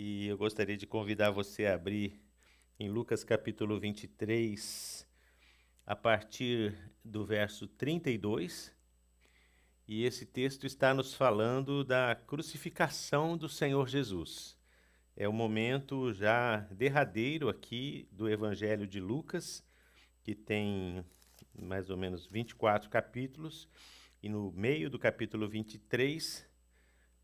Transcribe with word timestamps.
E 0.00 0.28
eu 0.28 0.38
gostaria 0.38 0.76
de 0.76 0.86
convidar 0.86 1.32
você 1.32 1.66
a 1.66 1.74
abrir 1.74 2.22
em 2.78 2.88
Lucas 2.88 3.24
capítulo 3.24 3.80
23, 3.80 5.04
a 5.84 5.96
partir 5.96 6.72
do 7.04 7.24
verso 7.24 7.66
32. 7.66 8.72
E 9.88 10.04
esse 10.04 10.24
texto 10.24 10.68
está 10.68 10.94
nos 10.94 11.14
falando 11.14 11.82
da 11.82 12.14
crucificação 12.14 13.36
do 13.36 13.48
Senhor 13.48 13.88
Jesus. 13.88 14.56
É 15.16 15.28
o 15.28 15.32
momento 15.32 16.12
já 16.12 16.58
derradeiro 16.70 17.48
aqui 17.48 18.08
do 18.12 18.30
Evangelho 18.30 18.86
de 18.86 19.00
Lucas, 19.00 19.66
que 20.22 20.32
tem 20.32 21.04
mais 21.52 21.90
ou 21.90 21.96
menos 21.96 22.24
24 22.24 22.88
capítulos, 22.88 23.68
e 24.22 24.28
no 24.28 24.52
meio 24.52 24.88
do 24.88 24.96
capítulo 24.96 25.48
23, 25.48 26.47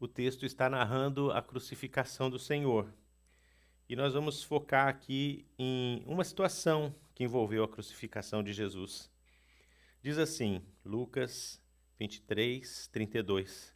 o 0.04 0.08
texto 0.08 0.44
está 0.44 0.68
narrando 0.68 1.32
a 1.32 1.40
crucificação 1.40 2.28
do 2.28 2.38
Senhor. 2.38 2.92
E 3.88 3.96
nós 3.96 4.12
vamos 4.12 4.42
focar 4.42 4.86
aqui 4.86 5.46
em 5.58 6.02
uma 6.06 6.22
situação 6.22 6.94
que 7.14 7.24
envolveu 7.24 7.64
a 7.64 7.68
crucificação 7.68 8.42
de 8.42 8.52
Jesus. 8.52 9.10
Diz 10.02 10.18
assim, 10.18 10.62
Lucas 10.84 11.58
23, 11.98 12.86
32. 12.88 13.74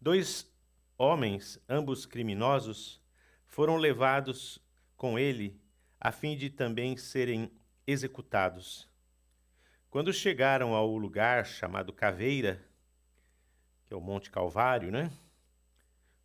Dois 0.00 0.50
homens, 0.96 1.60
ambos 1.68 2.06
criminosos, 2.06 2.98
foram 3.46 3.76
levados 3.76 4.58
com 4.96 5.18
ele 5.18 5.60
a 6.00 6.10
fim 6.12 6.34
de 6.34 6.48
também 6.48 6.96
serem 6.96 7.50
executados. 7.86 8.88
Quando 9.90 10.14
chegaram 10.14 10.74
ao 10.74 10.96
lugar 10.96 11.44
chamado 11.44 11.92
Caveira, 11.92 12.64
que 13.84 13.92
é 13.92 13.96
o 13.96 14.00
Monte 14.00 14.30
Calvário, 14.30 14.90
né? 14.90 15.12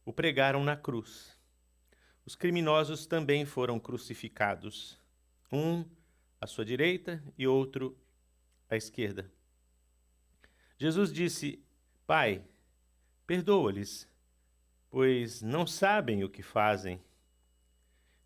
O 0.03 0.11
pregaram 0.11 0.63
na 0.63 0.75
cruz. 0.75 1.37
Os 2.25 2.35
criminosos 2.35 3.05
também 3.05 3.45
foram 3.45 3.79
crucificados, 3.79 4.99
um 5.51 5.85
à 6.39 6.47
sua 6.47 6.65
direita 6.65 7.23
e 7.37 7.47
outro 7.47 7.97
à 8.69 8.75
esquerda. 8.75 9.31
Jesus 10.77 11.13
disse: 11.13 11.63
Pai, 12.07 12.43
perdoa-lhes, 13.27 14.07
pois 14.89 15.41
não 15.41 15.67
sabem 15.67 16.23
o 16.23 16.29
que 16.29 16.41
fazem. 16.41 17.01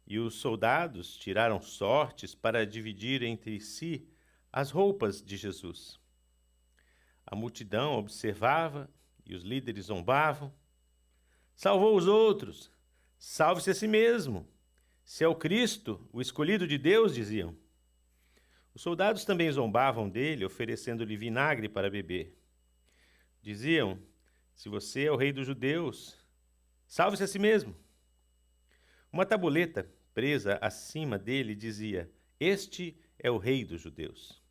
E 0.08 0.20
os 0.20 0.36
soldados 0.36 1.18
tiraram 1.18 1.60
sortes 1.62 2.36
para 2.36 2.66
dividir 2.66 3.24
entre 3.24 3.60
si 3.60 4.08
as 4.52 4.72
roupas 4.72 5.22
de 5.22 5.36
Jesus. 5.36 6.00
A 7.26 7.36
multidão 7.36 7.94
observava 7.98 8.90
e 9.26 9.36
os 9.36 9.44
líderes 9.44 9.86
zombavam. 9.86 10.54
Salvou 11.56 11.96
os 11.96 12.08
outros, 12.08 12.72
Salve-se 13.18 13.72
a 13.72 13.74
si 13.74 13.88
mesmo. 13.88 14.48
Se 15.04 15.24
é 15.24 15.28
o 15.28 15.36
Cristo, 15.36 16.08
o 16.14 16.22
escolhido 16.22 16.68
de 16.68 16.78
Deus, 16.78 17.16
diziam. 17.16 17.56
Os 18.74 18.82
soldados 18.82 19.26
também 19.26 19.52
zombavam 19.52 20.10
dele, 20.10 20.46
oferecendo-lhe 20.46 21.18
vinagre 21.18 21.68
para 21.68 21.90
beber. 21.90 22.38
Diziam: 23.42 24.00
Se 24.54 24.70
você 24.70 25.06
é 25.06 25.12
o 25.12 25.16
rei 25.16 25.32
dos 25.32 25.48
judeus, 25.48 26.16
salve-se 26.86 27.24
a 27.24 27.28
si 27.28 27.40
mesmo. 27.40 27.76
Uma 29.12 29.26
tabuleta 29.26 29.90
presa 30.14 30.60
acima 30.62 31.18
dele 31.18 31.56
dizia: 31.56 32.12
Este 32.40 32.96
é 33.18 33.32
o 33.32 33.38
rei 33.38 33.64
dos 33.64 33.82
judeus. 33.82 34.44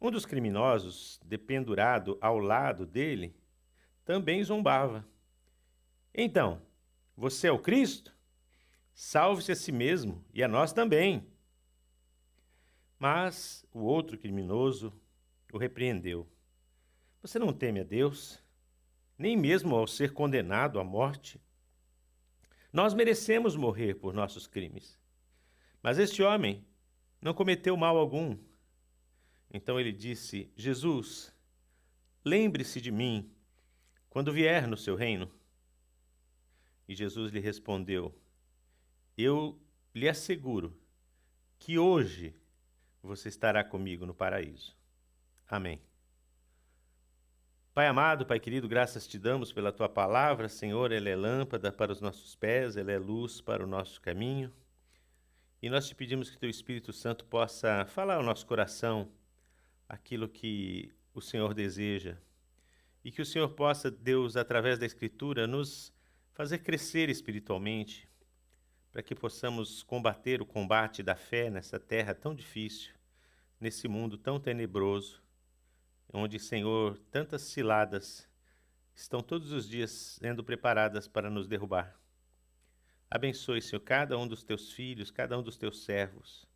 Um 0.00 0.10
dos 0.10 0.26
criminosos, 0.26 1.20
dependurado 1.24 2.18
ao 2.20 2.38
lado 2.38 2.84
dele, 2.84 3.34
também 4.04 4.42
zombava. 4.44 5.06
Então, 6.14 6.62
você 7.16 7.48
é 7.48 7.52
o 7.52 7.58
Cristo? 7.58 8.14
Salve-se 8.94 9.50
a 9.50 9.56
si 9.56 9.72
mesmo 9.72 10.24
e 10.32 10.44
a 10.44 10.48
nós 10.48 10.72
também. 10.72 11.26
Mas 12.98 13.66
o 13.72 13.80
outro 13.80 14.16
criminoso 14.16 14.92
o 15.52 15.58
repreendeu. 15.58 16.28
Você 17.20 17.38
não 17.38 17.52
teme 17.52 17.80
a 17.80 17.84
Deus, 17.84 18.40
nem 19.18 19.36
mesmo 19.36 19.74
ao 19.74 19.86
ser 19.86 20.12
condenado 20.12 20.78
à 20.78 20.84
morte? 20.84 21.40
Nós 22.72 22.94
merecemos 22.94 23.56
morrer 23.56 23.94
por 23.94 24.14
nossos 24.14 24.46
crimes. 24.46 24.98
Mas 25.82 25.98
este 25.98 26.22
homem 26.22 26.64
não 27.20 27.34
cometeu 27.34 27.76
mal 27.76 27.96
algum. 27.96 28.38
Então 29.52 29.78
ele 29.78 29.92
disse: 29.92 30.52
Jesus, 30.56 31.32
lembre-se 32.24 32.80
de 32.80 32.90
mim 32.90 33.30
quando 34.08 34.32
vier 34.32 34.66
no 34.66 34.76
seu 34.76 34.94
reino. 34.94 35.30
E 36.88 36.94
Jesus 36.94 37.32
lhe 37.32 37.40
respondeu: 37.40 38.14
Eu 39.16 39.58
lhe 39.94 40.08
asseguro 40.08 40.76
que 41.58 41.78
hoje 41.78 42.34
você 43.02 43.28
estará 43.28 43.62
comigo 43.62 44.04
no 44.04 44.14
paraíso. 44.14 44.76
Amém. 45.48 45.80
Pai 47.72 47.86
amado, 47.86 48.24
Pai 48.24 48.38
querido, 48.38 48.68
graças 48.68 49.06
te 49.06 49.18
damos 49.18 49.52
pela 49.52 49.72
tua 49.72 49.88
palavra, 49.88 50.48
Senhor. 50.48 50.92
Ela 50.92 51.08
é 51.08 51.16
lâmpada 51.16 51.72
para 51.72 51.90
os 51.90 52.00
nossos 52.00 52.34
pés, 52.34 52.76
ela 52.76 52.92
é 52.92 52.98
luz 52.98 53.40
para 53.40 53.64
o 53.64 53.66
nosso 53.66 54.00
caminho. 54.00 54.52
E 55.62 55.70
nós 55.70 55.88
te 55.88 55.94
pedimos 55.94 56.28
que 56.28 56.36
teu 56.36 56.50
Espírito 56.50 56.92
Santo 56.92 57.24
possa 57.24 57.86
falar 57.86 58.16
ao 58.16 58.22
nosso 58.22 58.46
coração 58.46 59.10
aquilo 59.88 60.28
que 60.28 60.92
o 61.14 61.20
Senhor 61.22 61.54
deseja. 61.54 62.18
E 63.02 63.10
que 63.10 63.22
o 63.22 63.26
Senhor 63.26 63.48
possa, 63.50 63.90
Deus, 63.90 64.36
através 64.36 64.78
da 64.78 64.84
Escritura, 64.84 65.46
nos 65.46 65.93
fazer 66.34 66.58
crescer 66.58 67.08
espiritualmente, 67.08 68.08
para 68.90 69.02
que 69.02 69.14
possamos 69.14 69.82
combater 69.82 70.42
o 70.42 70.46
combate 70.46 71.02
da 71.02 71.14
fé 71.14 71.48
nessa 71.48 71.78
terra 71.78 72.14
tão 72.14 72.34
difícil, 72.34 72.92
nesse 73.60 73.88
mundo 73.88 74.18
tão 74.18 74.38
tenebroso, 74.38 75.22
onde, 76.12 76.38
Senhor, 76.38 76.98
tantas 77.10 77.42
ciladas 77.42 78.28
estão 78.94 79.20
todos 79.20 79.52
os 79.52 79.68
dias 79.68 80.18
sendo 80.20 80.44
preparadas 80.44 81.08
para 81.08 81.30
nos 81.30 81.48
derrubar. 81.48 81.98
Abençoe, 83.10 83.62
Senhor, 83.62 83.80
cada 83.80 84.18
um 84.18 84.26
dos 84.26 84.42
teus 84.42 84.72
filhos, 84.72 85.10
cada 85.10 85.38
um 85.38 85.42
dos 85.42 85.56
teus 85.56 85.84
servos, 85.84 86.46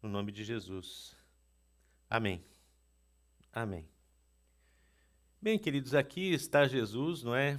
no 0.00 0.08
nome 0.08 0.30
de 0.30 0.44
Jesus. 0.44 1.16
Amém. 2.08 2.44
Amém. 3.52 3.88
Bem, 5.42 5.58
queridos, 5.58 5.94
aqui 5.94 6.32
está 6.32 6.66
Jesus, 6.66 7.22
não 7.22 7.34
é? 7.34 7.58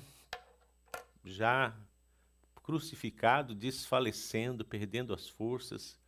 Já 1.23 1.75
crucificado, 2.63 3.53
desfalecendo, 3.53 4.63
perdendo 4.63 5.13
as 5.13 5.27
forças, 5.27 5.99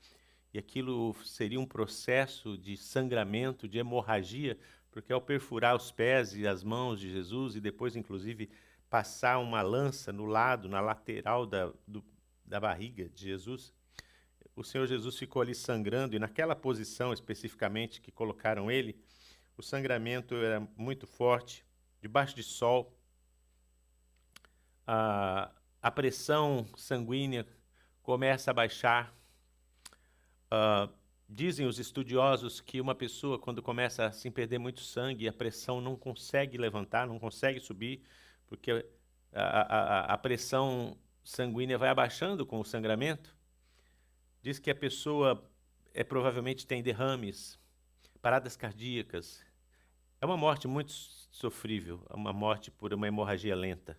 e 0.53 0.59
aquilo 0.59 1.15
seria 1.25 1.59
um 1.59 1.65
processo 1.65 2.57
de 2.57 2.77
sangramento, 2.77 3.67
de 3.67 3.79
hemorragia, 3.79 4.57
porque 4.91 5.11
ao 5.11 5.19
perfurar 5.19 5.75
os 5.75 5.91
pés 5.91 6.35
e 6.35 6.47
as 6.47 6.63
mãos 6.63 6.99
de 6.99 7.11
Jesus, 7.11 7.55
e 7.55 7.59
depois, 7.59 7.95
inclusive, 7.95 8.49
passar 8.89 9.39
uma 9.39 9.63
lança 9.63 10.13
no 10.13 10.25
lado, 10.25 10.69
na 10.69 10.79
lateral 10.79 11.47
da, 11.47 11.73
do, 11.87 12.03
da 12.45 12.59
barriga 12.59 13.09
de 13.09 13.23
Jesus, 13.23 13.73
o 14.55 14.63
Senhor 14.63 14.85
Jesus 14.85 15.17
ficou 15.17 15.41
ali 15.41 15.55
sangrando, 15.55 16.15
e 16.15 16.19
naquela 16.19 16.55
posição 16.55 17.11
especificamente 17.11 17.99
que 17.99 18.11
colocaram 18.11 18.69
ele, 18.69 18.95
o 19.57 19.63
sangramento 19.63 20.35
era 20.35 20.59
muito 20.77 21.07
forte, 21.07 21.65
debaixo 21.99 22.35
de 22.35 22.43
sol, 22.43 22.95
a, 24.85 25.51
a 25.81 25.91
pressão 25.91 26.65
sanguínea 26.75 27.45
começa 28.01 28.51
a 28.51 28.53
baixar. 28.53 29.13
Uh, 30.51 30.91
dizem 31.27 31.65
os 31.65 31.79
estudiosos 31.79 32.61
que 32.61 32.79
uma 32.79 32.93
pessoa, 32.93 33.39
quando 33.39 33.61
começa 33.61 34.03
a 34.03 34.07
assim, 34.07 34.29
perder 34.29 34.59
muito 34.59 34.81
sangue, 34.81 35.27
a 35.27 35.33
pressão 35.33 35.81
não 35.81 35.95
consegue 35.95 36.57
levantar, 36.57 37.07
não 37.07 37.19
consegue 37.19 37.59
subir, 37.59 38.03
porque 38.45 38.85
a, 39.33 40.11
a, 40.11 40.13
a 40.13 40.17
pressão 40.17 40.97
sanguínea 41.23 41.77
vai 41.77 41.89
abaixando 41.89 42.45
com 42.45 42.59
o 42.59 42.65
sangramento. 42.65 43.35
Diz 44.41 44.59
que 44.59 44.69
a 44.69 44.75
pessoa 44.75 45.43
é, 45.93 46.03
provavelmente 46.03 46.67
tem 46.67 46.83
derrames, 46.83 47.57
paradas 48.21 48.55
cardíacas. 48.55 49.43
É 50.19 50.25
uma 50.25 50.37
morte 50.37 50.67
muito 50.67 50.91
sofrível, 50.91 52.05
é 52.09 52.15
uma 52.15 52.33
morte 52.33 52.69
por 52.69 52.93
uma 52.93 53.07
hemorragia 53.07 53.55
lenta. 53.55 53.97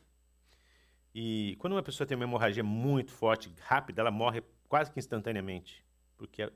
E 1.15 1.57
quando 1.61 1.75
uma 1.75 1.83
pessoa 1.83 2.07
tem 2.07 2.17
uma 2.17 2.25
hemorragia 2.25 2.65
muito 2.65 3.13
forte, 3.13 3.53
rápida, 3.61 4.03
ela 4.03 4.11
morre 4.11 4.43
quase 4.69 4.91
que 4.91 4.99
instantaneamente, 4.99 5.85
porque 6.17 6.53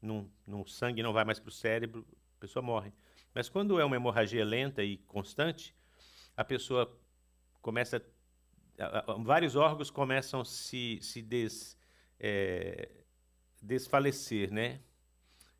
no 0.00 0.66
sangue 0.66 1.02
não 1.02 1.12
vai 1.12 1.24
mais 1.24 1.40
para 1.40 1.48
o 1.48 1.52
cérebro, 1.52 2.06
a 2.36 2.40
pessoa 2.40 2.62
morre. 2.62 2.92
Mas 3.34 3.48
quando 3.48 3.80
é 3.80 3.84
uma 3.84 3.96
hemorragia 3.96 4.44
lenta 4.44 4.82
e 4.82 4.98
constante, 4.98 5.74
a 6.36 6.44
pessoa 6.44 6.96
começa. 7.60 8.02
vários 9.24 9.56
órgãos 9.56 9.90
começam 9.90 10.40
a 10.40 10.44
se, 10.44 10.98
se 11.02 11.20
des, 11.20 11.76
é, 12.18 12.88
desfalecer, 13.60 14.52
né? 14.52 14.80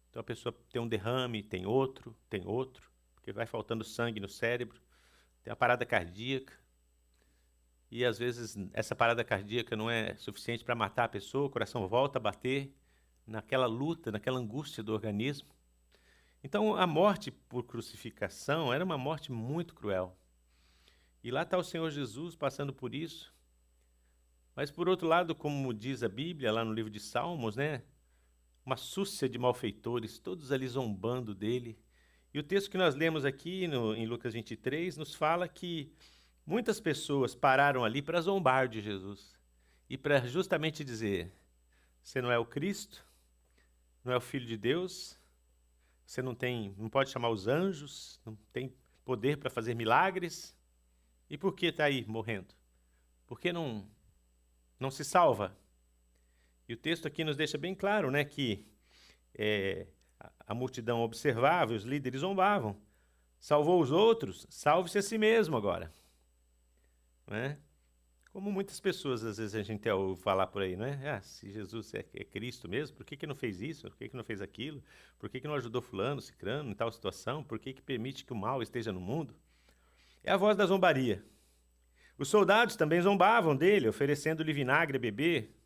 Então 0.08 0.20
a 0.20 0.24
pessoa 0.24 0.52
tem 0.72 0.80
um 0.80 0.88
derrame, 0.88 1.42
tem 1.42 1.66
outro, 1.66 2.16
tem 2.28 2.46
outro, 2.46 2.90
porque 3.14 3.32
vai 3.32 3.46
faltando 3.46 3.84
sangue 3.84 4.18
no 4.18 4.28
cérebro, 4.28 4.80
tem 5.42 5.52
a 5.52 5.56
parada 5.56 5.84
cardíaca. 5.86 6.59
E 7.90 8.04
às 8.04 8.18
vezes 8.18 8.56
essa 8.72 8.94
parada 8.94 9.24
cardíaca 9.24 9.76
não 9.76 9.90
é 9.90 10.14
suficiente 10.14 10.64
para 10.64 10.74
matar 10.74 11.04
a 11.04 11.08
pessoa, 11.08 11.46
o 11.46 11.50
coração 11.50 11.88
volta 11.88 12.18
a 12.18 12.22
bater 12.22 12.72
naquela 13.26 13.66
luta, 13.66 14.12
naquela 14.12 14.38
angústia 14.38 14.82
do 14.82 14.92
organismo. 14.92 15.48
Então, 16.42 16.74
a 16.76 16.86
morte 16.86 17.30
por 17.30 17.64
crucificação 17.64 18.72
era 18.72 18.84
uma 18.84 18.96
morte 18.96 19.30
muito 19.30 19.74
cruel. 19.74 20.16
E 21.22 21.30
lá 21.30 21.42
está 21.42 21.58
o 21.58 21.62
Senhor 21.62 21.90
Jesus 21.90 22.34
passando 22.34 22.72
por 22.72 22.94
isso. 22.94 23.34
Mas, 24.56 24.70
por 24.70 24.88
outro 24.88 25.06
lado, 25.06 25.34
como 25.34 25.74
diz 25.74 26.02
a 26.02 26.08
Bíblia, 26.08 26.50
lá 26.50 26.64
no 26.64 26.72
livro 26.72 26.90
de 26.90 26.98
Salmos, 26.98 27.56
né? 27.56 27.82
Uma 28.64 28.76
súcia 28.76 29.28
de 29.28 29.38
malfeitores, 29.38 30.18
todos 30.18 30.50
ali 30.50 30.66
zombando 30.66 31.34
dele. 31.34 31.78
E 32.32 32.38
o 32.38 32.42
texto 32.42 32.70
que 32.70 32.78
nós 32.78 32.94
lemos 32.94 33.24
aqui 33.24 33.66
no, 33.66 33.94
em 33.94 34.06
Lucas 34.06 34.32
23 34.32 34.96
nos 34.96 35.14
fala 35.14 35.46
que 35.46 35.92
muitas 36.50 36.80
pessoas 36.80 37.32
pararam 37.32 37.84
ali 37.84 38.02
para 38.02 38.20
zombar 38.20 38.68
de 38.68 38.80
Jesus 38.80 39.38
e 39.88 39.96
para 39.96 40.26
justamente 40.26 40.82
dizer: 40.82 41.32
Você 42.02 42.20
não 42.20 42.32
é 42.32 42.38
o 42.38 42.44
Cristo, 42.44 43.06
não 44.04 44.12
é 44.12 44.16
o 44.16 44.20
Filho 44.20 44.44
de 44.44 44.56
Deus, 44.56 45.16
você 46.04 46.20
não 46.20 46.34
tem, 46.34 46.74
não 46.76 46.90
pode 46.90 47.10
chamar 47.10 47.30
os 47.30 47.46
anjos, 47.46 48.20
não 48.26 48.36
tem 48.52 48.74
poder 49.04 49.36
para 49.36 49.48
fazer 49.48 49.74
milagres. 49.74 50.58
E 51.28 51.38
por 51.38 51.54
que 51.54 51.66
está 51.66 51.84
aí 51.84 52.04
morrendo? 52.04 52.52
Por 53.28 53.38
que 53.38 53.52
não, 53.52 53.88
não 54.78 54.90
se 54.90 55.04
salva? 55.04 55.56
E 56.68 56.74
o 56.74 56.76
texto 56.76 57.06
aqui 57.06 57.22
nos 57.22 57.36
deixa 57.36 57.56
bem 57.56 57.76
claro, 57.76 58.10
né, 58.10 58.24
que 58.24 58.66
é, 59.36 59.86
a, 60.18 60.32
a 60.48 60.54
multidão 60.54 61.00
observava, 61.00 61.74
os 61.74 61.84
líderes 61.84 62.22
zombavam. 62.22 62.76
Salvou 63.38 63.80
os 63.80 63.92
outros, 63.92 64.48
salve-se 64.50 64.98
a 64.98 65.02
si 65.02 65.16
mesmo 65.16 65.56
agora. 65.56 65.92
Né? 67.30 67.56
Como 68.32 68.50
muitas 68.52 68.78
pessoas, 68.78 69.24
às 69.24 69.38
vezes, 69.38 69.54
a 69.54 69.62
gente 69.62 69.88
ouve 69.88 70.20
falar 70.20 70.48
por 70.48 70.62
aí, 70.62 70.76
não 70.76 70.84
é? 70.84 71.10
Ah, 71.10 71.22
se 71.22 71.50
Jesus 71.50 71.94
é, 71.94 72.04
é 72.14 72.24
Cristo 72.24 72.68
mesmo, 72.68 72.96
por 72.96 73.06
que, 73.06 73.16
que 73.16 73.26
não 73.26 73.34
fez 73.34 73.60
isso? 73.60 73.88
Por 73.88 73.96
que, 73.96 74.08
que 74.08 74.16
não 74.16 74.22
fez 74.22 74.42
aquilo? 74.42 74.82
Por 75.18 75.28
que, 75.28 75.40
que 75.40 75.48
não 75.48 75.54
ajudou 75.54 75.80
fulano, 75.80 76.20
cicrano, 76.20 76.70
em 76.70 76.74
tal 76.74 76.92
situação? 76.92 77.42
Por 77.42 77.58
que, 77.58 77.72
que 77.72 77.82
permite 77.82 78.24
que 78.24 78.32
o 78.32 78.36
mal 78.36 78.62
esteja 78.62 78.92
no 78.92 79.00
mundo? 79.00 79.34
É 80.22 80.30
a 80.30 80.36
voz 80.36 80.56
da 80.56 80.66
zombaria. 80.66 81.24
Os 82.18 82.28
soldados 82.28 82.76
também 82.76 83.00
zombavam 83.00 83.56
dele, 83.56 83.88
oferecendo-lhe 83.88 84.52
vinagre 84.52 84.96
a 84.96 85.00
beber, 85.00 85.56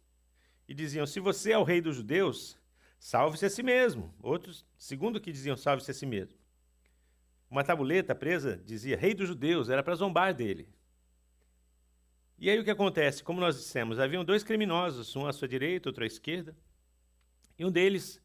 e 0.69 0.73
diziam, 0.73 1.07
se 1.07 1.21
você 1.21 1.53
é 1.53 1.59
o 1.59 1.65
rei 1.65 1.81
dos 1.81 1.97
judeus, 1.97 2.59
salve-se 2.99 3.45
a 3.45 3.51
si 3.51 3.63
mesmo. 3.63 4.15
Outros, 4.23 4.65
segundo 4.79 5.21
que 5.21 5.33
diziam, 5.33 5.57
salve-se 5.57 5.91
a 5.91 5.95
si 5.95 6.07
mesmo. 6.07 6.39
Uma 7.51 7.65
tabuleta 7.65 8.15
presa 8.15 8.63
dizia, 8.65 8.97
rei 8.97 9.13
dos 9.13 9.29
judeus, 9.29 9.69
era 9.69 9.83
para 9.83 9.95
zombar 9.95 10.33
dele. 10.33 10.69
E 12.39 12.51
aí 12.51 12.59
o 12.59 12.65
que 12.65 12.71
acontece? 12.71 13.23
Como 13.23 13.41
nós 13.41 13.57
dissemos, 13.57 13.99
haviam 13.99 14.25
dois 14.25 14.43
criminosos, 14.43 15.15
um 15.17 15.27
à 15.27 15.33
sua 15.33 15.49
direita, 15.49 15.89
outro 15.89 16.05
à 16.05 16.07
esquerda, 16.07 16.57
e 17.59 17.65
um 17.65 17.71
deles 17.71 18.21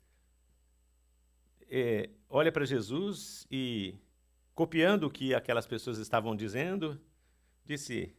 é, 1.70 2.10
olha 2.30 2.52
para 2.52 2.66
Jesus 2.66 3.46
e, 3.50 3.96
copiando 4.60 5.06
o 5.06 5.10
que 5.10 5.34
aquelas 5.34 5.66
pessoas 5.66 6.00
estavam 6.00 6.36
dizendo, 6.36 7.00
disse: 7.66 8.14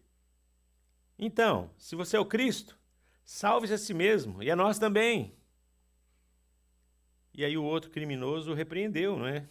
Então, 1.19 1.71
se 1.77 1.95
você 1.95 2.17
é 2.17 2.21
o 2.21 2.25
Cristo, 2.25 2.79
salve-se 3.23 3.75
a 3.75 3.79
si 3.79 3.93
mesmo 3.93 4.43
e 4.43 4.51
a 4.51 4.57
nós 4.57 4.79
também. 4.79 5.35
E 7.35 7.45
aí 7.45 7.59
o 7.59 7.63
outro 7.63 7.91
criminoso 7.91 8.55
repreendeu, 8.55 9.19
não 9.19 9.27
é? 9.27 9.47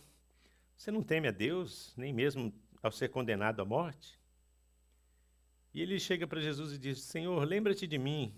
Você 0.76 0.90
não 0.90 1.04
teme 1.04 1.28
a 1.28 1.32
Deus, 1.32 1.94
nem 1.96 2.12
mesmo 2.12 2.52
ao 2.82 2.92
ser 2.92 3.10
condenado 3.10 3.62
à 3.62 3.66
morte? 3.66 4.19
E 5.74 5.81
ele 5.81 6.00
chega 6.00 6.25
para 6.25 6.42
Jesus 6.42 6.74
e 6.74 6.77
diz: 6.77 7.01
Senhor, 7.01 7.44
lembra-te 7.44 7.86
de 7.86 7.98
mim 7.98 8.33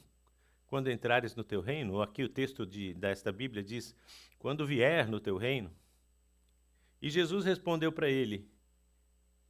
quando 0.67 0.89
entrares 0.91 1.35
no 1.35 1.43
teu 1.43 1.61
reino. 1.61 2.01
Aqui 2.01 2.23
o 2.23 2.29
texto 2.29 2.65
de, 2.65 2.93
desta 2.93 3.31
Bíblia 3.31 3.63
diz: 3.63 3.95
quando 4.41 4.65
vier 4.65 5.07
no 5.07 5.19
teu 5.19 5.37
reino. 5.37 5.71
E 7.01 7.09
Jesus 7.09 7.45
respondeu 7.45 7.91
para 7.91 8.09
ele: 8.09 8.49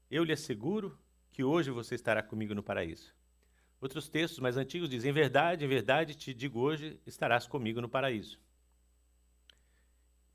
Eu 0.10 0.24
lhe 0.24 0.34
asseguro 0.34 0.98
que 1.32 1.44
hoje 1.44 1.72
você 1.72 1.96
estará 1.96 2.22
comigo 2.22 2.54
no 2.54 2.62
paraíso. 2.62 3.14
Outros 3.80 4.10
textos 4.10 4.40
mais 4.40 4.58
antigos 4.58 4.90
dizem: 4.90 5.12
Em 5.12 5.14
verdade, 5.14 5.66
em 5.66 5.68
verdade 5.68 6.14
te 6.14 6.34
digo 6.34 6.60
hoje, 6.60 7.00
estarás 7.06 7.48
comigo 7.48 7.82
no 7.82 7.90
paraíso. 7.90 8.40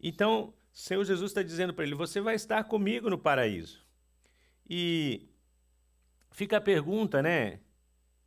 Então, 0.01 0.53
Senhor 0.73 1.05
Jesus 1.05 1.31
está 1.31 1.43
dizendo 1.43 1.73
para 1.73 1.85
ele: 1.85 1.95
Você 1.95 2.21
vai 2.21 2.35
estar 2.35 2.65
comigo 2.65 3.09
no 3.09 3.19
paraíso. 3.19 3.85
E 4.69 5.29
fica 6.37 6.59
a 6.59 6.61
pergunta, 6.61 7.23
né? 7.23 7.61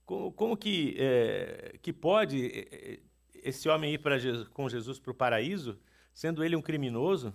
Como, 0.03 0.31
como 0.31 0.57
que, 0.57 0.95
é, 0.97 1.77
que 1.79 1.93
pode 1.93 2.47
é, 2.47 2.93
é, 2.93 2.99
esse 3.35 3.69
homem 3.69 3.93
ir 3.93 4.19
Jesus, 4.19 4.47
com 4.47 4.67
Jesus 4.67 4.99
para 4.99 5.11
o 5.11 5.13
paraíso, 5.13 5.79
sendo 6.11 6.43
ele 6.43 6.55
um 6.55 6.61
criminoso, 6.61 7.31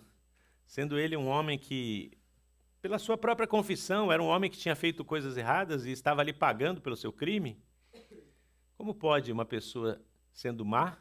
sendo 0.67 0.99
ele 0.99 1.17
um 1.17 1.29
homem 1.29 1.57
que, 1.57 2.11
pela 2.83 2.99
sua 2.99 3.17
própria 3.17 3.47
confissão, 3.47 4.11
era 4.11 4.21
um 4.21 4.27
homem 4.27 4.51
que 4.51 4.59
tinha 4.59 4.75
feito 4.75 5.05
coisas 5.05 5.37
erradas 5.37 5.87
e 5.87 5.93
estava 5.93 6.21
ali 6.21 6.33
pagando 6.33 6.81
pelo 6.81 6.97
seu 6.97 7.13
crime? 7.13 7.57
Como 8.77 8.93
pode 8.93 9.31
uma 9.31 9.45
pessoa, 9.45 10.03
sendo 10.33 10.65
má, 10.65 10.99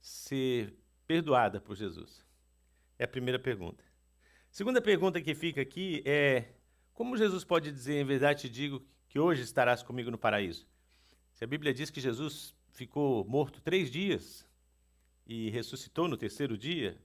ser 0.00 0.72
perdoada 1.04 1.60
por 1.60 1.74
Jesus? 1.74 2.24
É 2.96 3.02
a 3.02 3.08
primeira 3.08 3.40
pergunta. 3.40 3.82
Segunda 4.52 4.80
pergunta 4.80 5.20
que 5.20 5.34
fica 5.34 5.60
aqui 5.60 6.00
é 6.06 6.61
como 6.94 7.16
Jesus 7.16 7.44
pode 7.44 7.70
dizer, 7.72 8.00
em 8.00 8.04
verdade 8.04 8.42
te 8.42 8.48
digo, 8.48 8.82
que 9.08 9.18
hoje 9.18 9.42
estarás 9.42 9.82
comigo 9.82 10.10
no 10.10 10.18
paraíso? 10.18 10.66
Se 11.32 11.44
a 11.44 11.46
Bíblia 11.46 11.72
diz 11.72 11.90
que 11.90 12.00
Jesus 12.00 12.54
ficou 12.72 13.24
morto 13.24 13.60
três 13.60 13.90
dias 13.90 14.46
e 15.26 15.50
ressuscitou 15.50 16.08
no 16.08 16.16
terceiro 16.16 16.56
dia, 16.56 16.98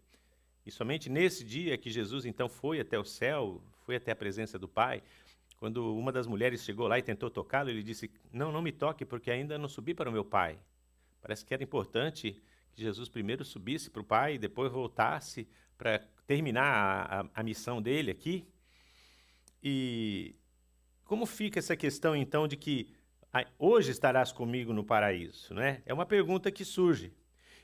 e 0.66 0.72
somente 0.72 1.10
nesse 1.10 1.44
dia 1.44 1.78
que 1.78 1.90
Jesus 1.90 2.26
então 2.26 2.50
foi 2.50 2.80
até 2.80 3.00
o 3.00 3.06
céu, 3.06 3.62
foi 3.86 3.96
até 3.96 4.12
a 4.12 4.16
presença 4.16 4.60
do 4.60 4.68
Pai, 4.68 5.02
quando 5.58 5.96
uma 5.98 6.12
das 6.12 6.28
mulheres 6.28 6.64
chegou 6.64 6.88
lá 6.88 7.00
e 7.00 7.02
tentou 7.02 7.30
tocá-lo, 7.30 7.70
ele 7.70 7.82
disse: 7.82 8.12
Não, 8.32 8.52
não 8.52 8.62
me 8.62 8.72
toque, 8.72 9.04
porque 9.04 9.32
ainda 9.32 9.58
não 9.58 9.68
subi 9.68 9.94
para 9.94 10.10
o 10.10 10.14
meu 10.14 10.24
Pai. 10.24 10.60
Parece 11.22 11.44
que 11.44 11.54
era 11.54 11.64
importante 11.64 12.40
que 12.74 12.82
Jesus 12.82 13.10
primeiro 13.10 13.44
subisse 13.44 13.90
para 13.90 14.02
o 14.02 14.06
Pai 14.06 14.36
e 14.36 14.38
depois 14.38 14.72
voltasse 14.72 15.48
para 15.78 16.00
terminar 16.28 16.64
a, 16.64 17.22
a, 17.22 17.30
a 17.34 17.44
missão 17.44 17.82
dele 17.82 18.12
aqui. 18.12 18.46
E 19.70 20.34
como 21.04 21.26
fica 21.26 21.60
essa 21.60 21.76
questão, 21.76 22.16
então, 22.16 22.48
de 22.48 22.56
que 22.56 22.90
hoje 23.60 23.92
estarás 23.92 24.32
comigo 24.32 24.72
no 24.72 24.82
paraíso? 24.82 25.54
Né? 25.54 25.82
É 25.86 25.94
uma 25.94 26.06
pergunta 26.06 26.50
que 26.50 26.64
surge. 26.64 27.14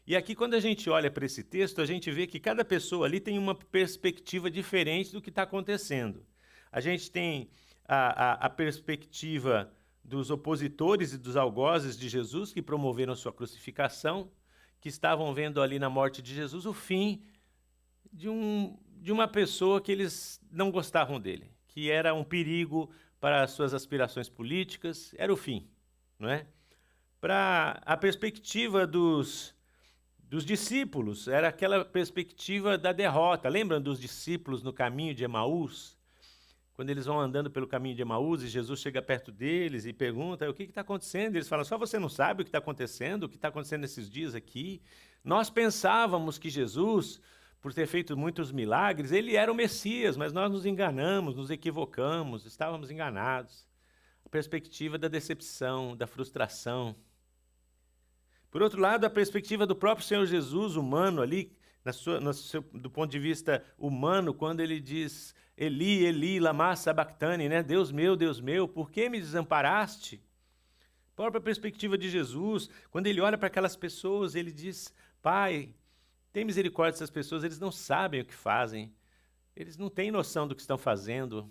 E 0.05 0.13
aqui, 0.13 0.35
quando 0.35 0.53
a 0.53 0.59
gente 0.59 0.89
olha 0.89 1.09
para 1.09 1.25
esse 1.25 1.41
texto, 1.45 1.79
a 1.79 1.85
gente 1.85 2.11
vê 2.11 2.27
que 2.27 2.41
cada 2.41 2.65
pessoa 2.65 3.05
ali 3.05 3.21
tem 3.21 3.39
uma 3.39 3.55
perspectiva 3.55 4.51
diferente 4.51 5.13
do 5.13 5.21
que 5.21 5.29
está 5.29 5.43
acontecendo. 5.43 6.25
A 6.73 6.81
gente 6.81 7.09
tem 7.09 7.49
a, 7.87 8.31
a, 8.31 8.33
a, 8.47 8.49
perspectiva 8.49 9.71
dos 10.03 10.29
opositores 10.29 11.13
e 11.13 11.17
dos 11.17 11.37
algozes 11.37 11.97
de 11.97 12.09
Jesus 12.09 12.51
que 12.51 12.61
promoveram 12.61 13.15
sua 13.15 13.31
crucificação, 13.31 14.29
que 14.81 14.89
estavam 14.89 15.33
vendo 15.33 15.61
ali 15.61 15.79
na 15.79 15.89
morte 15.89 16.21
de 16.21 16.35
Jesus 16.35 16.65
o 16.65 16.73
fim 16.73 17.23
de, 18.11 18.27
um, 18.27 18.77
de 18.97 19.09
uma 19.09 19.25
pessoa 19.25 19.79
que 19.79 19.89
eles 19.89 20.41
não 20.51 20.69
gostavam 20.69 21.17
dele 21.17 21.53
que 21.73 21.89
era 21.89 22.13
um 22.13 22.23
perigo 22.23 22.89
para 23.19 23.41
as 23.41 23.51
suas 23.51 23.73
aspirações 23.73 24.29
políticas, 24.29 25.13
era 25.17 25.33
o 25.33 25.37
fim, 25.37 25.67
não 26.19 26.29
é? 26.29 26.45
Para 27.19 27.81
a 27.85 27.97
perspectiva 27.97 28.85
dos, 28.85 29.55
dos 30.19 30.45
discípulos, 30.45 31.27
era 31.27 31.47
aquela 31.47 31.83
perspectiva 31.83 32.77
da 32.77 32.91
derrota. 32.91 33.49
Lembram 33.49 33.81
dos 33.81 33.99
discípulos 33.99 34.61
no 34.61 34.71
caminho 34.71 35.15
de 35.15 35.23
Emaús? 35.23 35.97
Quando 36.73 36.89
eles 36.89 37.05
vão 37.05 37.19
andando 37.19 37.49
pelo 37.49 37.67
caminho 37.67 37.95
de 37.95 38.01
Emaús 38.01 38.43
e 38.43 38.47
Jesus 38.47 38.79
chega 38.79 39.01
perto 39.01 39.31
deles 39.31 39.85
e 39.85 39.93
pergunta: 39.93 40.49
o 40.49 40.53
que 40.53 40.63
está 40.63 40.81
acontecendo? 40.81 41.35
Eles 41.35 41.47
falam: 41.47 41.63
só 41.63 41.77
você 41.77 41.97
não 41.97 42.09
sabe 42.09 42.41
o 42.41 42.45
que 42.45 42.49
está 42.49 42.57
acontecendo, 42.57 43.23
o 43.23 43.29
que 43.29 43.35
está 43.35 43.47
acontecendo 43.47 43.81
nesses 43.81 44.09
dias 44.09 44.35
aqui. 44.35 44.81
Nós 45.23 45.49
pensávamos 45.49 46.37
que 46.37 46.49
Jesus 46.49 47.21
por 47.63 47.73
ter 47.73 47.87
feito 47.87 48.17
muitos 48.17 48.51
milagres, 48.51 49.13
ele 49.13 49.37
era 49.37 49.49
o 49.49 49.55
Messias, 49.55 50.17
mas 50.17 50.33
nós 50.33 50.51
nos 50.51 50.65
enganamos, 50.65 51.33
nos 51.33 51.49
equivocamos, 51.49 52.45
estávamos 52.45 52.91
enganados. 52.91 53.65
A 54.25 54.27
perspectiva 54.29 54.97
da 54.97 55.07
decepção, 55.07 55.95
da 55.95 56.05
frustração. 56.05 56.93
Por 58.51 58.61
outro 58.61 58.81
lado, 58.81 59.05
a 59.05 59.09
perspectiva 59.09 59.65
do 59.65 59.77
próprio 59.77 60.05
Senhor 60.05 60.25
Jesus, 60.25 60.75
humano, 60.75 61.21
ali, 61.21 61.55
sua, 61.93 62.33
seu, 62.33 62.61
do 62.73 62.89
ponto 62.89 63.09
de 63.09 63.17
vista 63.17 63.63
humano, 63.77 64.33
quando 64.33 64.59
ele 64.59 64.81
diz 64.81 65.33
Eli, 65.55 66.03
Eli, 66.03 66.41
lama 66.41 66.75
sabachthani, 66.75 67.47
né? 67.47 67.63
Deus 67.63 67.93
meu, 67.93 68.17
Deus 68.17 68.41
meu, 68.41 68.67
por 68.67 68.91
que 68.91 69.07
me 69.07 69.21
desamparaste? 69.21 70.21
A 71.13 71.15
própria 71.15 71.39
perspectiva 71.39 71.97
de 71.97 72.09
Jesus, 72.09 72.69
quando 72.91 73.07
ele 73.07 73.21
olha 73.21 73.37
para 73.37 73.47
aquelas 73.47 73.77
pessoas, 73.77 74.35
ele 74.35 74.51
diz: 74.51 74.93
Pai, 75.21 75.73
tem 76.33 76.43
misericórdia 76.43 76.93
dessas 76.93 77.11
pessoas, 77.11 77.43
eles 77.43 77.59
não 77.59 77.71
sabem 77.71 78.21
o 78.21 78.25
que 78.25 78.33
fazem, 78.33 78.91
eles 79.55 79.77
não 79.77 79.87
têm 79.87 80.09
noção 80.09 80.47
do 80.47 80.55
que 80.55 80.61
estão 80.61 80.79
fazendo. 80.79 81.49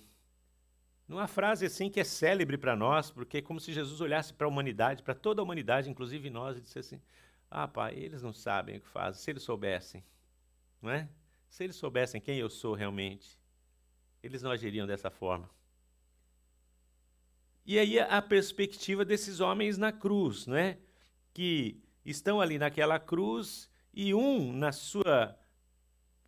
Numa 1.07 1.29
frase 1.29 1.65
assim 1.65 1.89
que 1.89 2.01
é 2.01 2.05
célebre 2.05 2.59
para 2.59 2.75
nós, 2.75 3.09
porque 3.09 3.39
é 3.39 3.43
como 3.43 3.61
se 3.61 3.73
Jesus 3.73 4.01
olhasse 4.01 4.35
para 4.35 4.45
a 4.47 4.51
humanidade, 4.51 5.05
para 5.05 5.15
toda 5.15 5.41
a 5.41 5.45
humanidade, 5.45 5.89
inclusive 5.89 6.29
nós, 6.29 6.59
e 6.59 6.61
dissesse 6.61 6.97
assim: 6.97 7.05
Ah, 7.49 7.69
pai, 7.69 7.95
eles 7.95 8.23
não 8.23 8.33
sabem 8.33 8.79
o 8.79 8.81
que 8.81 8.89
fazem, 8.89 9.23
se 9.23 9.31
eles 9.31 9.45
soubessem, 9.45 10.05
não 10.81 10.91
é? 10.91 11.09
Se 11.49 11.63
eles 11.63 11.77
soubessem 11.77 12.21
quem 12.21 12.39
eu 12.39 12.51
sou 12.51 12.75
realmente, 12.75 13.39
eles 14.21 14.43
não 14.43 14.51
agiriam 14.51 14.87
dessa 14.87 15.11
forma. 15.11 15.49
E 17.65 17.79
aí 17.79 18.01
a 18.01 18.21
perspectiva 18.21 19.05
desses 19.05 19.39
homens 19.39 19.79
na 19.79 19.93
cruz, 19.93 20.47
não 20.49 20.57
é? 20.57 20.77
Que 21.33 21.81
estão 22.05 22.41
ali 22.41 22.59
naquela 22.59 22.99
cruz 22.99 23.71
e 23.93 24.15
um, 24.15 24.53
na 24.53 24.73
sua 24.73 25.37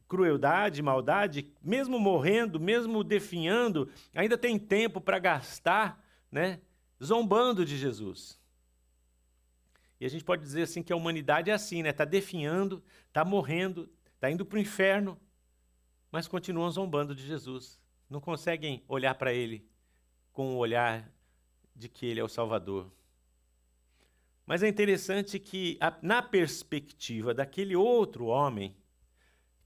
crueldade, 0.06 0.82
maldade, 0.82 1.50
mesmo 1.62 1.98
morrendo, 1.98 2.60
mesmo 2.60 3.02
definhando, 3.02 3.90
ainda 4.14 4.36
tem 4.36 4.58
tempo 4.58 5.00
para 5.00 5.18
gastar, 5.18 6.04
né? 6.30 6.60
Zombando 7.02 7.64
de 7.64 7.76
Jesus. 7.76 8.38
E 10.00 10.06
a 10.06 10.08
gente 10.08 10.24
pode 10.24 10.42
dizer 10.42 10.62
assim 10.62 10.82
que 10.82 10.92
a 10.92 10.96
humanidade 10.96 11.50
é 11.50 11.54
assim, 11.54 11.82
né? 11.82 11.90
Está 11.90 12.04
definhando, 12.04 12.82
está 13.08 13.24
morrendo, 13.24 13.88
está 14.14 14.30
indo 14.30 14.44
para 14.44 14.56
o 14.56 14.60
inferno, 14.60 15.18
mas 16.10 16.28
continuam 16.28 16.70
zombando 16.70 17.14
de 17.14 17.26
Jesus. 17.26 17.80
Não 18.08 18.20
conseguem 18.20 18.84
olhar 18.86 19.14
para 19.14 19.32
Ele 19.32 19.66
com 20.32 20.54
o 20.54 20.58
olhar 20.58 21.10
de 21.74 21.88
que 21.88 22.06
Ele 22.06 22.20
é 22.20 22.24
o 22.24 22.28
Salvador. 22.28 22.92
Mas 24.46 24.62
é 24.62 24.68
interessante 24.68 25.38
que, 25.38 25.78
na 26.02 26.20
perspectiva 26.20 27.32
daquele 27.32 27.74
outro 27.74 28.26
homem, 28.26 28.76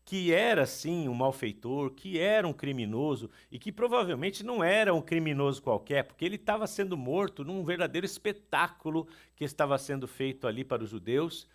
que 0.04 0.32
era 0.32 0.64
sim 0.64 1.08
um 1.08 1.14
malfeitor, 1.14 1.90
que 1.90 2.18
era 2.18 2.46
um 2.46 2.52
criminoso 2.52 3.28
e 3.50 3.58
que 3.58 3.70
provavelmente 3.70 4.44
não 4.44 4.64
era 4.64 4.94
um 4.94 5.02
criminoso 5.02 5.62
qualquer, 5.62 6.04
porque 6.04 6.24
ele 6.24 6.36
estava 6.36 6.66
sendo 6.66 6.96
morto 6.96 7.44
num 7.44 7.62
verdadeiro 7.62 8.06
espetáculo 8.06 9.06
que 9.36 9.44
estava 9.44 9.76
sendo 9.76 10.08
feito 10.08 10.46
ali 10.46 10.64
para 10.64 10.82
os 10.82 10.88
judeus, 10.88 11.46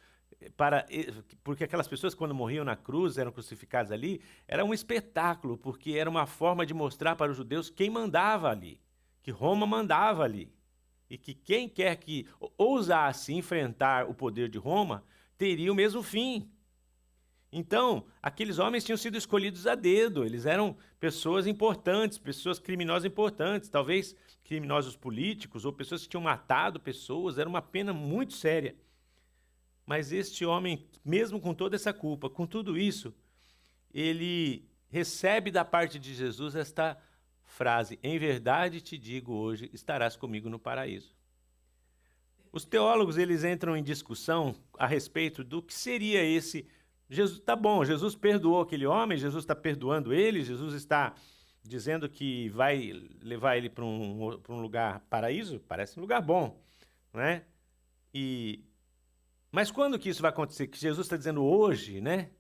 para 0.56 0.86
porque 1.44 1.64
aquelas 1.64 1.88
pessoas 1.88 2.14
quando 2.14 2.36
morriam 2.36 2.66
na 2.66 2.76
cruz 2.76 3.18
eram 3.18 3.32
crucificadas 3.32 3.92
ali, 3.92 4.22
era 4.48 4.64
um 4.64 4.74
espetáculo, 4.74 5.58
porque 5.58 5.94
era 5.94 6.10
uma 6.10 6.28
forma 6.28 6.66
de 6.66 6.74
mostrar 6.74 7.16
para 7.16 7.32
os 7.32 7.38
judeus 7.38 7.70
quem 7.70 7.90
mandava 7.90 8.50
ali, 8.50 8.80
que 9.24 9.32
Roma 9.32 9.66
mandava 9.66 10.24
ali 10.24 10.54
e 11.14 11.18
que 11.18 11.36
quem 11.36 11.70
quer 11.70 11.96
que 11.98 12.28
ousasse 12.58 13.32
enfrentar 13.34 14.10
o 14.10 14.16
poder 14.16 14.50
de 14.50 14.58
Roma 14.58 15.04
teria 15.38 15.72
o 15.72 15.76
mesmo 15.76 16.02
fim. 16.02 16.50
Então, 17.52 18.08
aqueles 18.20 18.58
homens 18.58 18.84
tinham 18.84 18.98
sido 18.98 19.16
escolhidos 19.16 19.68
a 19.68 19.76
dedo, 19.76 20.26
eles 20.26 20.48
eram 20.48 20.76
pessoas 21.00 21.46
importantes, 21.46 22.18
pessoas 22.18 22.58
criminosas 22.58 23.06
importantes, 23.06 23.70
talvez 23.70 24.16
criminosos 24.44 24.96
políticos 24.96 25.66
ou 25.66 25.72
pessoas 25.72 26.02
que 26.02 26.10
tinham 26.10 26.24
matado 26.24 26.80
pessoas, 26.80 27.38
era 27.38 27.48
uma 27.48 27.62
pena 27.62 27.94
muito 27.94 28.34
séria. 28.34 28.76
Mas 29.86 30.12
este 30.12 30.44
homem, 30.44 30.84
mesmo 31.06 31.40
com 31.40 31.54
toda 31.54 31.76
essa 31.76 31.94
culpa, 31.94 32.28
com 32.28 32.48
tudo 32.48 32.76
isso, 32.76 33.14
ele 33.94 34.68
recebe 34.90 35.52
da 35.52 35.64
parte 35.64 36.00
de 36.00 36.16
Jesus 36.16 36.56
esta 36.56 36.98
frase: 37.54 38.00
Em 38.04 38.18
verdade 38.18 38.82
te 38.82 38.98
digo 38.98 39.34
hoje, 39.34 39.70
estarás 39.72 40.16
comigo 40.16 40.50
no 40.50 40.60
paraíso. 40.60 41.16
Os 42.52 42.66
teólogos 42.66 43.18
eles 43.18 43.44
entram 43.44 43.76
em 43.76 43.84
discussão 43.84 44.56
a 44.78 44.86
respeito 44.86 45.44
do 45.44 45.62
que 45.62 45.74
seria 45.74 46.24
esse 46.24 46.68
Jesus. 47.10 47.40
Tá 47.40 47.56
bom, 47.56 47.86
Jesus 47.86 48.16
perdoou 48.16 48.62
aquele 48.62 48.86
homem, 48.86 49.18
Jesus 49.18 49.44
está 49.44 49.56
perdoando 49.56 50.14
ele, 50.14 50.44
Jesus 50.44 50.74
está 50.74 51.14
dizendo 51.64 52.10
que 52.10 52.50
vai 52.50 52.92
levar 53.22 53.58
ele 53.58 53.70
para 53.70 53.86
um, 53.86 54.40
um 54.50 54.62
lugar 54.62 55.00
paraíso, 55.10 55.60
parece 55.62 55.98
um 55.98 56.02
lugar 56.02 56.22
bom, 56.22 56.60
né? 57.14 57.44
E 58.14 58.64
mas 59.52 59.70
quando 59.70 60.00
que 60.00 60.10
isso 60.10 60.22
vai 60.22 60.30
acontecer? 60.30 60.66
Que 60.68 60.80
Jesus 60.80 61.06
está 61.06 61.16
dizendo 61.16 61.44
hoje, 61.44 62.02
né? 62.02 62.32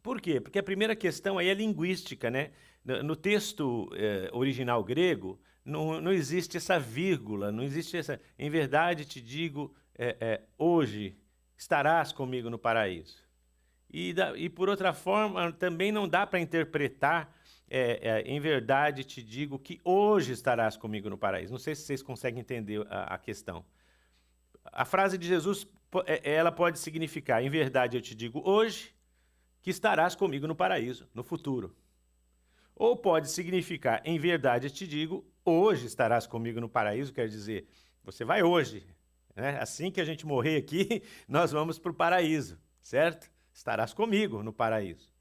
Por 0.00 0.20
quê? 0.20 0.40
Porque 0.40 0.58
a 0.58 0.62
primeira 0.62 0.94
questão 0.94 1.38
aí 1.38 1.48
é 1.48 1.54
linguística, 1.54 2.30
né? 2.30 2.52
No 2.84 3.16
texto 3.16 3.88
eh, 3.94 4.28
original 4.32 4.84
grego, 4.84 5.40
não, 5.64 6.00
não 6.00 6.12
existe 6.12 6.58
essa 6.58 6.78
vírgula, 6.78 7.50
não 7.50 7.62
existe 7.62 7.96
essa. 7.96 8.20
Em 8.38 8.50
verdade 8.50 9.06
te 9.06 9.20
digo, 9.20 9.74
é, 9.96 10.16
é, 10.20 10.42
hoje 10.58 11.16
estarás 11.56 12.12
comigo 12.12 12.50
no 12.50 12.58
paraíso. 12.58 13.22
E, 13.90 14.12
da, 14.12 14.36
e 14.36 14.50
por 14.50 14.68
outra 14.68 14.92
forma, 14.92 15.50
também 15.52 15.90
não 15.90 16.06
dá 16.06 16.26
para 16.26 16.40
interpretar, 16.40 17.34
é, 17.70 18.20
em 18.26 18.38
verdade 18.38 19.02
te 19.02 19.22
digo 19.22 19.58
que 19.58 19.80
hoje 19.82 20.32
estarás 20.32 20.76
comigo 20.76 21.08
no 21.08 21.16
paraíso. 21.16 21.52
Não 21.52 21.58
sei 21.58 21.74
se 21.74 21.82
vocês 21.82 22.02
conseguem 22.02 22.40
entender 22.40 22.86
a, 22.90 23.14
a 23.14 23.18
questão. 23.18 23.64
A 24.64 24.84
frase 24.84 25.16
de 25.16 25.26
Jesus 25.26 25.66
é, 26.06 26.34
ela 26.34 26.52
pode 26.52 26.78
significar, 26.78 27.42
em 27.42 27.48
verdade 27.48 27.96
eu 27.96 28.02
te 28.02 28.14
digo 28.14 28.42
hoje, 28.44 28.94
que 29.62 29.70
estarás 29.70 30.14
comigo 30.14 30.46
no 30.46 30.54
paraíso, 30.54 31.08
no 31.14 31.22
futuro. 31.22 31.74
Ou 32.76 32.96
pode 32.96 33.30
significar, 33.30 34.02
em 34.04 34.18
verdade 34.18 34.70
te 34.70 34.86
digo, 34.86 35.24
hoje 35.44 35.86
estarás 35.86 36.26
comigo 36.26 36.60
no 36.60 36.68
paraíso, 36.68 37.12
quer 37.12 37.28
dizer, 37.28 37.68
você 38.02 38.24
vai 38.24 38.42
hoje. 38.42 38.86
Né? 39.36 39.58
Assim 39.60 39.90
que 39.90 40.00
a 40.00 40.04
gente 40.04 40.26
morrer 40.26 40.56
aqui, 40.56 41.02
nós 41.28 41.52
vamos 41.52 41.78
para 41.78 41.92
o 41.92 41.94
paraíso, 41.94 42.58
certo? 42.80 43.30
Estarás 43.52 43.92
comigo 43.92 44.42
no 44.42 44.52
paraíso. 44.52 45.12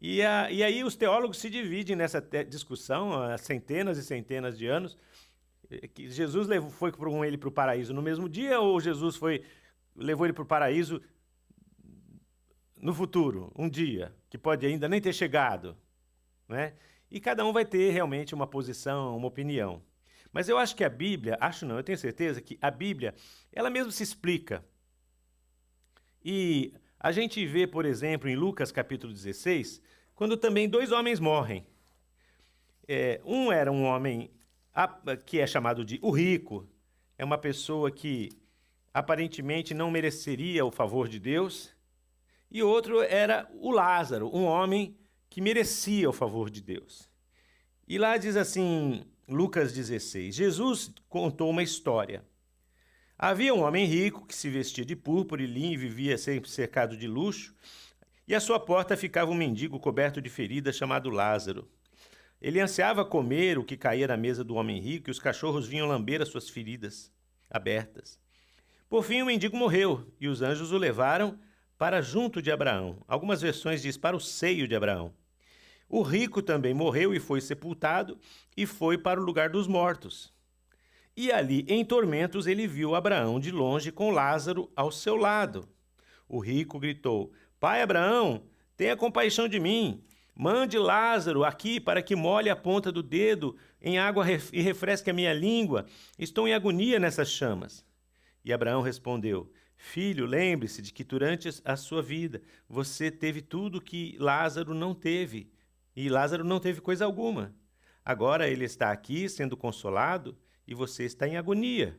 E, 0.00 0.22
a, 0.22 0.50
e 0.50 0.64
aí 0.64 0.82
os 0.82 0.96
teólogos 0.96 1.38
se 1.38 1.48
dividem 1.48 1.94
nessa 1.94 2.20
discussão 2.48 3.22
há 3.22 3.38
centenas 3.38 3.98
e 3.98 4.02
centenas 4.02 4.58
de 4.58 4.66
anos. 4.66 4.98
Que 5.94 6.10
Jesus 6.10 6.48
levou, 6.48 6.70
foi 6.70 6.90
com 6.90 7.24
ele 7.24 7.38
para 7.38 7.48
o 7.48 7.52
paraíso 7.52 7.94
no 7.94 8.02
mesmo 8.02 8.28
dia 8.28 8.60
ou 8.60 8.80
Jesus 8.80 9.16
foi 9.16 9.42
levou 9.94 10.26
ele 10.26 10.32
para 10.32 10.42
o 10.42 10.46
paraíso 10.46 11.00
no 12.76 12.92
futuro, 12.92 13.52
um 13.56 13.68
dia, 13.68 14.12
que 14.28 14.36
pode 14.36 14.66
ainda 14.66 14.88
nem 14.88 15.00
ter 15.00 15.12
chegado, 15.12 15.76
né? 16.52 16.74
E 17.10 17.20
cada 17.20 17.44
um 17.44 17.52
vai 17.52 17.64
ter 17.64 17.90
realmente 17.90 18.34
uma 18.34 18.46
posição, 18.46 19.16
uma 19.16 19.26
opinião. 19.26 19.82
Mas 20.32 20.48
eu 20.48 20.56
acho 20.56 20.74
que 20.74 20.84
a 20.84 20.88
Bíblia, 20.88 21.36
acho 21.40 21.66
não, 21.66 21.76
eu 21.76 21.82
tenho 21.82 21.98
certeza 21.98 22.40
que 22.40 22.58
a 22.62 22.70
Bíblia, 22.70 23.14
ela 23.52 23.68
mesmo 23.68 23.92
se 23.92 24.02
explica. 24.02 24.64
E 26.24 26.72
a 26.98 27.12
gente 27.12 27.44
vê, 27.44 27.66
por 27.66 27.84
exemplo, 27.84 28.28
em 28.28 28.36
Lucas 28.36 28.72
capítulo 28.72 29.12
16, 29.12 29.82
quando 30.14 30.36
também 30.36 30.68
dois 30.68 30.92
homens 30.92 31.20
morrem. 31.20 31.66
É, 32.88 33.20
um 33.24 33.52
era 33.52 33.70
um 33.70 33.84
homem 33.84 34.30
que 35.26 35.38
é 35.38 35.46
chamado 35.46 35.84
de 35.84 35.98
o 36.00 36.10
rico, 36.10 36.66
é 37.18 37.24
uma 37.24 37.36
pessoa 37.38 37.90
que 37.90 38.30
aparentemente 38.94 39.74
não 39.74 39.90
mereceria 39.90 40.64
o 40.64 40.70
favor 40.70 41.08
de 41.08 41.18
Deus, 41.18 41.74
e 42.50 42.62
outro 42.62 43.02
era 43.02 43.50
o 43.54 43.70
Lázaro, 43.70 44.34
um 44.34 44.44
homem 44.44 44.96
que 45.32 45.40
merecia 45.40 46.10
o 46.10 46.12
favor 46.12 46.50
de 46.50 46.60
Deus. 46.60 47.08
E 47.88 47.96
lá 47.96 48.18
diz 48.18 48.36
assim, 48.36 49.02
Lucas 49.26 49.72
16: 49.72 50.34
Jesus 50.34 50.92
contou 51.08 51.48
uma 51.48 51.62
história. 51.62 52.22
Havia 53.18 53.54
um 53.54 53.62
homem 53.62 53.86
rico 53.86 54.26
que 54.26 54.34
se 54.34 54.50
vestia 54.50 54.84
de 54.84 54.94
púrpura 54.94 55.42
e 55.42 55.46
linho 55.46 55.72
e 55.72 55.76
vivia 55.78 56.18
sempre 56.18 56.50
cercado 56.50 56.98
de 56.98 57.08
luxo, 57.08 57.54
e 58.28 58.34
à 58.34 58.40
sua 58.40 58.60
porta 58.60 58.94
ficava 58.94 59.30
um 59.30 59.34
mendigo 59.34 59.80
coberto 59.80 60.20
de 60.20 60.28
feridas 60.28 60.76
chamado 60.76 61.08
Lázaro. 61.08 61.66
Ele 62.38 62.60
ansiava 62.60 63.02
comer 63.02 63.56
o 63.56 63.64
que 63.64 63.74
caía 63.74 64.08
na 64.08 64.18
mesa 64.18 64.44
do 64.44 64.56
homem 64.56 64.82
rico 64.82 65.08
e 65.08 65.12
os 65.12 65.18
cachorros 65.18 65.66
vinham 65.66 65.88
lamber 65.88 66.20
as 66.20 66.28
suas 66.28 66.50
feridas 66.50 67.10
abertas. 67.48 68.20
Por 68.86 69.02
fim, 69.02 69.22
o 69.22 69.26
mendigo 69.26 69.56
morreu 69.56 70.06
e 70.20 70.28
os 70.28 70.42
anjos 70.42 70.72
o 70.72 70.76
levaram 70.76 71.38
para 71.78 72.02
junto 72.02 72.42
de 72.42 72.52
Abraão. 72.52 73.02
Algumas 73.08 73.40
versões 73.40 73.80
diz 73.80 73.96
para 73.96 74.14
o 74.14 74.20
seio 74.20 74.68
de 74.68 74.76
Abraão. 74.76 75.14
O 75.92 76.00
rico 76.00 76.40
também 76.40 76.72
morreu 76.72 77.12
e 77.12 77.20
foi 77.20 77.38
sepultado 77.38 78.18
e 78.56 78.64
foi 78.64 78.96
para 78.96 79.20
o 79.20 79.22
lugar 79.22 79.50
dos 79.50 79.66
mortos. 79.66 80.32
E 81.14 81.30
ali, 81.30 81.66
em 81.68 81.84
tormentos, 81.84 82.46
ele 82.46 82.66
viu 82.66 82.94
Abraão 82.94 83.38
de 83.38 83.50
longe 83.50 83.92
com 83.92 84.10
Lázaro 84.10 84.72
ao 84.74 84.90
seu 84.90 85.16
lado. 85.16 85.68
O 86.26 86.38
rico 86.38 86.78
gritou: 86.78 87.30
Pai 87.60 87.82
Abraão, 87.82 88.42
tenha 88.74 88.96
compaixão 88.96 89.46
de 89.46 89.60
mim. 89.60 90.02
Mande 90.34 90.78
Lázaro 90.78 91.44
aqui 91.44 91.78
para 91.78 92.00
que 92.00 92.16
molhe 92.16 92.48
a 92.48 92.56
ponta 92.56 92.90
do 92.90 93.02
dedo 93.02 93.54
em 93.78 93.98
água 93.98 94.24
e 94.50 94.62
refresque 94.62 95.10
a 95.10 95.14
minha 95.14 95.34
língua. 95.34 95.84
Estou 96.18 96.48
em 96.48 96.54
agonia 96.54 96.98
nessas 96.98 97.30
chamas. 97.30 97.84
E 98.42 98.50
Abraão 98.50 98.80
respondeu: 98.80 99.52
Filho, 99.76 100.24
lembre-se 100.24 100.80
de 100.80 100.90
que 100.90 101.04
durante 101.04 101.50
a 101.62 101.76
sua 101.76 102.00
vida 102.00 102.40
você 102.66 103.10
teve 103.10 103.42
tudo 103.42 103.78
que 103.78 104.16
Lázaro 104.18 104.72
não 104.72 104.94
teve, 104.94 105.52
e 105.94 106.08
Lázaro 106.08 106.44
não 106.44 106.60
teve 106.60 106.80
coisa 106.80 107.04
alguma. 107.04 107.54
Agora 108.04 108.48
ele 108.48 108.64
está 108.64 108.90
aqui 108.90 109.28
sendo 109.28 109.56
consolado 109.56 110.36
e 110.66 110.74
você 110.74 111.04
está 111.04 111.26
em 111.26 111.36
agonia. 111.36 111.98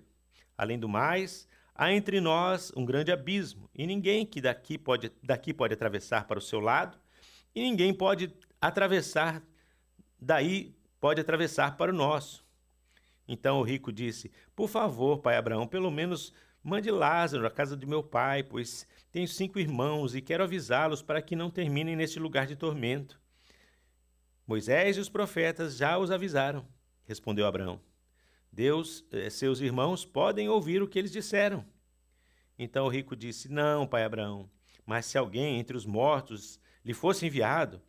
Além 0.58 0.78
do 0.78 0.90
mais, 0.90 1.48
há 1.74 1.92
entre 1.92 2.20
nós 2.20 2.72
um 2.76 2.86
grande 2.86 3.12
abismo, 3.12 3.70
e 3.74 3.88
ninguém 3.88 4.26
que 4.26 4.42
daqui 4.42 4.78
pode, 4.78 5.12
daqui 5.22 5.54
pode 5.54 5.74
atravessar 5.74 6.26
para 6.26 6.40
o 6.40 6.42
seu 6.42 6.60
lado, 6.60 6.98
e 7.56 7.62
ninguém 7.62 7.94
pode 7.94 8.34
atravessar 8.60 9.42
daí 10.24 10.74
pode 11.00 11.20
atravessar 11.20 11.76
para 11.76 11.92
o 11.92 11.96
nosso. 11.96 12.46
Então 13.28 13.60
o 13.60 13.64
rico 13.64 13.92
disse: 13.92 14.32
Por 14.56 14.70
favor, 14.70 15.20
pai 15.20 15.36
Abraão, 15.36 15.68
pelo 15.68 15.92
menos 15.92 16.34
mande 16.64 16.90
Lázaro 16.90 17.46
à 17.46 17.52
casa 17.52 17.76
de 17.76 17.86
meu 17.86 18.02
pai, 18.02 18.42
pois 18.42 18.88
tenho 19.12 19.28
cinco 19.28 19.60
irmãos 19.60 20.16
e 20.16 20.22
quero 20.22 20.44
avisá-los 20.44 21.02
para 21.02 21.22
que 21.22 21.36
não 21.36 21.50
terminem 21.50 21.96
neste 21.96 22.20
lugar 22.20 22.48
de 22.48 22.56
tormento. 22.56 23.22
Moisés 24.54 24.98
e 24.98 25.00
os 25.00 25.10
profetas 25.10 25.76
já 25.76 25.98
os 25.98 26.12
avisaram, 26.12 26.64
respondeu 27.06 27.48
Abraão. 27.48 27.82
Deus, 28.52 29.04
eh, 29.12 29.28
seus 29.32 29.60
irmãos, 29.60 30.06
podem 30.06 30.48
ouvir 30.48 30.80
o 30.80 30.88
que 30.88 31.00
eles 31.00 31.12
disseram. 31.12 31.66
Então 32.60 32.86
o 32.86 32.88
rico 32.88 33.16
disse: 33.16 33.50
Não, 33.50 33.88
pai 33.88 34.04
Abraão, 34.04 34.48
mas 34.86 35.08
se 35.08 35.18
alguém 35.18 35.58
entre 35.58 35.76
os 35.76 35.88
mortos 35.88 36.60
lhe 36.86 36.94
fosse 36.94 37.26
enviado, 37.26 37.82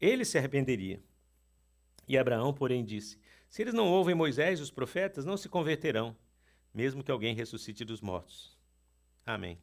ele 0.00 0.24
se 0.24 0.36
arrependeria. 0.36 1.00
E 2.08 2.18
Abraão, 2.18 2.52
porém, 2.52 2.84
disse: 2.84 3.16
Se 3.48 3.62
eles 3.62 3.72
não 3.72 3.86
ouvem 3.86 4.12
Moisés 4.12 4.58
e 4.58 4.62
os 4.62 4.72
profetas, 4.72 5.24
não 5.24 5.36
se 5.36 5.48
converterão, 5.48 6.16
mesmo 6.74 7.04
que 7.04 7.12
alguém 7.12 7.32
ressuscite 7.32 7.84
dos 7.84 8.00
mortos. 8.00 8.58
Amém. 9.24 9.56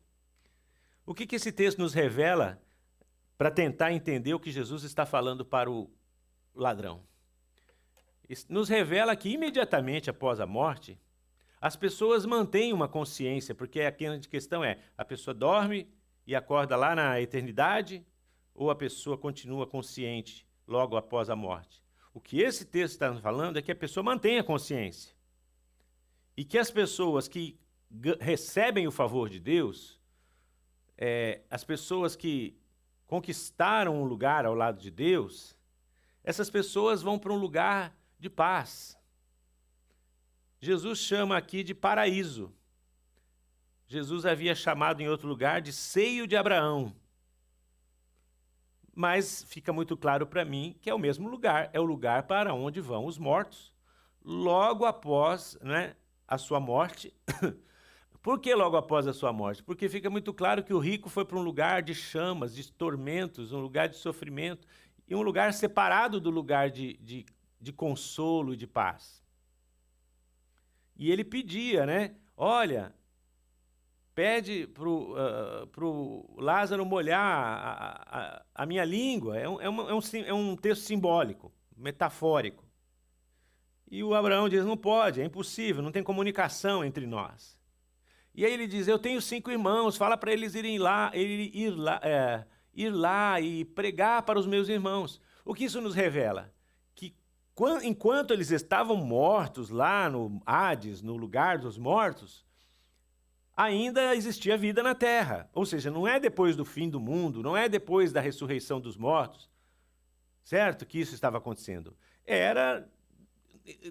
O 1.05 1.13
que, 1.13 1.27
que 1.27 1.35
esse 1.35 1.51
texto 1.51 1.79
nos 1.79 1.93
revela 1.93 2.63
para 3.38 3.51
tentar 3.51 3.91
entender 3.91 4.33
o 4.33 4.39
que 4.39 4.53
Jesus 4.53 4.83
está 4.83 5.05
falando 5.05 5.43
para 5.43 5.69
o 5.69 5.91
ladrão? 6.55 7.03
Nos 8.50 8.69
revela 8.69 9.15
que 9.15 9.29
imediatamente 9.29 10.09
após 10.09 10.39
a 10.39 10.47
morte, 10.47 11.00
as 11.62 11.75
pessoas 11.75 12.25
mantêm 12.25 12.74
uma 12.74 12.88
consciência, 12.88 13.53
porque 13.53 13.81
a 13.81 13.91
questão 13.91 14.63
é: 14.63 14.79
a 14.97 15.05
pessoa 15.05 15.33
dorme 15.33 15.88
e 16.25 16.35
acorda 16.35 16.75
lá 16.75 16.95
na 16.95 17.21
eternidade, 17.21 18.05
ou 18.53 18.71
a 18.71 18.75
pessoa 18.75 19.17
continua 19.17 19.67
consciente 19.67 20.47
logo 20.67 20.95
após 20.97 21.29
a 21.29 21.35
morte? 21.35 21.83
O 22.13 22.21
que 22.21 22.39
esse 22.39 22.65
texto 22.65 22.93
está 22.93 23.13
falando 23.15 23.57
é 23.57 23.62
que 23.62 23.71
a 23.71 23.75
pessoa 23.75 24.03
mantém 24.03 24.39
a 24.39 24.43
consciência. 24.43 25.13
E 26.38 26.45
que 26.45 26.57
as 26.57 26.71
pessoas 26.71 27.27
que 27.27 27.59
recebem 28.19 28.88
o 28.88 28.91
favor 28.91 29.29
de 29.29 29.39
Deus, 29.39 30.00
é, 30.97 31.41
as 31.50 31.63
pessoas 31.63 32.15
que 32.15 32.57
conquistaram 33.05 34.01
um 34.01 34.05
lugar 34.05 34.45
ao 34.45 34.53
lado 34.53 34.79
de 34.79 34.89
Deus, 34.89 35.57
essas 36.25 36.50
pessoas 36.50 37.03
vão 37.03 37.20
para 37.20 37.32
um 37.32 37.38
lugar 37.38 37.96
de 38.20 38.32
paz. 38.32 38.98
Jesus 40.60 40.98
chama 40.98 41.38
aqui 41.38 41.63
de 41.63 41.75
paraíso. 41.75 42.51
Jesus 43.88 44.25
havia 44.25 44.55
chamado 44.55 45.01
em 45.01 45.08
outro 45.08 45.27
lugar 45.27 45.62
de 45.62 45.72
seio 45.72 46.25
de 46.25 46.36
Abraão. 46.36 46.96
Mas 48.96 49.46
fica 49.48 49.72
muito 49.72 49.96
claro 49.96 50.25
para 50.25 50.44
mim 50.44 50.75
que 50.82 50.89
é 50.89 50.94
o 50.96 51.00
mesmo 51.00 51.29
lugar, 51.29 51.70
é 51.72 51.79
o 51.79 51.84
lugar 51.84 52.24
para 52.24 52.55
onde 52.55 52.82
vão 52.82 53.05
os 53.05 53.20
mortos, 53.20 53.75
logo 54.24 54.84
após 54.84 55.60
né, 55.62 55.96
a 56.27 56.39
sua 56.39 56.60
morte. 56.60 57.13
Por 58.24 58.39
que 58.39 58.55
logo 58.55 58.75
após 58.75 59.05
a 59.05 59.13
sua 59.13 59.32
morte? 59.32 59.62
Porque 59.62 59.88
fica 59.88 60.10
muito 60.10 60.34
claro 60.34 60.63
que 60.63 60.74
o 60.74 60.79
rico 60.79 61.08
foi 61.08 61.24
para 61.24 61.38
um 61.38 61.44
lugar 61.44 61.84
de 61.84 61.94
chamas, 61.94 62.55
de 62.55 62.72
tormentos, 62.72 63.51
um 63.51 63.60
lugar 63.60 63.88
de 63.88 63.98
sofrimento, 63.98 64.67
e 65.07 65.15
um 65.15 65.21
lugar 65.21 65.53
separado 65.53 66.19
do 66.19 66.29
lugar 66.29 66.69
de, 66.69 66.97
de, 66.97 67.25
de 67.59 67.71
consolo 67.71 68.53
e 68.53 68.57
de 68.57 68.67
paz. 68.67 69.24
E 70.95 71.12
ele 71.12 71.24
pedia, 71.24 71.85
né? 71.85 72.15
Olha, 72.38 72.93
pede 74.13 74.65
para 74.67 74.88
uh, 74.88 76.35
Lázaro 76.38 76.85
molhar 76.85 77.21
a, 77.21 78.19
a, 78.19 78.45
a 78.55 78.65
minha 78.65 78.85
língua. 78.85 79.38
É 79.38 79.47
um, 79.47 79.62
é, 79.62 79.69
um, 79.69 79.89
é, 79.89 79.93
um, 79.93 80.00
é 80.27 80.33
um 80.33 80.55
texto 80.55 80.83
simbólico, 80.83 81.51
metafórico. 81.75 82.63
E 83.91 84.03
o 84.03 84.15
Abraão 84.15 84.50
diz: 84.50 84.65
não 84.65 84.77
pode, 84.77 85.21
é 85.21 85.25
impossível, 85.25 85.83
não 85.83 85.91
tem 85.91 86.03
comunicação 86.03 86.83
entre 86.83 87.05
nós. 87.05 87.59
E 88.33 88.45
aí 88.45 88.53
ele 88.53 88.67
diz: 88.67 88.88
eu 88.88 88.97
tenho 88.97 89.21
cinco 89.21 89.51
irmãos, 89.51 89.97
fala 89.97 90.17
para 90.17 90.31
eles 90.31 90.55
irem 90.55 90.77
lá, 90.77 91.12
ir, 91.13 91.55
ir 91.55 91.69
lá, 91.69 92.00
é, 92.01 92.45
ir 92.75 92.89
lá 92.89 93.39
e 93.39 93.63
pregar 93.63 94.23
para 94.23 94.38
os 94.38 94.45
meus 94.45 94.67
irmãos. 94.67 95.21
O 95.45 95.54
que 95.54 95.63
isso 95.63 95.80
nos 95.80 95.95
revela? 95.95 96.54
Que 96.93 97.15
enquanto 97.84 98.32
eles 98.32 98.52
estavam 98.52 98.97
mortos 98.97 99.69
lá 99.69 100.10
no 100.10 100.41
Hades, 100.45 101.02
no 101.02 101.15
lugar 101.15 101.58
dos 101.58 101.78
mortos, 101.78 102.45
ainda 103.56 104.13
existia 104.13 104.58
vida 104.58 104.84
na 104.84 104.93
terra. 104.93 105.49
Ou 105.54 105.65
seja, 105.65 105.89
não 105.89 106.06
é 106.06 106.19
depois 106.19 106.56
do 106.56 106.65
fim 106.65 106.89
do 106.89 106.99
mundo, 106.99 107.41
não 107.41 107.56
é 107.56 107.69
depois 107.69 108.12
da 108.12 108.19
ressurreição 108.19 108.82
dos 108.82 108.97
mortos, 108.97 109.49
certo? 110.43 110.86
Que 110.86 110.99
isso 110.99 111.15
estava 111.15 111.38
acontecendo. 111.38 111.95
Era 112.26 112.88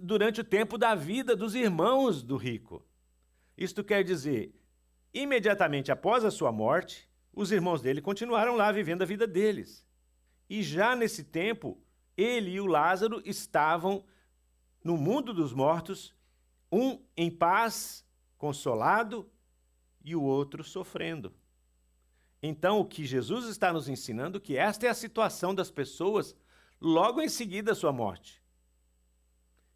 durante 0.02 0.40
o 0.40 0.44
tempo 0.44 0.76
da 0.76 0.94
vida 0.94 1.34
dos 1.34 1.54
irmãos 1.54 2.22
do 2.22 2.36
rico. 2.36 2.84
Isto 3.56 3.82
quer 3.82 4.04
dizer, 4.04 4.54
imediatamente 5.12 5.90
após 5.90 6.24
a 6.24 6.30
sua 6.30 6.52
morte, 6.52 7.08
os 7.34 7.52
irmãos 7.52 7.80
dele 7.80 8.00
continuaram 8.00 8.56
lá 8.56 8.70
vivendo 8.72 9.02
a 9.02 9.06
vida 9.06 9.26
deles. 9.26 9.86
E 10.48 10.62
já 10.62 10.94
nesse 10.94 11.24
tempo, 11.24 11.80
ele 12.16 12.52
e 12.52 12.60
o 12.60 12.66
Lázaro 12.66 13.22
estavam 13.24 14.04
no 14.82 14.96
mundo 14.96 15.32
dos 15.32 15.52
mortos, 15.52 16.14
um 16.70 17.00
em 17.16 17.30
paz, 17.30 18.04
consolado, 18.36 19.30
e 20.04 20.14
o 20.14 20.22
outro 20.22 20.62
sofrendo. 20.62 21.32
Então, 22.42 22.78
o 22.78 22.84
que 22.84 23.06
Jesus 23.06 23.46
está 23.46 23.72
nos 23.72 23.88
ensinando 23.88 24.36
é 24.36 24.40
que 24.40 24.56
esta 24.56 24.86
é 24.86 24.90
a 24.90 24.94
situação 24.94 25.54
das 25.54 25.70
pessoas 25.70 26.36
logo 26.78 27.22
em 27.22 27.28
seguida 27.28 27.72
à 27.72 27.74
sua 27.74 27.90
morte. 27.90 28.42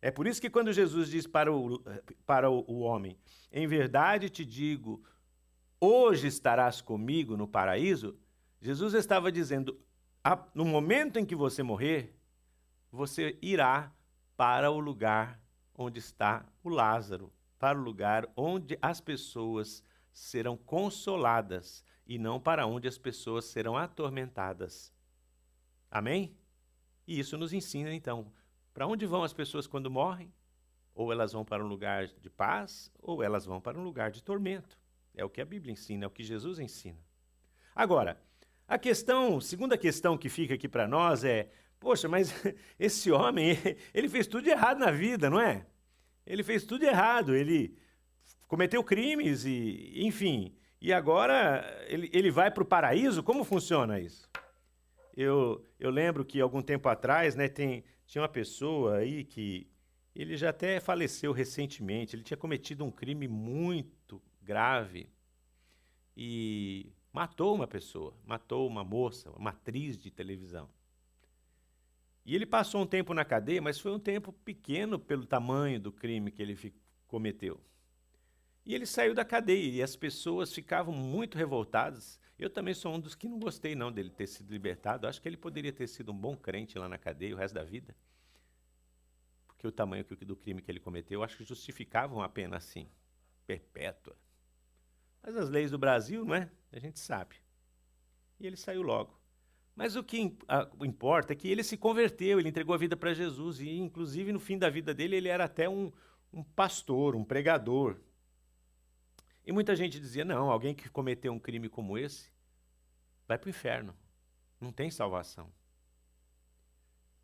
É 0.03 0.11
por 0.11 0.27
isso 0.27 0.41
que 0.41 0.51
quando 0.51 0.73
Jesus 0.73 1.09
diz 1.09 1.27
para 1.27 1.51
o, 1.51 1.83
para 2.27 2.51
o 2.51 2.81
homem, 2.81 3.19
em 3.51 3.67
verdade 3.67 4.29
te 4.29 4.45
digo, 4.45 5.03
hoje 5.81 6.27
estarás 6.27 6.81
comigo 6.81 7.37
no 7.37 7.47
paraíso, 7.47 8.19
Jesus 8.61 8.95
estava 8.95 9.31
dizendo, 9.31 9.79
no 10.55 10.65
momento 10.65 11.19
em 11.19 11.25
que 11.25 11.37
você 11.37 11.63
morrer, 11.63 12.17
você 12.91 13.39
irá 13.41 13.93
para 14.37 14.71
o 14.71 14.79
lugar 14.79 15.41
onde 15.75 15.99
está 15.99 16.47
o 16.63 16.69
Lázaro, 16.69 17.33
para 17.59 17.79
o 17.79 17.83
lugar 17.83 18.29
onde 18.37 18.79
as 18.81 19.01
pessoas 19.01 19.83
serão 20.13 20.57
consoladas 20.57 21.85
e 22.07 22.19
não 22.19 22.41
para 22.41 22.67
onde 22.67 22.89
as 22.89 22.99
pessoas 22.99 23.45
serão 23.45 23.77
atormentadas. 23.77 24.93
Amém? 25.91 26.37
E 27.07 27.19
isso 27.19 27.37
nos 27.37 27.53
ensina 27.53 27.93
então 27.93 28.33
para 28.75 28.87
onde 28.87 29.07
vão 29.07 29.25
as 29.25 29.33
pessoas 29.33 29.67
quando 29.67 29.91
morrem? 29.91 30.33
Ou 30.95 31.13
elas 31.13 31.33
vão 31.33 31.45
para 31.45 31.65
um 31.65 31.67
lugar 31.67 32.07
de 32.07 32.31
paz, 32.31 32.93
ou 33.01 33.23
elas 33.23 33.45
vão 33.45 33.61
para 33.61 33.79
um 33.79 33.83
lugar 33.83 34.11
de 34.11 34.23
tormento. 34.23 34.79
É 35.19 35.25
o 35.25 35.29
que 35.29 35.41
a 35.41 35.45
Bíblia 35.45 35.73
ensina, 35.73 36.05
é 36.05 36.07
o 36.07 36.11
que 36.11 36.23
Jesus 36.23 36.61
ensina. 36.61 36.97
Agora, 37.75 38.23
a 38.69 38.79
questão, 38.79 39.41
segunda 39.41 39.77
questão 39.77 40.17
que 40.17 40.29
fica 40.29 40.55
aqui 40.55 40.69
para 40.69 40.87
nós 40.87 41.25
é: 41.25 41.51
poxa, 41.81 42.09
mas 42.09 42.33
esse 42.79 43.11
homem, 43.11 43.59
ele 43.93 44.09
fez 44.09 44.29
tudo 44.29 44.49
errado 44.49 44.79
na 44.79 44.93
vida, 44.93 45.29
não 45.29 45.41
é? 45.41 45.67
Ele 46.25 46.45
fez 46.45 46.65
tudo 46.65 46.85
errado, 46.85 47.35
ele 47.35 47.77
cometeu 48.47 48.85
crimes 48.85 49.45
e, 49.45 49.93
enfim, 49.97 50.55
e 50.81 50.93
agora 50.93 51.65
ele, 51.89 52.09
ele 52.13 52.31
vai 52.31 52.49
para 52.49 52.63
o 52.63 52.67
paraíso? 52.67 53.21
Como 53.21 53.43
funciona 53.43 53.99
isso? 53.99 54.31
Eu, 55.17 55.65
eu 55.81 55.91
lembro 55.91 56.25
que 56.25 56.41
algum 56.41 56.63
tempo 56.63 56.89
atrás, 56.89 57.35
né, 57.35 57.49
tem, 57.49 57.83
tinha 58.07 58.23
uma 58.23 58.29
pessoa 58.29 58.99
aí 58.99 59.25
que 59.25 59.69
ele 60.15 60.37
já 60.37 60.51
até 60.51 60.79
faleceu 60.79 61.33
recentemente. 61.33 62.15
Ele 62.15 62.23
tinha 62.23 62.37
cometido 62.37 62.85
um 62.85 62.91
crime 62.91 63.27
muito 63.27 63.98
grave 64.49 65.11
e 66.17 66.91
matou 67.13 67.55
uma 67.55 67.67
pessoa, 67.67 68.15
matou 68.25 68.67
uma 68.67 68.83
moça, 68.83 69.31
uma 69.33 69.51
atriz 69.51 69.99
de 69.99 70.11
televisão. 70.11 70.71
E 72.25 72.35
ele 72.35 72.47
passou 72.47 72.81
um 72.81 72.87
tempo 72.87 73.13
na 73.13 73.27
cadeia, 73.27 73.61
mas 73.61 73.79
foi 73.79 73.93
um 73.93 73.99
tempo 73.99 74.33
pequeno 74.33 74.99
pelo 74.99 75.27
tamanho 75.27 75.79
do 75.79 75.93
crime 75.93 76.31
que 76.31 76.41
ele 76.41 76.75
cometeu. 77.07 77.61
E 78.65 78.75
ele 78.75 78.87
saiu 78.87 79.15
da 79.15 79.25
cadeia 79.25 79.71
e 79.71 79.83
as 79.83 79.95
pessoas 79.95 80.53
ficavam 80.53 80.95
muito 80.95 81.37
revoltadas. 81.37 82.19
Eu 82.39 82.49
também 82.49 82.73
sou 82.73 82.95
um 82.95 83.01
dos 83.01 83.15
que 83.15 83.29
não 83.29 83.39
gostei 83.39 83.75
não 83.75 83.93
dele 83.93 84.11
ter 84.11 84.27
sido 84.27 84.51
libertado. 84.51 85.07
Acho 85.07 85.21
que 85.21 85.29
ele 85.29 85.37
poderia 85.37 85.73
ter 85.73 85.87
sido 85.87 86.13
um 86.13 86.17
bom 86.17 86.37
crente 86.37 86.79
lá 86.79 86.89
na 86.89 86.99
cadeia 86.99 87.35
o 87.35 87.39
resto 87.39 87.55
da 87.55 87.65
vida. 87.65 87.95
Porque 89.47 89.67
o 89.67 89.73
tamanho 89.73 90.05
do 90.05 90.37
crime 90.37 90.63
que 90.63 90.71
ele 90.71 90.81
cometeu, 90.81 91.23
acho 91.23 91.37
que 91.37 91.45
justificavam 91.45 92.23
a 92.23 92.29
pena 92.29 92.57
assim, 92.57 92.89
perpétua. 93.47 94.17
Mas 95.23 95.37
as 95.37 95.49
leis 95.49 95.71
do 95.71 95.79
Brasil, 95.79 96.25
não 96.25 96.35
é? 96.35 96.51
A 96.73 96.79
gente 96.79 96.99
sabe. 96.99 97.37
E 98.39 98.47
ele 98.47 98.57
saiu 98.57 98.83
logo. 98.83 99.19
Mas 99.75 99.95
o 99.95 100.03
que 100.03 100.37
importa 100.83 101.33
é 101.33 101.37
que 101.37 101.49
ele 101.49 101.63
se 101.63 101.77
converteu, 101.77 102.41
ele 102.41 102.49
entregou 102.49 102.75
a 102.75 102.79
vida 102.79 102.97
para 102.97 103.15
Jesus 103.15 103.61
e, 103.61 103.79
inclusive, 103.79 104.33
no 104.33 104.41
fim 104.41 104.59
da 104.59 104.69
vida 104.69 104.93
dele, 104.93 105.17
ele 105.17 105.29
era 105.29 105.45
até 105.45 105.69
um, 105.69 105.93
um 106.33 106.43
pastor, 106.43 107.15
um 107.15 107.25
pregador. 107.25 107.97
E 109.47 109.53
muita 109.53 109.77
gente 109.77 110.01
dizia: 110.01 110.25
não, 110.25 110.51
alguém 110.51 110.75
que 110.75 110.89
cometeu 110.89 111.33
um 111.33 111.39
crime 111.39 111.69
como 111.69 111.97
esse 111.97 112.31
vai 113.27 113.39
para 113.39 113.47
o 113.47 113.51
inferno. 113.51 113.95
Não 114.61 114.73
tem 114.73 114.91
salvação. 114.91 115.49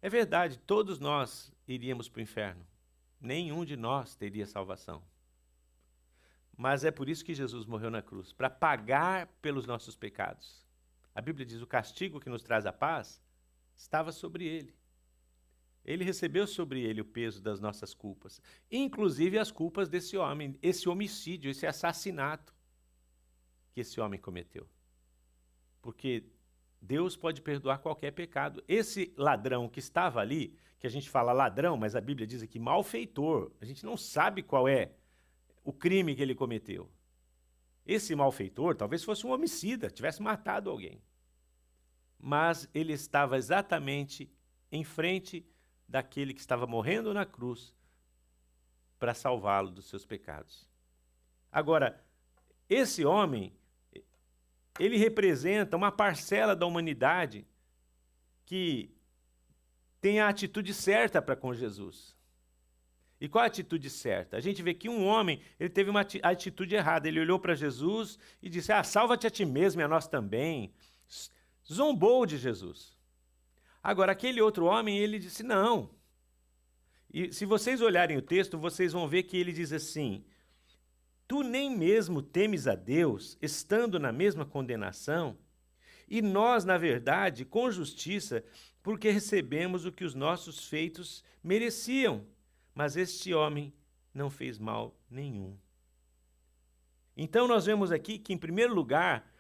É 0.00 0.08
verdade, 0.08 0.58
todos 0.60 1.00
nós 1.00 1.52
iríamos 1.66 2.08
para 2.08 2.20
o 2.20 2.22
inferno. 2.22 2.64
nenhum 3.20 3.64
de 3.64 3.74
nós 3.74 4.14
teria 4.14 4.46
salvação. 4.46 5.02
Mas 6.56 6.84
é 6.84 6.90
por 6.90 7.08
isso 7.08 7.24
que 7.24 7.34
Jesus 7.34 7.66
morreu 7.66 7.90
na 7.90 8.02
cruz 8.02 8.32
para 8.32 8.48
pagar 8.48 9.26
pelos 9.42 9.66
nossos 9.66 9.96
pecados. 9.96 10.64
A 11.14 11.20
Bíblia 11.20 11.44
diz: 11.44 11.60
o 11.60 11.66
castigo 11.66 12.20
que 12.20 12.30
nos 12.30 12.42
traz 12.42 12.66
a 12.66 12.72
paz 12.72 13.20
estava 13.76 14.12
sobre 14.12 14.46
ele. 14.46 14.74
Ele 15.84 16.04
recebeu 16.04 16.46
sobre 16.46 16.80
ele 16.82 17.02
o 17.02 17.04
peso 17.04 17.42
das 17.42 17.60
nossas 17.60 17.92
culpas, 17.92 18.40
inclusive 18.70 19.38
as 19.38 19.50
culpas 19.50 19.88
desse 19.88 20.16
homem, 20.16 20.58
esse 20.62 20.88
homicídio, 20.88 21.50
esse 21.50 21.66
assassinato 21.66 22.54
que 23.72 23.80
esse 23.80 24.00
homem 24.00 24.18
cometeu. 24.18 24.66
Porque 25.82 26.24
Deus 26.80 27.16
pode 27.16 27.42
perdoar 27.42 27.78
qualquer 27.78 28.12
pecado. 28.12 28.64
Esse 28.66 29.12
ladrão 29.16 29.68
que 29.68 29.78
estava 29.78 30.20
ali, 30.20 30.56
que 30.78 30.86
a 30.86 30.90
gente 30.90 31.10
fala 31.10 31.32
ladrão, 31.32 31.76
mas 31.76 31.94
a 31.94 32.00
Bíblia 32.00 32.26
diz 32.26 32.42
aqui 32.42 32.58
malfeitor, 32.58 33.52
a 33.60 33.64
gente 33.66 33.84
não 33.84 33.96
sabe 33.96 34.42
qual 34.42 34.66
é 34.66 34.92
o 35.64 35.72
crime 35.72 36.14
que 36.14 36.22
ele 36.22 36.34
cometeu. 36.34 36.88
Esse 37.86 38.14
malfeitor 38.14 38.76
talvez 38.76 39.02
fosse 39.02 39.26
um 39.26 39.30
homicida, 39.30 39.90
tivesse 39.90 40.22
matado 40.22 40.70
alguém. 40.70 41.02
Mas 42.18 42.68
ele 42.72 42.92
estava 42.92 43.36
exatamente 43.36 44.30
em 44.70 44.84
frente 44.84 45.46
daquele 45.88 46.32
que 46.34 46.40
estava 46.40 46.66
morrendo 46.66 47.12
na 47.12 47.26
cruz 47.26 47.74
para 48.98 49.14
salvá-lo 49.14 49.70
dos 49.70 49.86
seus 49.86 50.04
pecados. 50.04 50.68
Agora, 51.50 52.02
esse 52.68 53.04
homem, 53.04 53.52
ele 54.78 54.96
representa 54.96 55.76
uma 55.76 55.92
parcela 55.92 56.56
da 56.56 56.66
humanidade 56.66 57.46
que 58.46 58.90
tem 60.00 60.20
a 60.20 60.28
atitude 60.28 60.72
certa 60.74 61.20
para 61.22 61.36
com 61.36 61.54
Jesus. 61.54 62.13
E 63.24 63.28
qual 63.28 63.42
a 63.42 63.46
atitude 63.46 63.88
certa? 63.88 64.36
A 64.36 64.40
gente 64.40 64.62
vê 64.62 64.74
que 64.74 64.86
um 64.86 65.06
homem, 65.06 65.40
ele 65.58 65.70
teve 65.70 65.88
uma 65.88 66.06
atitude 66.22 66.74
errada. 66.74 67.08
Ele 67.08 67.18
olhou 67.18 67.38
para 67.38 67.54
Jesus 67.54 68.18
e 68.42 68.50
disse: 68.50 68.70
Ah, 68.70 68.84
salva-te 68.84 69.26
a 69.26 69.30
ti 69.30 69.46
mesmo 69.46 69.80
e 69.80 69.84
a 69.84 69.88
nós 69.88 70.06
também. 70.06 70.74
Zombou 71.66 72.26
de 72.26 72.36
Jesus. 72.36 72.94
Agora, 73.82 74.12
aquele 74.12 74.42
outro 74.42 74.66
homem, 74.66 74.98
ele 74.98 75.18
disse: 75.18 75.42
não. 75.42 75.88
E 77.10 77.32
se 77.32 77.46
vocês 77.46 77.80
olharem 77.80 78.18
o 78.18 78.22
texto, 78.22 78.58
vocês 78.58 78.92
vão 78.92 79.08
ver 79.08 79.22
que 79.22 79.38
ele 79.38 79.54
diz 79.54 79.72
assim: 79.72 80.22
Tu 81.26 81.42
nem 81.42 81.74
mesmo 81.74 82.20
temes 82.20 82.66
a 82.66 82.74
Deus, 82.74 83.38
estando 83.40 83.98
na 83.98 84.12
mesma 84.12 84.44
condenação? 84.44 85.38
E 86.06 86.20
nós, 86.20 86.66
na 86.66 86.76
verdade, 86.76 87.46
com 87.46 87.70
justiça, 87.70 88.44
porque 88.82 89.08
recebemos 89.08 89.86
o 89.86 89.92
que 89.92 90.04
os 90.04 90.14
nossos 90.14 90.68
feitos 90.68 91.24
mereciam. 91.42 92.33
Mas 92.74 92.96
este 92.96 93.32
homem 93.32 93.72
não 94.12 94.30
fez 94.30 94.58
mal 94.58 94.94
nenhum. 95.08 95.56
Então, 97.16 97.46
nós 97.46 97.66
vemos 97.66 97.92
aqui 97.92 98.18
que, 98.18 98.32
em 98.32 98.38
primeiro 98.38 98.74
lugar, 98.74 99.30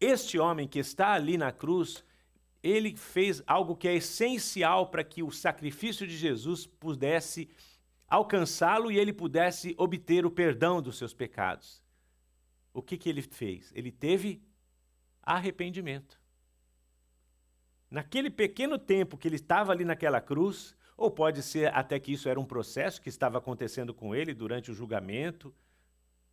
este 0.00 0.38
homem 0.38 0.68
que 0.68 0.78
está 0.78 1.12
ali 1.12 1.36
na 1.36 1.50
cruz 1.50 2.04
ele 2.66 2.96
fez 2.96 3.42
algo 3.46 3.76
que 3.76 3.86
é 3.86 3.94
essencial 3.94 4.88
para 4.88 5.04
que 5.04 5.22
o 5.22 5.30
sacrifício 5.30 6.06
de 6.06 6.16
Jesus 6.16 6.66
pudesse 6.66 7.48
alcançá-lo 8.08 8.90
e 8.90 8.98
ele 8.98 9.12
pudesse 9.12 9.74
obter 9.78 10.26
o 10.26 10.30
perdão 10.30 10.82
dos 10.82 10.98
seus 10.98 11.14
pecados. 11.14 11.82
O 12.74 12.82
que, 12.82 12.96
que 12.96 13.08
ele 13.08 13.22
fez? 13.22 13.72
Ele 13.74 13.92
teve 13.92 14.42
arrependimento. 15.22 16.20
Naquele 17.88 18.30
pequeno 18.30 18.78
tempo 18.78 19.16
que 19.16 19.28
ele 19.28 19.36
estava 19.36 19.70
ali 19.70 19.84
naquela 19.84 20.20
cruz, 20.20 20.76
ou 20.96 21.10
pode 21.10 21.42
ser 21.42 21.74
até 21.74 22.00
que 22.00 22.12
isso 22.12 22.28
era 22.28 22.40
um 22.40 22.44
processo 22.44 23.00
que 23.02 23.08
estava 23.08 23.38
acontecendo 23.38 23.92
com 23.92 24.14
ele 24.14 24.32
durante 24.32 24.70
o 24.70 24.74
julgamento, 24.74 25.54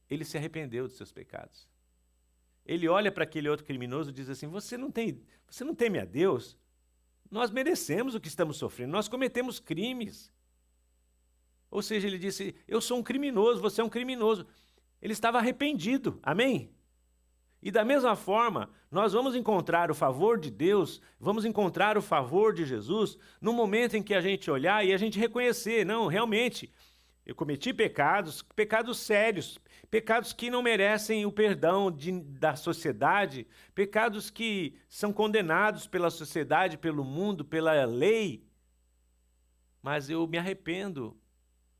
ele 0.09 0.23
se 0.23 0.37
arrependeu 0.37 0.87
dos 0.87 0.95
seus 0.95 1.11
pecados. 1.11 1.67
Ele 2.65 2.87
olha 2.87 3.11
para 3.11 3.25
aquele 3.25 3.49
outro 3.49 3.65
criminoso 3.65 4.09
e 4.09 4.13
diz 4.13 4.29
assim: 4.29 4.47
Você 4.47 4.77
não 4.77 4.89
tem, 4.89 5.21
você 5.49 5.63
não 5.63 5.75
teme 5.75 5.99
a 5.99 6.05
Deus? 6.05 6.57
Nós 7.29 7.51
merecemos 7.51 8.15
o 8.15 8.21
que 8.21 8.27
estamos 8.27 8.57
sofrendo, 8.57 8.91
nós 8.91 9.09
cometemos 9.09 9.59
crimes. 9.59 10.31
Ou 11.69 11.81
seja, 11.81 12.07
ele 12.07 12.17
disse: 12.17 12.55
Eu 12.67 12.79
sou 12.79 12.99
um 12.99 13.03
criminoso, 13.03 13.59
você 13.59 13.81
é 13.81 13.83
um 13.83 13.89
criminoso. 13.89 14.47
Ele 15.01 15.11
estava 15.11 15.39
arrependido, 15.39 16.19
amém? 16.23 16.73
E 17.65 17.71
da 17.71 17.85
mesma 17.85 18.13
forma, 18.13 18.69
nós 18.91 19.13
vamos 19.13 19.37
encontrar 19.37 19.89
o 19.89 19.95
favor 19.95 20.37
de 20.37 20.51
Deus, 20.51 21.01
vamos 21.17 21.45
encontrar 21.45 21.97
o 21.97 22.01
favor 22.01 22.53
de 22.53 22.65
Jesus 22.65 23.17
no 23.39 23.53
momento 23.53 23.95
em 23.95 24.03
que 24.03 24.13
a 24.13 24.19
gente 24.19 24.51
olhar 24.51 24.85
e 24.85 24.91
a 24.91 24.97
gente 24.97 25.17
reconhecer: 25.17 25.85
não, 25.85 26.07
realmente, 26.07 26.69
eu 27.25 27.33
cometi 27.33 27.73
pecados, 27.73 28.41
pecados 28.41 28.99
sérios, 28.99 29.57
pecados 29.89 30.33
que 30.33 30.49
não 30.49 30.61
merecem 30.61 31.25
o 31.25 31.31
perdão 31.31 31.89
de, 31.89 32.11
da 32.21 32.53
sociedade, 32.57 33.47
pecados 33.73 34.29
que 34.29 34.77
são 34.89 35.13
condenados 35.13 35.87
pela 35.87 36.09
sociedade, 36.09 36.77
pelo 36.77 37.05
mundo, 37.05 37.45
pela 37.45 37.85
lei. 37.85 38.45
Mas 39.81 40.09
eu 40.09 40.27
me 40.27 40.37
arrependo 40.37 41.17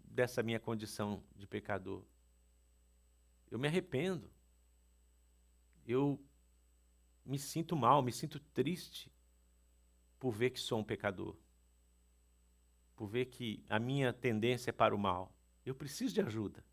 dessa 0.02 0.42
minha 0.42 0.62
condição 0.62 1.22
de 1.36 1.46
pecador. 1.46 2.06
Eu 3.52 3.60
me 3.60 3.68
arrependo. 3.68 4.33
Eu 5.88 6.20
me 7.26 7.40
sinto 7.40 7.76
mal, 7.76 8.02
me 8.02 8.12
sinto 8.12 8.40
triste 8.40 9.12
por 10.20 10.32
ver 10.32 10.50
que 10.52 10.60
sou 10.60 10.80
um 10.80 10.84
pecador 10.84 11.36
por 12.96 13.08
ver 13.08 13.26
que 13.26 13.64
a 13.70 13.80
minha 13.80 14.14
tendência 14.14 14.70
é 14.70 14.74
para 14.74 14.96
o 14.96 15.00
mal. 15.00 15.36
Eu 15.66 15.76
preciso 15.76 16.14
de 16.14 16.22
ajuda. 16.22 16.64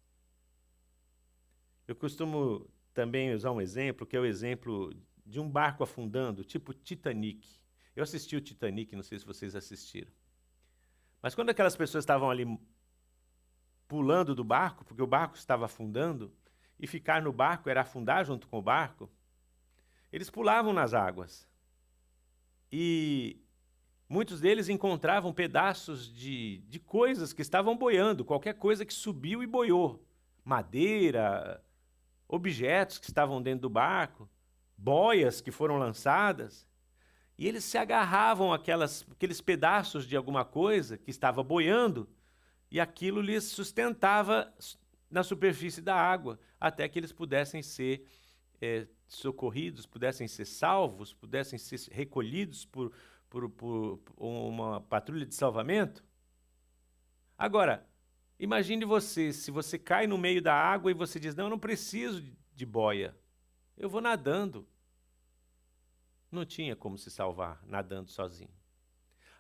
Eu 1.87 1.97
costumo 1.97 2.69
também 2.93 3.35
usar 3.35 3.51
um 3.51 3.61
exemplo, 3.61 4.07
que 4.07 4.17
é 4.17 4.21
o 4.21 4.25
exemplo 4.25 4.95
de 5.25 5.41
um 5.41 5.49
barco 5.49 5.83
afundando, 5.83 6.45
tipo 6.45 6.73
Titanic. 6.73 7.59
Eu 7.97 8.03
assisti 8.03 8.37
o 8.37 8.41
Titanic, 8.41 8.95
não 8.95 9.03
sei 9.03 9.19
se 9.19 9.25
vocês 9.25 9.55
assistiram. 9.55 10.13
Mas 11.23 11.35
quando 11.35 11.51
aquelas 11.51 11.77
pessoas 11.77 12.03
estavam 12.03 12.31
ali 12.31 12.47
pulando 13.87 14.35
do 14.35 14.45
barco, 14.45 14.85
porque 14.85 15.03
o 15.03 15.07
barco 15.07 15.37
estava 15.37 15.65
afundando, 15.65 16.33
e 16.81 16.87
ficar 16.87 17.23
no 17.23 17.33
barco 17.33 17.69
era 17.69 17.83
afundar 17.83 18.25
junto 18.25 18.49
com 18.49 18.59
o 18.59 18.63
barco, 18.63 19.11
eles 20.13 20.31
pulavam 20.31 20.73
nas 20.73 20.95
águas. 20.95 21.47
E 22.73 23.41
Muitos 24.11 24.41
deles 24.41 24.69
encontravam 24.69 25.33
pedaços 25.33 26.13
de, 26.13 26.59
de 26.69 26.81
coisas 26.81 27.33
que 27.33 27.43
estavam 27.43 27.77
boiando, 27.77 28.25
qualquer 28.25 28.55
coisa 28.55 28.85
que 28.85 28.93
subiu 28.93 29.41
e 29.41 29.47
boiou. 29.47 30.05
Madeira, 30.45 31.63
objetos 32.27 32.99
que 32.99 33.07
estavam 33.07 33.41
dentro 33.41 33.61
do 33.61 33.71
barco, 33.71 34.29
boias 34.77 35.41
que 35.41 35.53
foram 35.53 35.79
lançadas. 35.79 36.67
E 37.39 37.47
eles 37.47 37.63
se 37.63 37.79
agarravam 37.79 38.53
àquelas, 38.53 39.07
pedaços 39.47 40.05
de 40.05 40.17
alguma 40.17 40.45
coisa 40.45 40.99
que 40.99 41.09
estava 41.13 41.41
boiando, 41.41 42.09
e 42.69 42.81
aquilo 42.81 43.21
lhes 43.21 43.45
sustentava 43.45 44.53
na 45.11 45.23
superfície 45.23 45.83
da 45.83 45.95
água, 45.95 46.39
até 46.59 46.89
que 46.89 46.99
eles 46.99 47.13
pudessem 47.13 47.63
ser 47.63 48.07
é, 48.61 48.87
socorridos, 49.09 49.87
pudessem 49.87 50.29
ser 50.29 50.45
salvos, 50.45 51.13
pudessem 51.13 51.59
ser 51.59 51.81
recolhidos 51.91 52.65
por, 52.65 52.93
por, 53.29 53.51
por 53.51 54.01
uma 54.17 54.81
patrulha 54.83 55.27
de 55.27 55.35
salvamento. 55.35 56.05
Agora, 57.37 57.87
imagine 58.39 58.85
você, 58.85 59.33
se 59.33 59.51
você 59.51 59.79
cai 59.79 60.07
no 60.07 60.17
meio 60.17 60.41
da 60.41 60.55
água 60.55 60.91
e 60.91 60.95
você 60.95 61.19
diz: 61.19 61.35
Não, 61.35 61.45
eu 61.45 61.51
não 61.51 61.59
preciso 61.59 62.23
de 62.55 62.67
boia, 62.67 63.17
eu 63.77 63.89
vou 63.89 64.01
nadando. 64.01 64.67
Não 66.31 66.45
tinha 66.45 66.77
como 66.77 66.97
se 66.97 67.11
salvar 67.11 67.61
nadando 67.67 68.09
sozinho. 68.09 68.55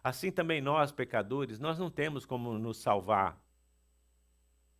Assim 0.02 0.32
também 0.32 0.60
nós, 0.60 0.90
pecadores, 0.90 1.60
nós 1.60 1.78
não 1.78 1.90
temos 1.90 2.24
como 2.24 2.58
nos 2.58 2.78
salvar 2.78 3.40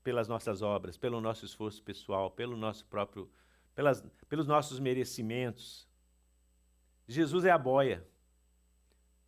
pelas 0.02 0.28
nossas 0.28 0.62
obras, 0.62 0.96
pelo 0.96 1.20
nosso 1.20 1.44
esforço 1.44 1.82
pessoal, 1.82 2.30
pelo 2.30 2.56
nosso 2.56 2.84
próprio, 2.86 3.30
pelas, 3.74 4.04
pelos 4.28 4.46
nossos 4.46 4.78
merecimentos. 4.78 5.88
Jesus 7.06 7.44
é 7.44 7.50
a 7.50 7.58
boia. 7.58 8.06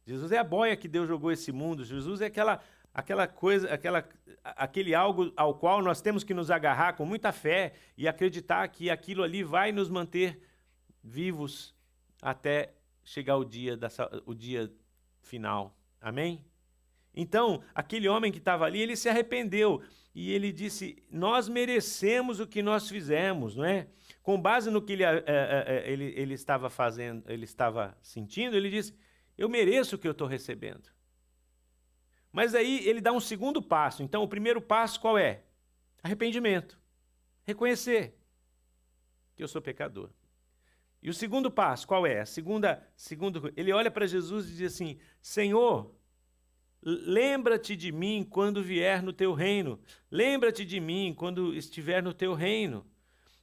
Jesus 0.06 0.32
é 0.32 0.38
a 0.38 0.44
boia 0.44 0.76
que 0.76 0.88
Deus 0.88 1.08
jogou 1.08 1.30
esse 1.30 1.52
mundo. 1.52 1.84
Jesus 1.84 2.20
é 2.20 2.26
aquela 2.26 2.62
aquela 2.94 3.26
coisa, 3.26 3.72
aquela, 3.72 4.06
aquele 4.44 4.94
algo 4.94 5.32
ao 5.36 5.54
qual 5.54 5.82
nós 5.82 6.00
temos 6.00 6.22
que 6.22 6.34
nos 6.34 6.50
agarrar 6.50 6.94
com 6.94 7.06
muita 7.06 7.32
fé 7.32 7.74
e 7.96 8.06
acreditar 8.06 8.66
que 8.68 8.90
aquilo 8.90 9.22
ali 9.22 9.42
vai 9.42 9.72
nos 9.72 9.88
manter 9.88 10.42
vivos 11.02 11.74
até 12.20 12.74
chegar 13.04 13.36
o 13.36 13.44
dia, 13.44 13.76
da, 13.76 13.88
o 14.26 14.34
dia 14.34 14.72
final. 15.20 15.76
Amém? 16.00 16.44
Então, 17.14 17.62
aquele 17.74 18.08
homem 18.08 18.32
que 18.32 18.38
estava 18.38 18.64
ali, 18.64 18.80
ele 18.80 18.96
se 18.96 19.08
arrependeu 19.08 19.82
e 20.14 20.32
ele 20.32 20.52
disse: 20.52 21.02
Nós 21.10 21.48
merecemos 21.48 22.40
o 22.40 22.46
que 22.46 22.62
nós 22.62 22.88
fizemos, 22.88 23.56
não 23.56 23.64
é? 23.64 23.88
Com 24.22 24.40
base 24.40 24.70
no 24.70 24.80
que 24.80 24.92
ele, 24.92 25.04
é, 25.04 25.24
é, 25.26 25.84
ele, 25.90 26.14
ele 26.16 26.34
estava 26.34 26.70
fazendo, 26.70 27.24
ele 27.30 27.44
estava 27.44 27.96
sentindo, 28.00 28.56
ele 28.56 28.70
disse: 28.70 28.94
eu 29.36 29.48
mereço 29.48 29.96
o 29.96 29.98
que 29.98 30.06
eu 30.06 30.12
estou 30.12 30.26
recebendo. 30.26 30.90
Mas 32.30 32.54
aí 32.54 32.86
ele 32.86 33.00
dá 33.00 33.12
um 33.12 33.20
segundo 33.20 33.62
passo. 33.62 34.02
Então, 34.02 34.22
o 34.22 34.28
primeiro 34.28 34.60
passo 34.60 35.00
qual 35.00 35.18
é? 35.18 35.42
Arrependimento. 36.02 36.78
Reconhecer 37.42 38.16
que 39.34 39.42
eu 39.42 39.48
sou 39.48 39.60
pecador. 39.60 40.10
E 41.02 41.10
o 41.10 41.14
segundo 41.14 41.50
passo, 41.50 41.86
qual 41.86 42.06
é? 42.06 42.20
A 42.20 42.26
segunda, 42.26 42.88
segundo, 42.94 43.52
ele 43.56 43.72
olha 43.72 43.90
para 43.90 44.06
Jesus 44.06 44.48
e 44.48 44.54
diz 44.54 44.74
assim: 44.74 44.98
Senhor, 45.20 45.92
lembra-te 46.82 47.76
de 47.76 47.92
mim 47.92 48.26
quando 48.28 48.62
vier 48.62 49.02
no 49.02 49.12
teu 49.12 49.32
reino. 49.32 49.78
Lembra-te 50.10 50.64
de 50.64 50.80
mim 50.80 51.14
quando 51.16 51.54
estiver 51.54 52.02
no 52.02 52.12
teu 52.12 52.34
reino. 52.34 52.84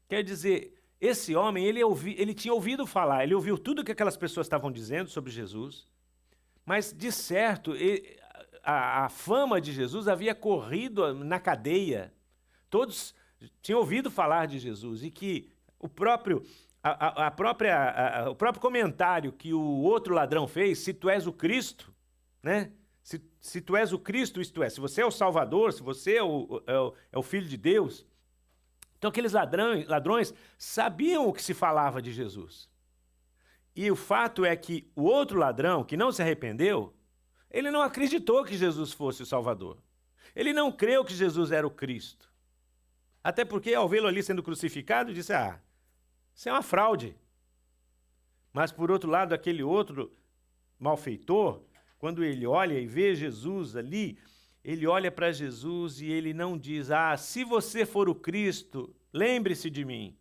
Quer 0.07 0.23
dizer, 0.23 0.73
esse 0.99 1.35
homem, 1.35 1.65
ele, 1.65 1.83
ouvi, 1.83 2.15
ele 2.17 2.33
tinha 2.33 2.53
ouvido 2.53 2.85
falar, 2.85 3.23
ele 3.23 3.33
ouviu 3.33 3.57
tudo 3.57 3.83
que 3.83 3.91
aquelas 3.91 4.17
pessoas 4.17 4.45
estavam 4.45 4.71
dizendo 4.71 5.09
sobre 5.09 5.31
Jesus, 5.31 5.87
mas 6.65 6.91
de 6.91 7.11
certo, 7.11 7.75
ele, 7.75 8.17
a, 8.63 9.05
a 9.05 9.09
fama 9.09 9.61
de 9.61 9.71
Jesus 9.71 10.07
havia 10.07 10.35
corrido 10.35 11.13
na 11.13 11.39
cadeia. 11.39 12.13
Todos 12.69 13.15
tinham 13.61 13.79
ouvido 13.79 14.11
falar 14.11 14.45
de 14.45 14.59
Jesus 14.59 15.03
e 15.03 15.09
que 15.09 15.49
o 15.79 15.87
próprio 15.87 16.43
a, 16.81 17.27
a 17.27 17.31
própria, 17.31 17.75
a, 17.75 18.29
o 18.29 18.35
próprio 18.35 18.61
comentário 18.61 19.33
que 19.33 19.53
o 19.53 19.61
outro 19.61 20.13
ladrão 20.13 20.47
fez, 20.47 20.79
se 20.79 20.93
tu 20.93 21.09
és 21.09 21.27
o 21.27 21.33
Cristo, 21.33 21.93
né? 22.41 22.71
Se, 23.03 23.21
se 23.39 23.61
tu 23.61 23.75
és 23.75 23.93
o 23.93 23.99
Cristo, 23.99 24.41
isto 24.41 24.61
é, 24.61 24.69
se 24.69 24.79
você 24.79 25.01
é 25.01 25.05
o 25.05 25.11
Salvador, 25.11 25.73
se 25.73 25.81
você 25.81 26.17
é 26.17 26.23
o, 26.23 26.61
é 26.67 26.77
o, 26.79 26.93
é 27.11 27.17
o 27.17 27.23
Filho 27.23 27.47
de 27.47 27.57
Deus. 27.57 28.05
Então 28.97 29.09
aqueles 29.09 29.33
ladrões, 29.33 29.87
ladrões 29.87 30.33
sabiam 30.57 31.27
o 31.27 31.33
que 31.33 31.41
se 31.41 31.53
falava 31.53 32.01
de 32.01 32.11
Jesus. 32.11 32.69
E 33.75 33.89
o 33.89 33.95
fato 33.95 34.43
é 34.43 34.55
que 34.55 34.91
o 34.95 35.03
outro 35.03 35.39
ladrão, 35.39 35.83
que 35.83 35.95
não 35.95 36.11
se 36.11 36.21
arrependeu, 36.21 36.93
ele 37.49 37.71
não 37.71 37.81
acreditou 37.81 38.43
que 38.43 38.57
Jesus 38.57 38.91
fosse 38.91 39.23
o 39.23 39.25
Salvador. 39.25 39.77
Ele 40.35 40.53
não 40.53 40.71
creu 40.71 41.03
que 41.03 41.13
Jesus 41.13 41.51
era 41.51 41.65
o 41.65 41.71
Cristo. 41.71 42.29
Até 43.23 43.43
porque, 43.43 43.73
ao 43.73 43.87
vê-lo 43.89 44.07
ali 44.07 44.21
sendo 44.21 44.43
crucificado, 44.43 45.13
disse: 45.13 45.33
Ah, 45.33 45.59
isso 46.35 46.47
é 46.47 46.51
uma 46.51 46.61
fraude. 46.61 47.15
Mas, 48.53 48.71
por 48.71 48.91
outro 48.91 49.09
lado, 49.09 49.33
aquele 49.33 49.63
outro 49.63 50.11
malfeitor, 50.79 51.61
quando 51.99 52.23
ele 52.23 52.47
olha 52.47 52.79
e 52.79 52.87
vê 52.87 53.13
Jesus 53.13 53.75
ali, 53.75 54.17
ele 54.63 54.87
olha 54.87 55.11
para 55.11 55.31
Jesus 55.31 55.99
e 55.99 56.07
ele 56.07 56.33
não 56.33 56.57
diz: 56.57 56.89
Ah, 56.89 57.15
se 57.17 57.43
você 57.43 57.85
for 57.85 58.09
o 58.09 58.15
Cristo, 58.15 58.95
lembre-se 59.13 59.69
de 59.69 59.83
mim. 59.83 60.15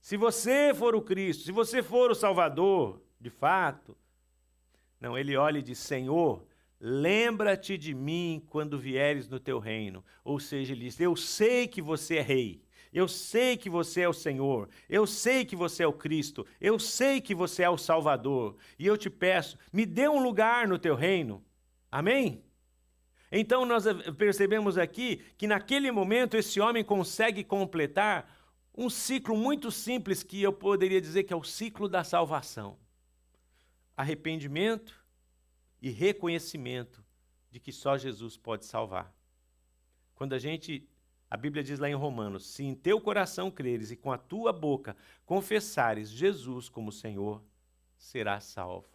Se 0.00 0.16
você 0.16 0.72
for 0.74 0.94
o 0.94 1.02
Cristo, 1.02 1.44
se 1.44 1.52
você 1.52 1.82
for 1.82 2.10
o 2.10 2.14
Salvador, 2.14 3.00
de 3.20 3.30
fato. 3.30 3.96
Não, 4.98 5.16
ele 5.18 5.36
olha 5.36 5.58
e 5.58 5.62
diz: 5.62 5.78
Senhor, 5.78 6.46
lembra-te 6.80 7.76
de 7.76 7.94
mim 7.94 8.42
quando 8.48 8.78
vieres 8.78 9.28
no 9.28 9.38
teu 9.38 9.58
reino. 9.58 10.02
Ou 10.24 10.40
seja, 10.40 10.72
ele 10.72 10.86
diz: 10.86 10.98
Eu 10.98 11.14
sei 11.14 11.68
que 11.68 11.82
você 11.82 12.16
é 12.16 12.22
rei. 12.22 12.63
Eu 12.94 13.08
sei 13.08 13.56
que 13.56 13.68
você 13.68 14.02
é 14.02 14.08
o 14.08 14.12
Senhor. 14.12 14.68
Eu 14.88 15.04
sei 15.04 15.44
que 15.44 15.56
você 15.56 15.82
é 15.82 15.86
o 15.86 15.92
Cristo. 15.92 16.46
Eu 16.60 16.78
sei 16.78 17.20
que 17.20 17.34
você 17.34 17.64
é 17.64 17.68
o 17.68 17.76
Salvador. 17.76 18.56
E 18.78 18.86
eu 18.86 18.96
te 18.96 19.10
peço, 19.10 19.58
me 19.72 19.84
dê 19.84 20.08
um 20.08 20.22
lugar 20.22 20.68
no 20.68 20.78
teu 20.78 20.94
reino. 20.94 21.44
Amém? 21.90 22.44
Então 23.32 23.66
nós 23.66 23.84
percebemos 24.16 24.78
aqui 24.78 25.16
que 25.36 25.48
naquele 25.48 25.90
momento 25.90 26.36
esse 26.36 26.60
homem 26.60 26.84
consegue 26.84 27.42
completar 27.42 28.32
um 28.76 28.88
ciclo 28.88 29.36
muito 29.36 29.72
simples 29.72 30.22
que 30.22 30.40
eu 30.40 30.52
poderia 30.52 31.00
dizer 31.00 31.24
que 31.24 31.32
é 31.32 31.36
o 31.36 31.42
ciclo 31.42 31.88
da 31.88 32.04
salvação. 32.04 32.78
Arrependimento 33.96 35.04
e 35.82 35.90
reconhecimento 35.90 37.04
de 37.50 37.58
que 37.58 37.72
só 37.72 37.98
Jesus 37.98 38.36
pode 38.36 38.66
salvar. 38.66 39.12
Quando 40.14 40.32
a 40.32 40.38
gente 40.38 40.88
a 41.34 41.36
Bíblia 41.36 41.64
diz 41.64 41.80
lá 41.80 41.90
em 41.90 41.96
Romanos: 41.96 42.46
se 42.46 42.62
em 42.62 42.76
teu 42.76 43.00
coração 43.00 43.50
creres 43.50 43.90
e 43.90 43.96
com 43.96 44.12
a 44.12 44.16
tua 44.16 44.52
boca 44.52 44.96
confessares 45.26 46.08
Jesus 46.08 46.68
como 46.68 46.92
Senhor, 46.92 47.42
serás 47.96 48.44
salvo. 48.44 48.86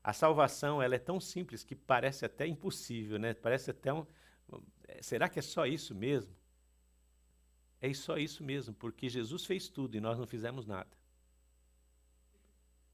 A 0.00 0.12
salvação 0.12 0.80
ela 0.80 0.94
é 0.94 1.00
tão 1.00 1.18
simples 1.18 1.64
que 1.64 1.74
parece 1.74 2.24
até 2.24 2.46
impossível, 2.46 3.18
né? 3.18 3.34
Parece 3.34 3.72
até 3.72 3.92
um. 3.92 4.06
Será 5.00 5.28
que 5.28 5.40
é 5.40 5.42
só 5.42 5.66
isso 5.66 5.96
mesmo? 5.96 6.32
É 7.80 7.92
só 7.92 8.16
isso 8.16 8.44
mesmo, 8.44 8.72
porque 8.72 9.08
Jesus 9.08 9.44
fez 9.44 9.68
tudo 9.68 9.96
e 9.96 10.00
nós 10.00 10.16
não 10.16 10.28
fizemos 10.28 10.64
nada. 10.64 10.96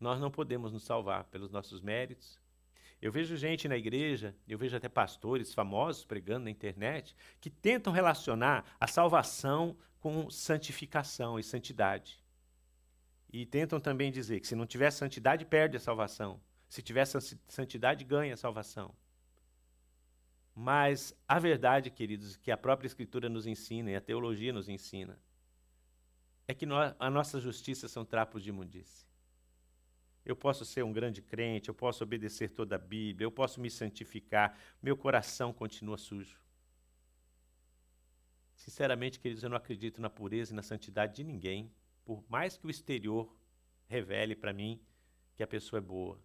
Nós 0.00 0.18
não 0.18 0.30
podemos 0.30 0.72
nos 0.72 0.84
salvar 0.84 1.24
pelos 1.24 1.50
nossos 1.50 1.82
méritos, 1.82 2.40
eu 3.04 3.12
vejo 3.12 3.36
gente 3.36 3.68
na 3.68 3.76
igreja, 3.76 4.34
eu 4.48 4.56
vejo 4.56 4.74
até 4.74 4.88
pastores 4.88 5.52
famosos 5.52 6.06
pregando 6.06 6.44
na 6.44 6.50
internet, 6.50 7.14
que 7.38 7.50
tentam 7.50 7.92
relacionar 7.92 8.64
a 8.80 8.86
salvação 8.86 9.76
com 10.00 10.30
santificação 10.30 11.38
e 11.38 11.42
santidade. 11.42 12.24
E 13.30 13.44
tentam 13.44 13.78
também 13.78 14.10
dizer 14.10 14.40
que 14.40 14.46
se 14.46 14.54
não 14.56 14.66
tiver 14.66 14.90
santidade, 14.90 15.44
perde 15.44 15.76
a 15.76 15.80
salvação. 15.80 16.40
Se 16.66 16.80
tiver 16.80 17.04
santidade, 17.46 18.06
ganha 18.06 18.32
a 18.32 18.38
salvação. 18.38 18.94
Mas 20.54 21.14
a 21.28 21.38
verdade, 21.38 21.90
queridos, 21.90 22.36
que 22.38 22.50
a 22.50 22.56
própria 22.56 22.86
Escritura 22.86 23.28
nos 23.28 23.46
ensina 23.46 23.90
e 23.90 23.96
a 23.96 24.00
teologia 24.00 24.50
nos 24.50 24.66
ensina, 24.66 25.20
é 26.48 26.54
que 26.54 26.64
nós, 26.64 26.94
a 26.98 27.10
nossa 27.10 27.38
justiça 27.38 27.86
são 27.86 28.02
trapos 28.02 28.42
de 28.42 28.48
imundície. 28.48 29.04
Eu 30.24 30.34
posso 30.34 30.64
ser 30.64 30.82
um 30.82 30.92
grande 30.92 31.20
crente, 31.20 31.68
eu 31.68 31.74
posso 31.74 32.02
obedecer 32.02 32.50
toda 32.50 32.76
a 32.76 32.78
Bíblia, 32.78 33.26
eu 33.26 33.32
posso 33.32 33.60
me 33.60 33.70
santificar, 33.70 34.58
meu 34.82 34.96
coração 34.96 35.52
continua 35.52 35.98
sujo. 35.98 36.40
Sinceramente, 38.54 39.20
queridos, 39.20 39.42
eu 39.42 39.50
não 39.50 39.56
acredito 39.56 40.00
na 40.00 40.08
pureza 40.08 40.52
e 40.52 40.56
na 40.56 40.62
santidade 40.62 41.16
de 41.16 41.24
ninguém, 41.24 41.70
por 42.04 42.24
mais 42.28 42.56
que 42.56 42.66
o 42.66 42.70
exterior 42.70 43.34
revele 43.86 44.34
para 44.34 44.52
mim 44.52 44.80
que 45.36 45.42
a 45.42 45.46
pessoa 45.46 45.78
é 45.78 45.82
boa. 45.82 46.18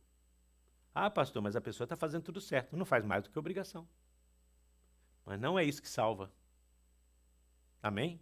Ah, 0.94 1.10
pastor, 1.10 1.42
mas 1.42 1.56
a 1.56 1.62
pessoa 1.62 1.86
está 1.86 1.96
fazendo 1.96 2.24
tudo 2.24 2.42
certo. 2.42 2.76
Não 2.76 2.86
faz 2.86 3.04
mais 3.04 3.24
do 3.24 3.30
que 3.30 3.40
obrigação. 3.40 3.88
Mas 5.26 5.40
não 5.40 5.60
é 5.60 5.64
isso 5.64 5.82
que 5.82 5.90
salva. 5.90 6.32
Amém? 7.82 8.22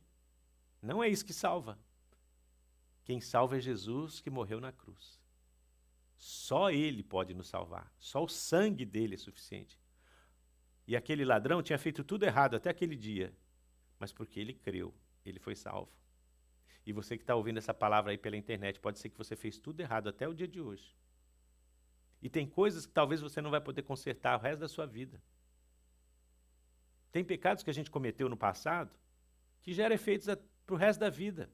Não 0.82 1.04
é 1.04 1.10
isso 1.10 1.26
que 1.26 1.34
salva. 1.34 1.80
Quem 3.04 3.22
salva 3.22 3.58
é 3.58 3.60
Jesus 3.60 4.20
que 4.20 4.30
morreu 4.30 4.60
na 4.60 4.72
cruz. 4.72 5.20
Só 6.18 6.72
Ele 6.72 7.04
pode 7.04 7.34
nos 7.34 7.48
salvar. 7.48 7.92
Só 7.98 8.24
o 8.24 8.28
sangue 8.28 8.86
dele 8.86 9.16
é 9.16 9.18
suficiente. 9.18 9.80
E 10.88 10.96
aquele 10.96 11.26
ladrão 11.26 11.62
tinha 11.62 11.78
feito 11.78 12.04
tudo 12.04 12.24
errado 12.24 12.56
até 12.56 12.70
aquele 12.70 12.96
dia, 12.96 13.34
mas 14.00 14.14
porque 14.14 14.40
ele 14.40 14.54
creu, 14.54 14.94
ele 15.26 15.38
foi 15.38 15.54
salvo. 15.54 15.92
E 16.86 16.94
você 16.94 17.18
que 17.18 17.24
está 17.24 17.36
ouvindo 17.36 17.58
essa 17.58 17.74
palavra 17.74 18.12
aí 18.12 18.18
pela 18.18 18.38
internet, 18.38 18.80
pode 18.80 18.98
ser 18.98 19.10
que 19.10 19.18
você 19.18 19.36
fez 19.36 19.60
tudo 19.60 19.82
errado 19.82 20.08
até 20.08 20.26
o 20.26 20.34
dia 20.34 20.48
de 20.48 20.62
hoje. 20.62 20.96
E 22.22 22.30
tem 22.30 22.48
coisas 22.48 22.86
que 22.86 22.94
talvez 22.94 23.20
você 23.20 23.42
não 23.42 23.52
vai 23.52 23.60
poder 23.60 23.82
consertar 23.82 24.40
o 24.40 24.42
resto 24.42 24.62
da 24.62 24.68
sua 24.70 24.86
vida. 24.86 25.22
Tem 27.12 27.24
pecados 27.24 27.64
que 27.64 27.70
a 27.70 27.74
gente 27.74 27.92
cometeu 27.92 28.30
no 28.30 28.38
passado 28.38 28.96
que 29.62 29.74
geram 29.74 29.94
efeitos 29.94 30.28
para 30.66 30.74
o 30.74 30.78
resto 30.78 31.02
da 31.02 31.10
vida. 31.10 31.50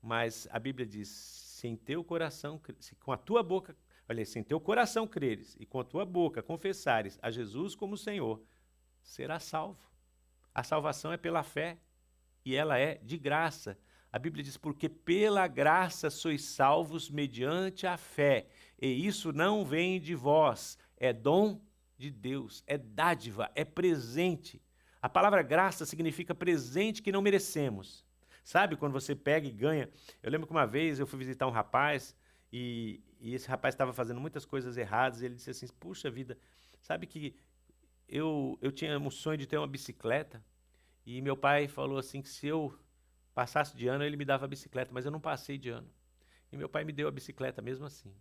Mas 0.00 0.48
a 0.50 0.58
Bíblia 0.58 0.86
diz: 0.86 1.08
se 1.60 1.68
em 1.68 1.76
teu 1.76 2.02
coração, 2.02 2.58
se 2.78 2.94
com 2.94 3.12
a 3.12 3.18
tua 3.18 3.42
boca, 3.42 3.76
olha, 4.08 4.24
se 4.24 4.38
em 4.38 4.42
teu 4.42 4.58
coração 4.58 5.06
creres 5.06 5.58
e 5.60 5.66
com 5.66 5.78
a 5.78 5.84
tua 5.84 6.06
boca 6.06 6.42
confessares 6.42 7.18
a 7.20 7.30
Jesus 7.30 7.74
como 7.74 7.98
Senhor, 7.98 8.42
serás 9.02 9.42
salvo. 9.44 9.78
A 10.54 10.62
salvação 10.62 11.12
é 11.12 11.18
pela 11.18 11.42
fé 11.42 11.76
e 12.46 12.54
ela 12.54 12.78
é 12.78 12.94
de 13.02 13.18
graça. 13.18 13.78
A 14.10 14.18
Bíblia 14.18 14.42
diz: 14.42 14.56
porque 14.56 14.88
pela 14.88 15.46
graça 15.46 16.08
sois 16.08 16.42
salvos 16.46 17.10
mediante 17.10 17.86
a 17.86 17.98
fé, 17.98 18.46
e 18.80 19.06
isso 19.06 19.30
não 19.30 19.62
vem 19.62 20.00
de 20.00 20.14
vós, 20.14 20.78
é 20.96 21.12
dom 21.12 21.60
de 21.98 22.10
Deus, 22.10 22.64
é 22.66 22.78
dádiva, 22.78 23.50
é 23.54 23.66
presente. 23.66 24.62
A 25.02 25.10
palavra 25.10 25.42
graça 25.42 25.84
significa 25.84 26.34
presente 26.34 27.02
que 27.02 27.12
não 27.12 27.20
merecemos. 27.20 28.02
Sabe 28.42 28.76
quando 28.76 28.92
você 28.92 29.14
pega 29.14 29.46
e 29.46 29.50
ganha? 29.50 29.88
Eu 30.22 30.30
lembro 30.30 30.46
que 30.46 30.52
uma 30.52 30.66
vez 30.66 30.98
eu 30.98 31.06
fui 31.06 31.18
visitar 31.18 31.46
um 31.46 31.50
rapaz 31.50 32.16
e, 32.52 33.02
e 33.20 33.34
esse 33.34 33.48
rapaz 33.48 33.74
estava 33.74 33.92
fazendo 33.92 34.20
muitas 34.20 34.44
coisas 34.44 34.76
erradas 34.76 35.20
e 35.20 35.26
ele 35.26 35.34
disse 35.34 35.50
assim: 35.50 35.66
Puxa 35.78 36.10
vida, 36.10 36.38
sabe 36.80 37.06
que 37.06 37.36
eu, 38.08 38.58
eu 38.60 38.72
tinha 38.72 38.98
um 38.98 39.10
sonho 39.10 39.38
de 39.38 39.46
ter 39.46 39.56
uma 39.56 39.66
bicicleta 39.66 40.44
e 41.06 41.20
meu 41.20 41.36
pai 41.36 41.68
falou 41.68 41.98
assim 41.98 42.20
que 42.20 42.28
se 42.28 42.46
eu 42.46 42.76
passasse 43.34 43.76
de 43.76 43.86
ano 43.86 44.04
ele 44.04 44.16
me 44.16 44.24
dava 44.24 44.44
a 44.44 44.48
bicicleta, 44.48 44.90
mas 44.92 45.04
eu 45.04 45.10
não 45.10 45.20
passei 45.20 45.56
de 45.56 45.70
ano. 45.70 45.88
E 46.52 46.56
meu 46.56 46.68
pai 46.68 46.84
me 46.84 46.92
deu 46.92 47.08
a 47.08 47.12
bicicleta 47.12 47.62
mesmo 47.62 47.86
assim. 47.86 48.12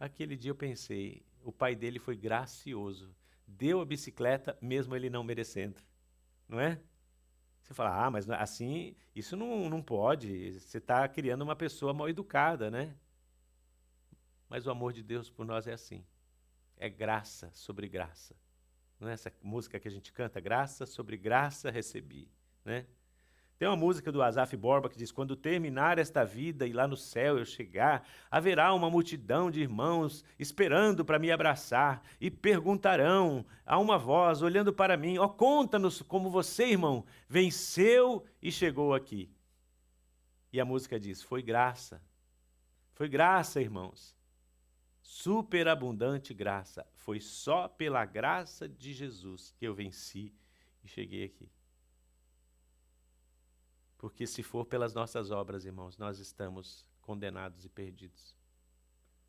Aquele 0.00 0.36
dia 0.36 0.50
eu 0.50 0.54
pensei, 0.56 1.24
o 1.42 1.52
pai 1.52 1.74
dele 1.74 1.98
foi 1.98 2.16
gracioso, 2.16 3.14
deu 3.46 3.80
a 3.80 3.84
bicicleta 3.84 4.56
mesmo 4.60 4.96
ele 4.96 5.10
não 5.10 5.22
merecendo, 5.22 5.80
não 6.48 6.58
é? 6.58 6.80
Você 7.64 7.72
fala, 7.72 8.04
ah, 8.04 8.10
mas 8.10 8.28
assim, 8.28 8.94
isso 9.16 9.34
não, 9.36 9.70
não 9.70 9.82
pode. 9.82 10.60
Você 10.60 10.76
está 10.76 11.08
criando 11.08 11.40
uma 11.40 11.56
pessoa 11.56 11.94
mal 11.94 12.10
educada, 12.10 12.70
né? 12.70 12.94
Mas 14.50 14.66
o 14.66 14.70
amor 14.70 14.92
de 14.92 15.02
Deus 15.02 15.30
por 15.30 15.46
nós 15.46 15.66
é 15.66 15.72
assim. 15.72 16.04
É 16.76 16.90
graça 16.90 17.50
sobre 17.54 17.88
graça. 17.88 18.36
Não 19.00 19.08
é 19.08 19.14
essa 19.14 19.32
música 19.42 19.80
que 19.80 19.88
a 19.88 19.90
gente 19.90 20.12
canta? 20.12 20.40
Graça 20.40 20.84
sobre 20.84 21.16
graça 21.16 21.70
recebi, 21.70 22.30
né? 22.66 22.86
Tem 23.56 23.68
uma 23.68 23.76
música 23.76 24.10
do 24.10 24.20
Asaf 24.20 24.56
Borba 24.56 24.88
que 24.88 24.98
diz: 24.98 25.12
Quando 25.12 25.36
terminar 25.36 25.98
esta 25.98 26.24
vida 26.24 26.66
e 26.66 26.72
lá 26.72 26.88
no 26.88 26.96
céu 26.96 27.38
eu 27.38 27.44
chegar, 27.44 28.06
haverá 28.30 28.74
uma 28.74 28.90
multidão 28.90 29.50
de 29.50 29.60
irmãos 29.60 30.24
esperando 30.38 31.04
para 31.04 31.18
me 31.18 31.30
abraçar 31.30 32.02
e 32.20 32.30
perguntarão 32.30 33.46
a 33.64 33.78
uma 33.78 33.96
voz, 33.96 34.42
olhando 34.42 34.72
para 34.72 34.96
mim: 34.96 35.18
Ó, 35.18 35.26
oh, 35.26 35.28
conta-nos 35.28 36.02
como 36.02 36.30
você, 36.30 36.66
irmão, 36.66 37.04
venceu 37.28 38.24
e 38.42 38.50
chegou 38.50 38.92
aqui. 38.92 39.30
E 40.52 40.60
a 40.60 40.64
música 40.64 40.98
diz: 40.98 41.22
Foi 41.22 41.40
graça. 41.40 42.02
Foi 42.92 43.08
graça, 43.08 43.60
irmãos. 43.60 44.16
Superabundante 45.00 46.34
graça. 46.34 46.86
Foi 46.94 47.20
só 47.20 47.68
pela 47.68 48.04
graça 48.04 48.68
de 48.68 48.92
Jesus 48.92 49.52
que 49.56 49.64
eu 49.64 49.74
venci 49.74 50.34
e 50.82 50.88
cheguei 50.88 51.24
aqui. 51.24 51.48
Porque 54.04 54.26
se 54.26 54.42
for 54.42 54.66
pelas 54.66 54.92
nossas 54.92 55.30
obras, 55.30 55.64
irmãos, 55.64 55.96
nós 55.96 56.18
estamos 56.18 56.86
condenados 57.00 57.64
e 57.64 57.70
perdidos. 57.70 58.36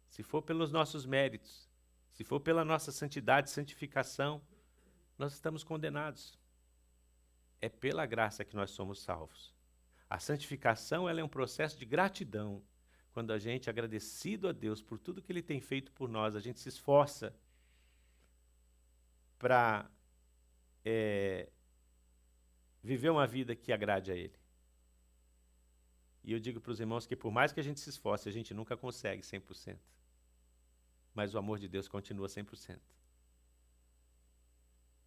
Se 0.09 0.21
for 0.21 0.41
pelos 0.41 0.69
nossos 0.69 1.05
méritos, 1.05 1.69
se 2.11 2.25
for 2.25 2.41
pela 2.41 2.65
nossa 2.65 2.91
santidade, 2.91 3.49
santificação, 3.49 4.41
nós 5.17 5.31
estamos 5.31 5.63
condenados. 5.63 6.37
É 7.61 7.69
pela 7.69 8.05
graça 8.05 8.43
que 8.43 8.53
nós 8.53 8.69
somos 8.71 9.01
salvos. 9.01 9.55
A 10.09 10.19
santificação 10.19 11.07
ela 11.07 11.21
é 11.21 11.23
um 11.23 11.29
processo 11.29 11.79
de 11.79 11.85
gratidão. 11.85 12.61
Quando 13.13 13.31
a 13.31 13.39
gente, 13.39 13.69
agradecido 13.69 14.45
a 14.45 14.51
Deus 14.51 14.81
por 14.81 14.99
tudo 14.99 15.21
que 15.21 15.31
Ele 15.31 15.41
tem 15.41 15.61
feito 15.61 15.89
por 15.93 16.09
nós, 16.09 16.35
a 16.35 16.41
gente 16.41 16.59
se 16.59 16.67
esforça 16.67 17.33
para 19.39 19.89
é, 20.83 21.47
viver 22.83 23.09
uma 23.09 23.25
vida 23.25 23.55
que 23.55 23.71
agrade 23.71 24.11
a 24.11 24.15
Ele. 24.17 24.43
E 26.25 26.33
eu 26.33 26.39
digo 26.39 26.59
para 26.59 26.71
os 26.71 26.79
irmãos 26.79 27.05
que 27.05 27.15
por 27.15 27.31
mais 27.31 27.53
que 27.53 27.59
a 27.59 27.63
gente 27.63 27.79
se 27.79 27.89
esforce, 27.89 28.27
a 28.27 28.31
gente 28.31 28.51
nunca 28.53 28.75
consegue 28.75 29.21
100%. 29.21 29.77
Mas 31.13 31.35
o 31.35 31.37
amor 31.37 31.59
de 31.59 31.67
Deus 31.67 31.87
continua 31.87 32.27
100%. 32.27 32.77
O 32.77 32.81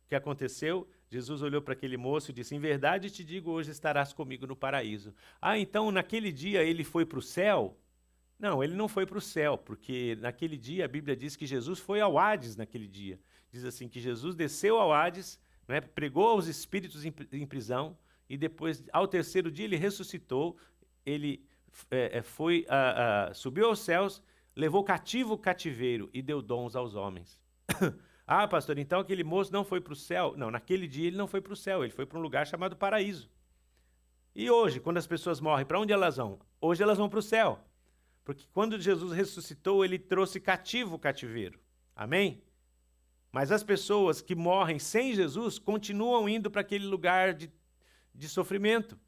que 0.09 0.15
aconteceu? 0.15 0.89
Jesus 1.11 1.43
olhou 1.43 1.61
para 1.61 1.75
aquele 1.75 1.97
moço 1.97 2.31
e 2.31 2.35
disse: 2.35 2.55
Em 2.55 2.61
verdade 2.61 3.11
te 3.11 3.25
digo, 3.25 3.51
hoje 3.51 3.73
estarás 3.73 4.13
comigo 4.13 4.47
no 4.47 4.57
paraíso. 4.57 5.13
Ah, 5.41 5.59
então 5.59 5.91
naquele 5.91 6.33
dia 6.33 6.63
ele 6.63 6.85
foi 6.85 7.05
para 7.05 7.19
o 7.19 7.23
céu? 7.23 7.77
Não, 8.39 8.63
ele 8.63 8.75
não 8.75 8.87
foi 8.87 9.05
para 9.05 9.19
o 9.19 9.21
céu, 9.21 9.59
porque 9.59 10.17
naquele 10.21 10.57
dia 10.57 10.85
a 10.85 10.89
Bíblia 10.89 11.17
diz 11.17 11.35
que 11.35 11.45
Jesus 11.45 11.81
foi 11.81 12.01
ao 12.01 12.17
Hades 12.17 12.55
naquele 12.55 12.87
dia. 12.87 13.21
Diz 13.51 13.65
assim 13.65 13.89
que 13.89 14.01
Jesus 14.01 14.37
desceu 14.37 14.79
ao 14.79 14.93
Hades, 14.93 15.41
né, 15.67 15.81
pregou 15.81 16.29
aos 16.29 16.47
espíritos 16.47 17.05
em, 17.05 17.13
em 17.33 17.47
prisão, 17.47 17.99
e 18.29 18.37
depois, 18.37 18.85
ao 18.93 19.09
terceiro 19.09 19.51
dia, 19.51 19.65
ele 19.65 19.77
ressuscitou, 19.77 20.57
ele 21.09 21.45
é, 21.91 22.19
é, 22.19 22.23
foi, 22.23 22.67
subiu 23.35 23.67
aos 23.67 23.81
céus, 23.81 24.23
levou 24.55 24.85
cativo 24.85 25.35
o 25.35 25.39
cativeiro 25.39 26.11
e 26.13 26.21
deu 26.21 26.43
dons 26.43 26.75
aos 26.77 26.95
homens. 26.95 27.41
ah, 28.27 28.47
pastor, 28.47 28.79
então 28.79 29.01
aquele 29.01 29.25
moço 29.25 29.53
não 29.53 29.65
foi 29.65 29.81
para 29.81 29.93
o 29.93 29.97
céu? 29.97 30.35
Não, 30.37 30.51
naquele 30.51 30.87
dia 30.87 31.07
ele 31.07 31.17
não 31.17 31.27
foi 31.27 31.41
para 31.41 31.53
o 31.53 31.57
céu, 31.57 31.85
ele 31.85 31.93
foi 31.93 32.05
para 32.05 32.19
um 32.19 32.23
lugar 32.23 32.47
chamado 32.47 32.77
paraíso. 32.77 33.31
E 34.35 34.51
hoje, 34.51 34.81
quando 34.81 34.99
as 34.99 35.07
pessoas 35.07 35.41
morrem, 35.41 35.67
para 35.67 35.81
onde 35.81 35.93
elas 35.93 36.17
vão? 36.17 36.39
Hoje 36.61 36.83
elas 36.83 36.99
vão 36.99 37.09
para 37.09 37.19
o 37.19 37.23
céu. 37.23 37.59
Porque 38.25 38.47
quando 38.53 38.79
Jesus 38.79 39.13
ressuscitou, 39.13 39.85
ele 39.85 39.99
trouxe 39.99 40.39
cativo 40.39 40.97
o 40.97 40.99
cativeiro. 40.99 41.59
Amém? 41.97 42.43
Mas 43.33 43.51
as 43.51 43.63
pessoas 43.63 44.21
que 44.21 44.35
morrem 44.35 44.79
sem 44.79 45.15
Jesus 45.15 45.59
continuam 45.59 46.29
indo 46.29 46.51
para 46.51 46.61
aquele 46.61 46.87
lugar 46.87 47.35
de, 47.35 47.51
de 48.15 48.29
sofrimento. 48.29 48.99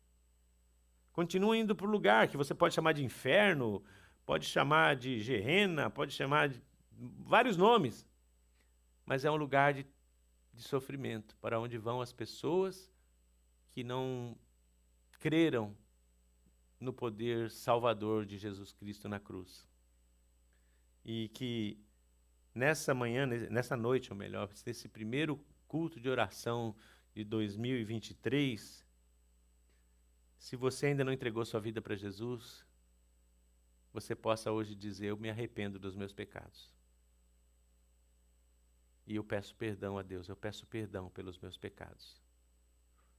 Continua 1.20 1.54
indo 1.54 1.76
para 1.76 1.86
o 1.86 1.90
lugar 1.90 2.28
que 2.28 2.36
você 2.38 2.54
pode 2.54 2.74
chamar 2.74 2.92
de 2.92 3.04
inferno, 3.04 3.84
pode 4.24 4.46
chamar 4.46 4.96
de 4.96 5.20
gerena, 5.20 5.90
pode 5.90 6.14
chamar 6.14 6.48
de 6.48 6.62
vários 7.18 7.58
nomes. 7.58 8.06
Mas 9.04 9.22
é 9.22 9.30
um 9.30 9.36
lugar 9.36 9.74
de, 9.74 9.86
de 10.54 10.62
sofrimento 10.62 11.36
para 11.36 11.60
onde 11.60 11.76
vão 11.76 12.00
as 12.00 12.10
pessoas 12.10 12.90
que 13.70 13.84
não 13.84 14.34
creram 15.18 15.76
no 16.80 16.90
poder 16.90 17.50
salvador 17.50 18.24
de 18.24 18.38
Jesus 18.38 18.72
Cristo 18.72 19.06
na 19.06 19.20
cruz. 19.20 19.68
E 21.04 21.28
que 21.34 21.78
nessa 22.54 22.94
manhã, 22.94 23.26
nessa 23.26 23.76
noite, 23.76 24.10
ou 24.10 24.16
melhor, 24.16 24.48
nesse 24.64 24.88
primeiro 24.88 25.38
culto 25.68 26.00
de 26.00 26.08
oração 26.08 26.74
de 27.14 27.24
2023, 27.24 28.88
se 30.40 30.56
você 30.56 30.86
ainda 30.86 31.04
não 31.04 31.12
entregou 31.12 31.44
sua 31.44 31.60
vida 31.60 31.82
para 31.82 31.94
Jesus, 31.94 32.64
você 33.92 34.16
possa 34.16 34.50
hoje 34.50 34.74
dizer: 34.74 35.08
Eu 35.08 35.18
me 35.18 35.28
arrependo 35.28 35.78
dos 35.78 35.94
meus 35.94 36.14
pecados. 36.14 36.72
E 39.06 39.16
eu 39.16 39.22
peço 39.22 39.54
perdão 39.54 39.98
a 39.98 40.02
Deus, 40.02 40.28
eu 40.28 40.36
peço 40.36 40.66
perdão 40.66 41.10
pelos 41.10 41.38
meus 41.38 41.58
pecados. 41.58 42.18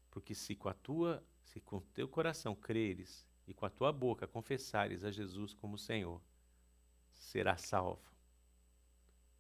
Porque 0.10 0.34
se 0.34 0.56
com 0.56 0.68
a 0.68 0.74
tua, 0.74 1.24
se 1.44 1.62
com 1.62 1.78
o 1.78 1.82
teu 1.94 2.08
coração 2.08 2.56
creres 2.56 3.24
e 3.48 3.54
com 3.54 3.68
a 3.68 3.70
tua 3.70 3.94
boca 3.94 4.28
confessares 4.28 5.04
a 5.04 5.12
Jesus 5.12 5.54
como 5.54 5.78
Senhor, 5.78 6.20
será 7.12 7.56
salvo. 7.56 8.12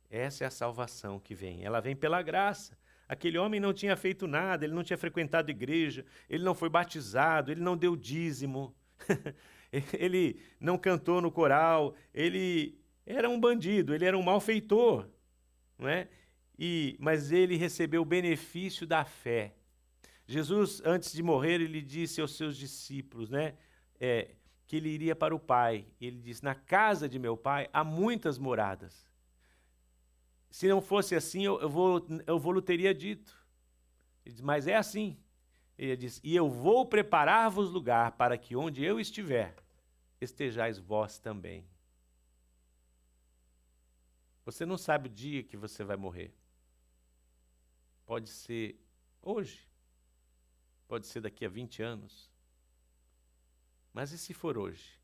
Essa 0.07 0.43
é 0.43 0.47
a 0.47 0.51
salvação 0.51 1.19
que 1.19 1.33
vem. 1.33 1.63
Ela 1.63 1.79
vem 1.79 1.95
pela 1.95 2.21
graça. 2.21 2.77
Aquele 3.11 3.37
homem 3.37 3.59
não 3.59 3.73
tinha 3.73 3.97
feito 3.97 4.25
nada, 4.25 4.63
ele 4.63 4.73
não 4.73 4.85
tinha 4.85 4.97
frequentado 4.97 5.51
igreja, 5.51 6.05
ele 6.29 6.45
não 6.45 6.55
foi 6.55 6.69
batizado, 6.69 7.51
ele 7.51 7.59
não 7.59 7.75
deu 7.75 7.93
dízimo, 7.93 8.73
ele 9.99 10.39
não 10.57 10.77
cantou 10.77 11.19
no 11.19 11.29
coral, 11.29 11.93
ele 12.13 12.79
era 13.05 13.29
um 13.29 13.37
bandido, 13.37 13.93
ele 13.93 14.05
era 14.05 14.17
um 14.17 14.23
malfeitor, 14.23 15.09
não 15.77 15.89
é? 15.89 16.07
E, 16.57 16.95
mas 17.01 17.33
ele 17.33 17.57
recebeu 17.57 18.01
o 18.01 18.05
benefício 18.05 18.87
da 18.87 19.03
fé. 19.03 19.55
Jesus, 20.25 20.81
antes 20.85 21.11
de 21.11 21.21
morrer, 21.21 21.59
ele 21.59 21.81
disse 21.81 22.21
aos 22.21 22.37
seus 22.37 22.55
discípulos, 22.55 23.29
né, 23.29 23.55
é, 23.99 24.35
que 24.65 24.77
ele 24.77 24.87
iria 24.87 25.17
para 25.17 25.35
o 25.35 25.39
Pai. 25.39 25.85
Ele 25.99 26.21
disse: 26.21 26.45
Na 26.45 26.55
casa 26.55 27.09
de 27.09 27.19
meu 27.19 27.35
Pai 27.35 27.67
há 27.73 27.83
muitas 27.83 28.37
moradas. 28.37 29.10
Se 30.51 30.67
não 30.67 30.81
fosse 30.81 31.15
assim, 31.15 31.43
eu, 31.43 31.61
eu, 31.61 31.69
vou, 31.69 32.05
eu 32.27 32.37
vou 32.37 32.51
lhe 32.51 32.61
teria 32.61 32.93
dito. 32.93 33.33
Ele 34.25 34.35
diz, 34.35 34.41
mas 34.41 34.67
é 34.67 34.75
assim. 34.75 35.17
Ele 35.77 35.95
diz, 35.95 36.19
e 36.21 36.35
eu 36.35 36.49
vou 36.49 36.85
preparar-vos 36.85 37.71
lugar 37.71 38.11
para 38.11 38.37
que 38.37 38.53
onde 38.53 38.83
eu 38.83 38.99
estiver, 38.99 39.55
estejais 40.19 40.77
vós 40.77 41.17
também. 41.17 41.65
Você 44.43 44.65
não 44.65 44.77
sabe 44.77 45.07
o 45.07 45.11
dia 45.11 45.41
que 45.41 45.55
você 45.55 45.85
vai 45.85 45.95
morrer. 45.95 46.35
Pode 48.05 48.29
ser 48.29 48.77
hoje. 49.21 49.65
Pode 50.85 51.07
ser 51.07 51.21
daqui 51.21 51.45
a 51.45 51.49
20 51.49 51.81
anos. 51.81 52.29
Mas 53.93 54.11
e 54.11 54.17
se 54.17 54.33
for 54.33 54.57
hoje? 54.57 54.99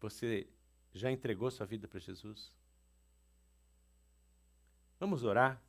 Você 0.00 0.48
já 0.92 1.12
entregou 1.12 1.48
sua 1.48 1.64
vida 1.64 1.86
para 1.86 2.00
Jesus? 2.00 2.52
Vamos 5.02 5.24
orar? 5.24 5.60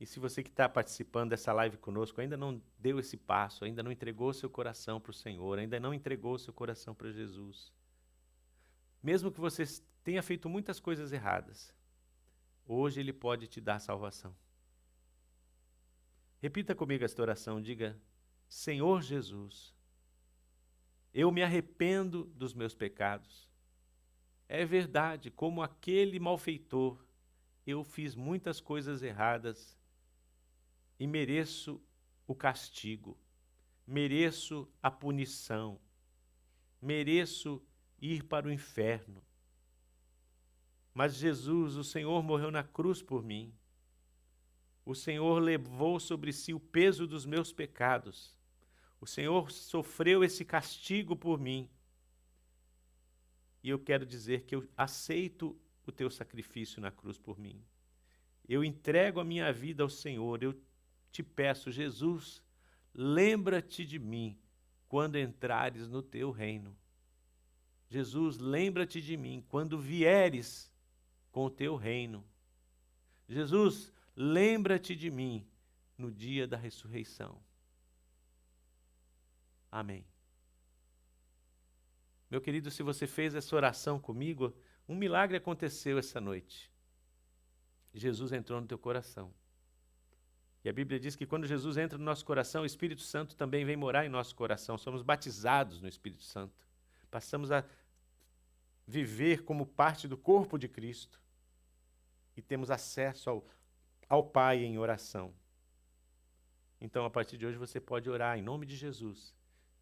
E 0.00 0.04
se 0.04 0.18
você 0.18 0.42
que 0.42 0.50
está 0.50 0.68
participando 0.68 1.30
dessa 1.30 1.52
live 1.52 1.76
conosco 1.76 2.20
ainda 2.20 2.36
não 2.36 2.60
deu 2.76 2.98
esse 2.98 3.16
passo, 3.16 3.64
ainda 3.64 3.80
não 3.80 3.92
entregou 3.92 4.32
seu 4.32 4.50
coração 4.50 5.00
para 5.00 5.12
o 5.12 5.14
Senhor, 5.14 5.56
ainda 5.56 5.78
não 5.78 5.94
entregou 5.94 6.36
seu 6.36 6.52
coração 6.52 6.92
para 6.92 7.12
Jesus, 7.12 7.72
mesmo 9.00 9.30
que 9.30 9.38
você 9.38 9.62
tenha 10.02 10.20
feito 10.20 10.48
muitas 10.48 10.80
coisas 10.80 11.12
erradas, 11.12 11.72
hoje 12.66 12.98
Ele 12.98 13.12
pode 13.12 13.46
te 13.46 13.60
dar 13.60 13.78
salvação. 13.78 14.34
Repita 16.40 16.74
comigo 16.74 17.04
esta 17.04 17.22
oração, 17.22 17.62
diga: 17.62 17.96
Senhor 18.48 19.00
Jesus, 19.00 19.72
eu 21.14 21.30
me 21.30 21.44
arrependo 21.44 22.24
dos 22.34 22.52
meus 22.52 22.74
pecados. 22.74 23.48
É 24.48 24.64
verdade, 24.64 25.30
como 25.30 25.62
aquele 25.62 26.18
malfeitor 26.18 26.98
eu 27.66 27.84
fiz 27.84 28.14
muitas 28.14 28.60
coisas 28.60 29.02
erradas 29.02 29.76
e 30.98 31.06
mereço 31.06 31.80
o 32.26 32.34
castigo, 32.34 33.16
mereço 33.86 34.68
a 34.82 34.90
punição, 34.90 35.80
mereço 36.80 37.62
ir 38.00 38.24
para 38.24 38.48
o 38.48 38.52
inferno. 38.52 39.22
Mas 40.92 41.14
Jesus, 41.14 41.76
o 41.76 41.84
Senhor, 41.84 42.22
morreu 42.22 42.50
na 42.50 42.62
cruz 42.62 43.02
por 43.02 43.22
mim. 43.22 43.54
O 44.84 44.94
Senhor 44.94 45.38
levou 45.38 46.00
sobre 46.00 46.32
si 46.32 46.52
o 46.52 46.60
peso 46.60 47.06
dos 47.06 47.24
meus 47.24 47.52
pecados. 47.52 48.36
O 49.00 49.06
Senhor 49.06 49.50
sofreu 49.50 50.22
esse 50.22 50.44
castigo 50.44 51.16
por 51.16 51.38
mim. 51.40 51.68
E 53.62 53.68
eu 53.68 53.78
quero 53.78 54.04
dizer 54.04 54.42
que 54.42 54.54
eu 54.54 54.68
aceito 54.76 55.56
o 55.86 55.92
teu 55.92 56.10
sacrifício 56.10 56.80
na 56.80 56.90
cruz 56.90 57.18
por 57.18 57.38
mim. 57.38 57.62
Eu 58.48 58.64
entrego 58.64 59.20
a 59.20 59.24
minha 59.24 59.52
vida 59.52 59.82
ao 59.82 59.88
Senhor. 59.88 60.42
Eu 60.42 60.58
te 61.10 61.22
peço, 61.22 61.70
Jesus, 61.70 62.42
lembra-te 62.94 63.84
de 63.84 63.98
mim 63.98 64.38
quando 64.88 65.18
entrares 65.18 65.88
no 65.88 66.02
teu 66.02 66.30
reino. 66.30 66.76
Jesus, 67.88 68.38
lembra-te 68.38 69.00
de 69.00 69.16
mim 69.16 69.44
quando 69.48 69.78
vieres 69.78 70.72
com 71.30 71.44
o 71.44 71.50
teu 71.50 71.76
reino. 71.76 72.24
Jesus, 73.28 73.92
lembra-te 74.16 74.96
de 74.96 75.10
mim 75.10 75.46
no 75.96 76.10
dia 76.10 76.46
da 76.46 76.56
ressurreição. 76.56 77.40
Amém. 79.70 80.04
Meu 82.30 82.40
querido, 82.40 82.70
se 82.70 82.82
você 82.82 83.06
fez 83.06 83.34
essa 83.34 83.54
oração 83.54 84.00
comigo, 84.00 84.54
um 84.88 84.94
milagre 84.94 85.36
aconteceu 85.36 85.98
essa 85.98 86.20
noite. 86.20 86.70
Jesus 87.94 88.32
entrou 88.32 88.60
no 88.60 88.66
teu 88.66 88.78
coração. 88.78 89.32
E 90.64 90.68
a 90.68 90.72
Bíblia 90.72 90.98
diz 90.98 91.16
que 91.16 91.26
quando 91.26 91.46
Jesus 91.46 91.76
entra 91.76 91.98
no 91.98 92.04
nosso 92.04 92.24
coração, 92.24 92.62
o 92.62 92.66
Espírito 92.66 93.02
Santo 93.02 93.34
também 93.34 93.64
vem 93.64 93.76
morar 93.76 94.06
em 94.06 94.08
nosso 94.08 94.34
coração. 94.34 94.78
Somos 94.78 95.02
batizados 95.02 95.80
no 95.80 95.88
Espírito 95.88 96.22
Santo. 96.22 96.66
Passamos 97.10 97.50
a 97.50 97.64
viver 98.86 99.42
como 99.44 99.66
parte 99.66 100.06
do 100.06 100.16
corpo 100.16 100.56
de 100.58 100.68
Cristo. 100.68 101.20
E 102.36 102.40
temos 102.40 102.70
acesso 102.70 103.28
ao, 103.28 103.46
ao 104.08 104.24
Pai 104.24 104.62
em 104.64 104.78
oração. 104.78 105.34
Então, 106.80 107.04
a 107.04 107.10
partir 107.10 107.36
de 107.36 107.46
hoje, 107.46 107.58
você 107.58 107.80
pode 107.80 108.08
orar 108.08 108.38
em 108.38 108.42
nome 108.42 108.64
de 108.64 108.76
Jesus 108.76 109.34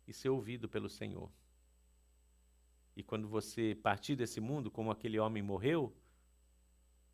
e 0.08 0.12
ser 0.12 0.30
ouvido 0.30 0.68
pelo 0.68 0.88
Senhor. 0.88 1.30
E 2.96 3.02
quando 3.02 3.28
você 3.28 3.74
partir 3.82 4.16
desse 4.16 4.40
mundo, 4.40 4.70
como 4.70 4.90
aquele 4.90 5.18
homem 5.18 5.42
morreu, 5.42 5.94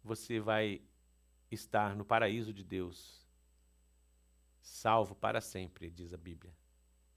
você 0.02 0.40
vai 0.40 0.80
estar 1.50 1.94
no 1.94 2.04
paraíso 2.04 2.52
de 2.52 2.64
Deus, 2.64 3.26
salvo 4.60 5.14
para 5.14 5.40
sempre, 5.40 5.90
diz 5.90 6.12
a 6.12 6.16
Bíblia. 6.16 6.56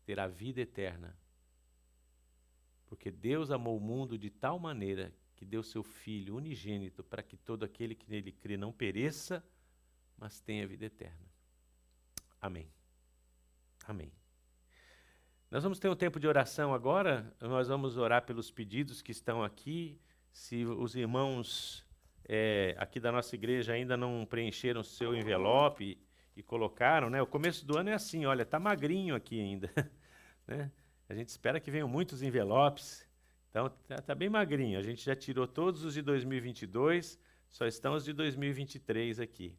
Terá 0.06 0.28
vida 0.28 0.62
eterna. 0.62 1.18
Porque 2.86 3.12
Deus 3.12 3.52
amou 3.52 3.78
o 3.78 3.82
mundo 3.82 4.18
de 4.18 4.30
tal 4.30 4.60
maneira 4.60 5.14
que 5.36 5.46
deu 5.46 5.64
seu 5.64 5.84
Filho 5.84 6.36
unigênito 6.36 7.04
para 7.04 7.24
que 7.24 7.38
todo 7.38 7.64
aquele 7.64 7.96
que 7.96 8.10
nele 8.10 8.32
crê 8.32 8.58
não 8.58 8.74
pereça, 8.74 9.44
mas 10.18 10.42
tenha 10.42 10.68
vida 10.68 10.86
eterna. 10.86 11.32
Amém. 12.42 12.70
Amém. 13.86 14.12
Nós 15.52 15.64
vamos 15.64 15.80
ter 15.80 15.90
um 15.90 15.96
tempo 15.96 16.20
de 16.20 16.28
oração 16.28 16.76
agora. 16.76 17.34
Nós 17.42 17.68
vamos 17.68 17.98
orar 17.98 18.24
pelos 18.24 18.52
pedidos 18.52 19.02
que 19.02 19.12
estão 19.12 19.44
aqui. 19.44 20.00
Se 20.32 20.64
os 20.64 20.96
irmãos 20.96 21.84
é, 22.28 22.76
aqui 22.78 23.00
da 23.00 23.12
nossa 23.12 23.34
igreja 23.34 23.74
ainda 23.74 23.98
não 23.98 24.28
preencheram 24.30 24.84
seu 24.84 25.16
envelope 25.16 26.00
e 26.36 26.44
colocaram, 26.44 27.10
né? 27.10 27.20
O 27.20 27.26
começo 27.26 27.66
do 27.66 27.80
ano 27.80 27.90
é 27.90 27.94
assim, 27.94 28.28
olha, 28.28 28.46
tá 28.46 28.60
magrinho 28.60 29.16
aqui 29.16 29.42
ainda, 29.42 29.72
né? 30.48 30.72
A 31.10 31.16
gente 31.16 31.30
espera 31.30 31.60
que 31.60 31.72
venham 31.72 31.88
muitos 31.88 32.22
envelopes. 32.22 33.04
Então 33.50 33.72
tá, 33.88 33.96
tá 33.96 34.14
bem 34.14 34.30
magrinho. 34.30 34.78
A 34.78 34.84
gente 34.84 35.04
já 35.04 35.16
tirou 35.16 35.48
todos 35.48 35.84
os 35.84 35.96
de 35.96 36.04
2022, 36.04 37.20
só 37.50 37.66
estão 37.66 37.96
os 37.96 38.06
de 38.06 38.14
2023 38.14 39.20
aqui. 39.20 39.58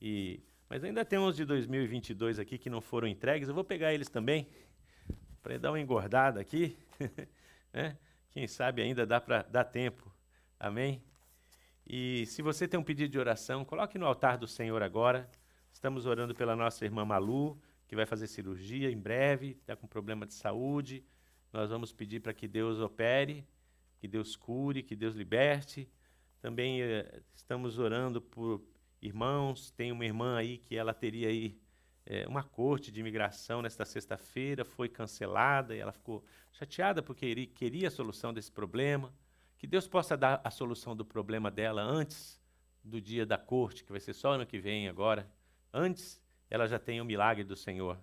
E 0.00 0.40
mas 0.68 0.82
ainda 0.82 1.04
tem 1.04 1.18
uns 1.18 1.36
de 1.36 1.44
2022 1.44 2.38
aqui 2.38 2.56
que 2.56 2.70
não 2.70 2.80
foram 2.80 3.06
entregues. 3.06 3.48
Eu 3.48 3.54
vou 3.54 3.62
pegar 3.62 3.92
eles 3.92 4.08
também 4.08 4.48
para 5.46 5.58
dar 5.60 5.70
uma 5.70 5.78
engordada 5.78 6.40
aqui, 6.40 6.76
né? 7.72 7.96
Quem 8.30 8.48
sabe 8.48 8.82
ainda 8.82 9.06
dá 9.06 9.20
para 9.20 9.42
dar 9.42 9.62
tempo. 9.62 10.12
Amém. 10.58 11.00
E 11.86 12.26
se 12.26 12.42
você 12.42 12.66
tem 12.66 12.80
um 12.80 12.82
pedido 12.82 13.12
de 13.12 13.16
oração, 13.16 13.64
coloque 13.64 13.96
no 13.96 14.06
altar 14.06 14.38
do 14.38 14.48
Senhor 14.48 14.82
agora. 14.82 15.30
Estamos 15.72 16.04
orando 16.04 16.34
pela 16.34 16.56
nossa 16.56 16.84
irmã 16.84 17.04
Malu, 17.04 17.62
que 17.86 17.94
vai 17.94 18.04
fazer 18.04 18.26
cirurgia 18.26 18.90
em 18.90 18.98
breve, 18.98 19.52
está 19.60 19.76
com 19.76 19.86
problema 19.86 20.26
de 20.26 20.34
saúde. 20.34 21.04
Nós 21.52 21.70
vamos 21.70 21.92
pedir 21.92 22.18
para 22.18 22.34
que 22.34 22.48
Deus 22.48 22.80
opere, 22.80 23.46
que 24.00 24.08
Deus 24.08 24.34
cure, 24.34 24.82
que 24.82 24.96
Deus 24.96 25.14
liberte. 25.14 25.88
Também 26.40 26.82
eh, 26.82 27.22
estamos 27.36 27.78
orando 27.78 28.20
por 28.20 28.60
irmãos. 29.00 29.70
Tem 29.70 29.92
uma 29.92 30.04
irmã 30.04 30.38
aí 30.38 30.58
que 30.58 30.74
ela 30.74 30.92
teria 30.92 31.28
aí 31.28 31.56
eh, 32.06 32.24
uma 32.28 32.42
corte 32.42 32.92
de 32.92 33.00
imigração 33.00 33.60
nesta 33.60 33.84
sexta-feira, 33.84 34.64
foi 34.64 34.88
cancelada 34.88 35.74
e 35.74 35.80
ela 35.80 35.92
ficou 35.92 36.24
chateada 36.52 37.02
porque 37.02 37.46
queria 37.46 37.88
a 37.88 37.90
solução 37.90 38.32
desse 38.32 38.50
problema. 38.50 39.12
Que 39.58 39.66
Deus 39.66 39.88
possa 39.88 40.16
dar 40.16 40.40
a 40.44 40.50
solução 40.50 40.94
do 40.94 41.04
problema 41.04 41.50
dela 41.50 41.82
antes 41.82 42.40
do 42.84 43.00
dia 43.00 43.26
da 43.26 43.36
corte, 43.36 43.82
que 43.82 43.90
vai 43.90 44.00
ser 44.00 44.12
só 44.12 44.32
ano 44.32 44.46
que 44.46 44.58
vem 44.58 44.88
agora. 44.88 45.28
Antes 45.72 46.22
ela 46.48 46.68
já 46.68 46.78
tem 46.78 47.00
o 47.00 47.04
milagre 47.04 47.42
do 47.42 47.56
Senhor. 47.56 47.98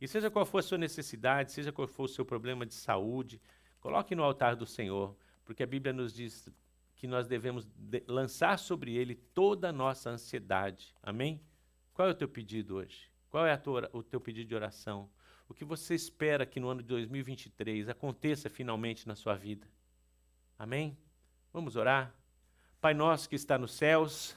E 0.00 0.08
seja 0.08 0.30
qual 0.30 0.44
for 0.44 0.58
a 0.58 0.62
sua 0.62 0.76
necessidade, 0.76 1.52
seja 1.52 1.70
qual 1.70 1.86
for 1.86 2.04
o 2.04 2.08
seu 2.08 2.24
problema 2.24 2.66
de 2.66 2.74
saúde, 2.74 3.40
coloque 3.80 4.14
no 4.14 4.24
altar 4.24 4.56
do 4.56 4.66
Senhor, 4.66 5.16
porque 5.44 5.62
a 5.62 5.66
Bíblia 5.66 5.92
nos 5.92 6.12
diz 6.12 6.48
que 6.96 7.06
nós 7.06 7.28
devemos 7.28 7.64
de 7.76 8.02
lançar 8.08 8.58
sobre 8.58 8.96
ele 8.96 9.14
toda 9.14 9.68
a 9.68 9.72
nossa 9.72 10.10
ansiedade. 10.10 10.94
Amém? 11.02 11.40
Qual 11.92 12.08
é 12.08 12.10
o 12.10 12.14
teu 12.14 12.28
pedido 12.28 12.76
hoje? 12.76 13.13
Qual 13.34 13.44
é 13.44 13.56
tua, 13.56 13.90
o 13.92 14.00
teu 14.00 14.20
pedido 14.20 14.48
de 14.48 14.54
oração? 14.54 15.10
O 15.48 15.54
que 15.54 15.64
você 15.64 15.92
espera 15.92 16.46
que 16.46 16.60
no 16.60 16.68
ano 16.68 16.80
de 16.82 16.86
2023 16.86 17.88
aconteça 17.88 18.48
finalmente 18.48 19.08
na 19.08 19.16
sua 19.16 19.34
vida? 19.34 19.66
Amém? 20.56 20.96
Vamos 21.52 21.74
orar? 21.74 22.14
Pai 22.80 22.94
nosso 22.94 23.28
que 23.28 23.34
está 23.34 23.58
nos 23.58 23.72
céus, 23.72 24.36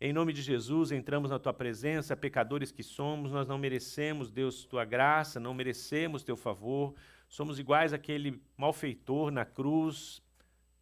em 0.00 0.12
nome 0.12 0.32
de 0.32 0.42
Jesus, 0.42 0.92
entramos 0.92 1.32
na 1.32 1.40
tua 1.40 1.52
presença, 1.52 2.16
pecadores 2.16 2.70
que 2.70 2.84
somos, 2.84 3.32
nós 3.32 3.48
não 3.48 3.58
merecemos, 3.58 4.30
Deus, 4.30 4.64
tua 4.64 4.84
graça, 4.84 5.40
não 5.40 5.52
merecemos 5.52 6.22
teu 6.22 6.36
favor, 6.36 6.94
somos 7.28 7.58
iguais 7.58 7.92
àquele 7.92 8.40
malfeitor 8.56 9.32
na 9.32 9.44
cruz, 9.44 10.22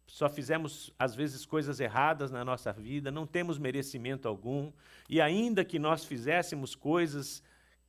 só 0.09 0.27
fizemos 0.27 0.91
às 0.97 1.13
vezes 1.13 1.45
coisas 1.45 1.79
erradas 1.79 2.31
na 2.31 2.43
nossa 2.43 2.73
vida, 2.73 3.11
não 3.11 3.27
temos 3.27 3.59
merecimento 3.59 4.27
algum, 4.27 4.71
e 5.07 5.21
ainda 5.21 5.63
que 5.63 5.77
nós 5.77 6.03
fizéssemos 6.03 6.73
coisas 6.73 7.43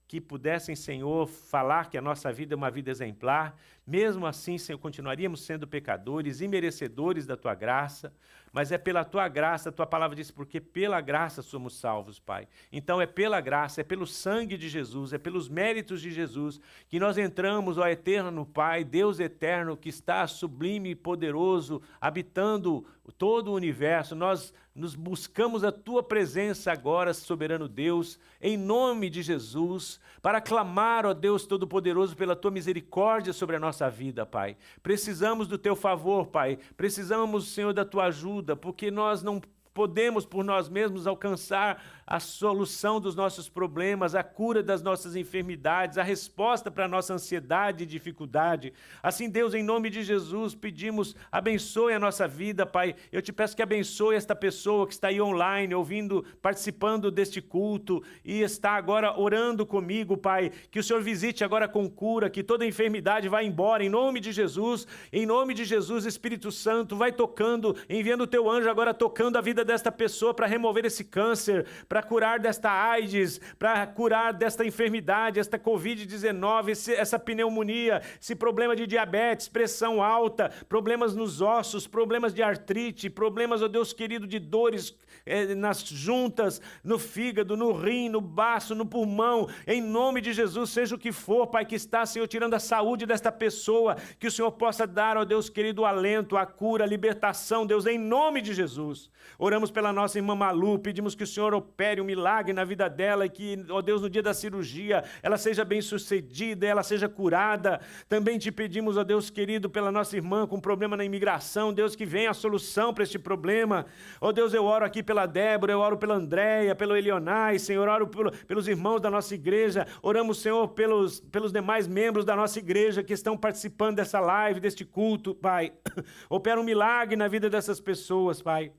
que 0.06 0.20
pudessem, 0.20 0.76
Senhor, 0.76 1.26
falar 1.26 1.88
que 1.88 1.96
a 1.96 2.02
nossa 2.02 2.32
vida 2.32 2.54
é 2.54 2.56
uma 2.56 2.70
vida 2.70 2.90
exemplar, 2.90 3.56
mesmo 3.90 4.24
assim, 4.24 4.56
Senhor, 4.56 4.78
continuaríamos 4.78 5.42
sendo 5.42 5.66
pecadores 5.66 6.40
e 6.40 6.46
merecedores 6.46 7.26
da 7.26 7.36
tua 7.36 7.56
graça, 7.56 8.12
mas 8.52 8.70
é 8.70 8.78
pela 8.78 9.04
tua 9.04 9.26
graça, 9.26 9.68
a 9.68 9.72
tua 9.72 9.86
palavra 9.86 10.14
diz, 10.14 10.30
porque 10.30 10.60
pela 10.60 11.00
graça 11.00 11.42
somos 11.42 11.76
salvos, 11.76 12.20
Pai. 12.20 12.46
Então 12.70 13.00
é 13.00 13.06
pela 13.06 13.40
graça, 13.40 13.80
é 13.80 13.84
pelo 13.84 14.06
sangue 14.06 14.56
de 14.56 14.68
Jesus, 14.68 15.12
é 15.12 15.18
pelos 15.18 15.48
méritos 15.48 16.00
de 16.00 16.12
Jesus 16.12 16.60
que 16.88 17.00
nós 17.00 17.18
entramos, 17.18 17.78
ó 17.78 17.86
eterno 17.88 18.46
Pai, 18.46 18.84
Deus 18.84 19.18
eterno 19.18 19.76
que 19.76 19.88
está 19.88 20.24
sublime 20.28 20.90
e 20.90 20.94
poderoso, 20.94 21.82
habitando 22.00 22.86
todo 23.18 23.48
o 23.48 23.54
universo. 23.54 24.14
Nós 24.14 24.52
nos 24.74 24.94
buscamos 24.94 25.64
a 25.64 25.72
tua 25.72 26.02
presença 26.02 26.72
agora, 26.72 27.12
soberano 27.12 27.68
Deus, 27.68 28.18
em 28.40 28.56
nome 28.56 29.10
de 29.10 29.22
Jesus, 29.22 30.00
para 30.22 30.40
clamar, 30.40 31.04
ó 31.04 31.12
Deus 31.12 31.44
Todo-Poderoso, 31.44 32.16
pela 32.16 32.36
tua 32.36 32.50
misericórdia 32.50 33.32
sobre 33.32 33.56
a 33.56 33.60
nossa 33.60 33.79
vida, 33.88 34.26
Pai. 34.26 34.56
Precisamos 34.82 35.48
do 35.48 35.56
teu 35.56 35.74
favor, 35.74 36.26
Pai. 36.26 36.58
Precisamos, 36.76 37.48
Senhor, 37.48 37.72
da 37.72 37.84
tua 37.84 38.06
ajuda, 38.06 38.54
porque 38.54 38.90
nós 38.90 39.22
não 39.22 39.40
podemos 39.72 40.26
por 40.26 40.44
nós 40.44 40.68
mesmos 40.68 41.06
alcançar 41.06 41.82
a 42.10 42.18
solução 42.18 43.00
dos 43.00 43.14
nossos 43.14 43.48
problemas, 43.48 44.16
a 44.16 44.24
cura 44.24 44.64
das 44.64 44.82
nossas 44.82 45.14
enfermidades, 45.14 45.96
a 45.96 46.02
resposta 46.02 46.68
para 46.68 46.86
a 46.86 46.88
nossa 46.88 47.14
ansiedade 47.14 47.84
e 47.84 47.86
dificuldade. 47.86 48.72
Assim, 49.00 49.30
Deus, 49.30 49.54
em 49.54 49.62
nome 49.62 49.88
de 49.90 50.02
Jesus, 50.02 50.52
pedimos, 50.52 51.14
abençoe 51.30 51.92
a 51.92 52.00
nossa 52.00 52.26
vida, 52.26 52.66
Pai. 52.66 52.96
Eu 53.12 53.22
te 53.22 53.32
peço 53.32 53.54
que 53.54 53.62
abençoe 53.62 54.16
esta 54.16 54.34
pessoa 54.34 54.88
que 54.88 54.92
está 54.92 55.06
aí 55.06 55.20
online, 55.20 55.72
ouvindo, 55.72 56.24
participando 56.42 57.12
deste 57.12 57.40
culto 57.40 58.02
e 58.24 58.42
está 58.42 58.72
agora 58.72 59.16
orando 59.16 59.64
comigo, 59.64 60.16
Pai. 60.16 60.50
Que 60.68 60.80
o 60.80 60.82
Senhor 60.82 61.00
visite 61.00 61.44
agora 61.44 61.68
com 61.68 61.88
cura, 61.88 62.28
que 62.28 62.42
toda 62.42 62.66
enfermidade 62.66 63.28
vá 63.28 63.40
embora, 63.40 63.84
em 63.84 63.88
nome 63.88 64.18
de 64.18 64.32
Jesus. 64.32 64.84
Em 65.12 65.24
nome 65.24 65.54
de 65.54 65.64
Jesus, 65.64 66.04
Espírito 66.04 66.50
Santo, 66.50 66.96
vai 66.96 67.12
tocando, 67.12 67.76
enviando 67.88 68.22
o 68.22 68.26
teu 68.26 68.50
anjo 68.50 68.68
agora 68.68 68.92
tocando 68.92 69.36
a 69.36 69.40
vida 69.40 69.64
desta 69.64 69.92
pessoa 69.92 70.34
para 70.34 70.48
remover 70.48 70.84
esse 70.84 71.04
câncer, 71.04 71.64
para 71.88 71.99
curar 72.02 72.38
desta 72.38 72.70
AIDS, 72.70 73.40
para 73.58 73.86
curar 73.86 74.32
desta 74.32 74.64
enfermidade, 74.64 75.40
esta 75.40 75.58
Covid-19, 75.58 76.94
essa 76.96 77.18
pneumonia, 77.18 78.02
esse 78.20 78.34
problema 78.34 78.76
de 78.76 78.86
diabetes, 78.86 79.48
pressão 79.48 80.02
alta, 80.02 80.50
problemas 80.68 81.14
nos 81.14 81.40
ossos, 81.40 81.86
problemas 81.86 82.32
de 82.32 82.42
artrite, 82.42 83.10
problemas, 83.10 83.62
ó 83.62 83.66
oh 83.66 83.68
Deus 83.68 83.92
querido, 83.92 84.26
de 84.26 84.38
dores 84.38 84.94
é, 85.26 85.54
nas 85.54 85.80
juntas, 85.80 86.60
no 86.82 86.98
fígado, 86.98 87.56
no 87.56 87.72
rim, 87.72 88.08
no 88.08 88.20
baço, 88.20 88.74
no 88.74 88.86
pulmão, 88.86 89.48
em 89.66 89.80
nome 89.80 90.20
de 90.20 90.32
Jesus, 90.32 90.70
seja 90.70 90.94
o 90.94 90.98
que 90.98 91.12
for, 91.12 91.46
Pai, 91.46 91.64
que 91.64 91.74
está, 91.74 92.06
Senhor, 92.06 92.26
tirando 92.26 92.54
a 92.54 92.60
saúde 92.60 93.06
desta 93.06 93.30
pessoa, 93.30 93.96
que 94.18 94.26
o 94.26 94.30
Senhor 94.30 94.50
possa 94.52 94.86
dar, 94.86 95.16
ó 95.16 95.24
Deus 95.24 95.48
querido, 95.48 95.82
o 95.82 95.86
alento, 95.86 96.36
a 96.36 96.46
cura, 96.46 96.84
a 96.84 96.86
libertação, 96.86 97.66
Deus, 97.66 97.86
em 97.86 97.98
nome 97.98 98.40
de 98.40 98.54
Jesus. 98.54 99.10
Oramos 99.38 99.70
pela 99.70 99.92
nossa 99.92 100.18
irmã 100.18 100.34
Malu, 100.34 100.78
pedimos 100.78 101.14
que 101.14 101.24
o 101.24 101.26
Senhor 101.26 101.54
opere 101.54 101.89
um 101.98 102.04
milagre 102.04 102.52
na 102.52 102.62
vida 102.62 102.90
dela 102.90 103.24
e 103.24 103.30
que, 103.30 103.64
ó 103.70 103.80
Deus, 103.80 104.02
no 104.02 104.10
dia 104.10 104.22
da 104.22 104.34
cirurgia, 104.34 105.02
ela 105.22 105.38
seja 105.38 105.64
bem 105.64 105.80
sucedida, 105.80 106.66
ela 106.66 106.82
seja 106.82 107.08
curada. 107.08 107.80
Também 108.06 108.38
te 108.38 108.52
pedimos, 108.52 108.98
ó 108.98 109.02
Deus 109.02 109.30
querido, 109.30 109.70
pela 109.70 109.90
nossa 109.90 110.14
irmã 110.14 110.46
com 110.46 110.60
problema 110.60 110.96
na 110.96 111.04
imigração, 111.04 111.72
Deus, 111.72 111.96
que 111.96 112.04
venha 112.04 112.30
a 112.30 112.34
solução 112.34 112.92
para 112.92 113.04
este 113.04 113.18
problema. 113.18 113.86
Ó 114.20 114.30
Deus, 114.30 114.52
eu 114.52 114.64
oro 114.64 114.84
aqui 114.84 115.02
pela 115.02 115.24
Débora, 115.24 115.72
eu 115.72 115.80
oro 115.80 115.96
pela 115.96 116.14
Andréia, 116.14 116.74
pelo 116.74 116.94
Elionai, 116.94 117.58
Senhor, 117.58 117.88
oro 117.88 118.06
pelo, 118.06 118.30
pelos 118.46 118.68
irmãos 118.68 119.00
da 119.00 119.10
nossa 119.10 119.34
igreja, 119.34 119.86
oramos, 120.02 120.42
Senhor, 120.42 120.68
pelos, 120.68 121.20
pelos 121.20 121.52
demais 121.52 121.86
membros 121.86 122.24
da 122.24 122.36
nossa 122.36 122.58
igreja 122.58 123.02
que 123.02 123.14
estão 123.14 123.36
participando 123.36 123.96
dessa 123.96 124.20
live, 124.20 124.60
deste 124.60 124.84
culto, 124.84 125.34
Pai. 125.34 125.72
Opera 126.28 126.60
um 126.60 126.64
milagre 126.64 127.16
na 127.16 127.28
vida 127.28 127.48
dessas 127.48 127.80
pessoas, 127.80 128.42
Pai. 128.42 128.72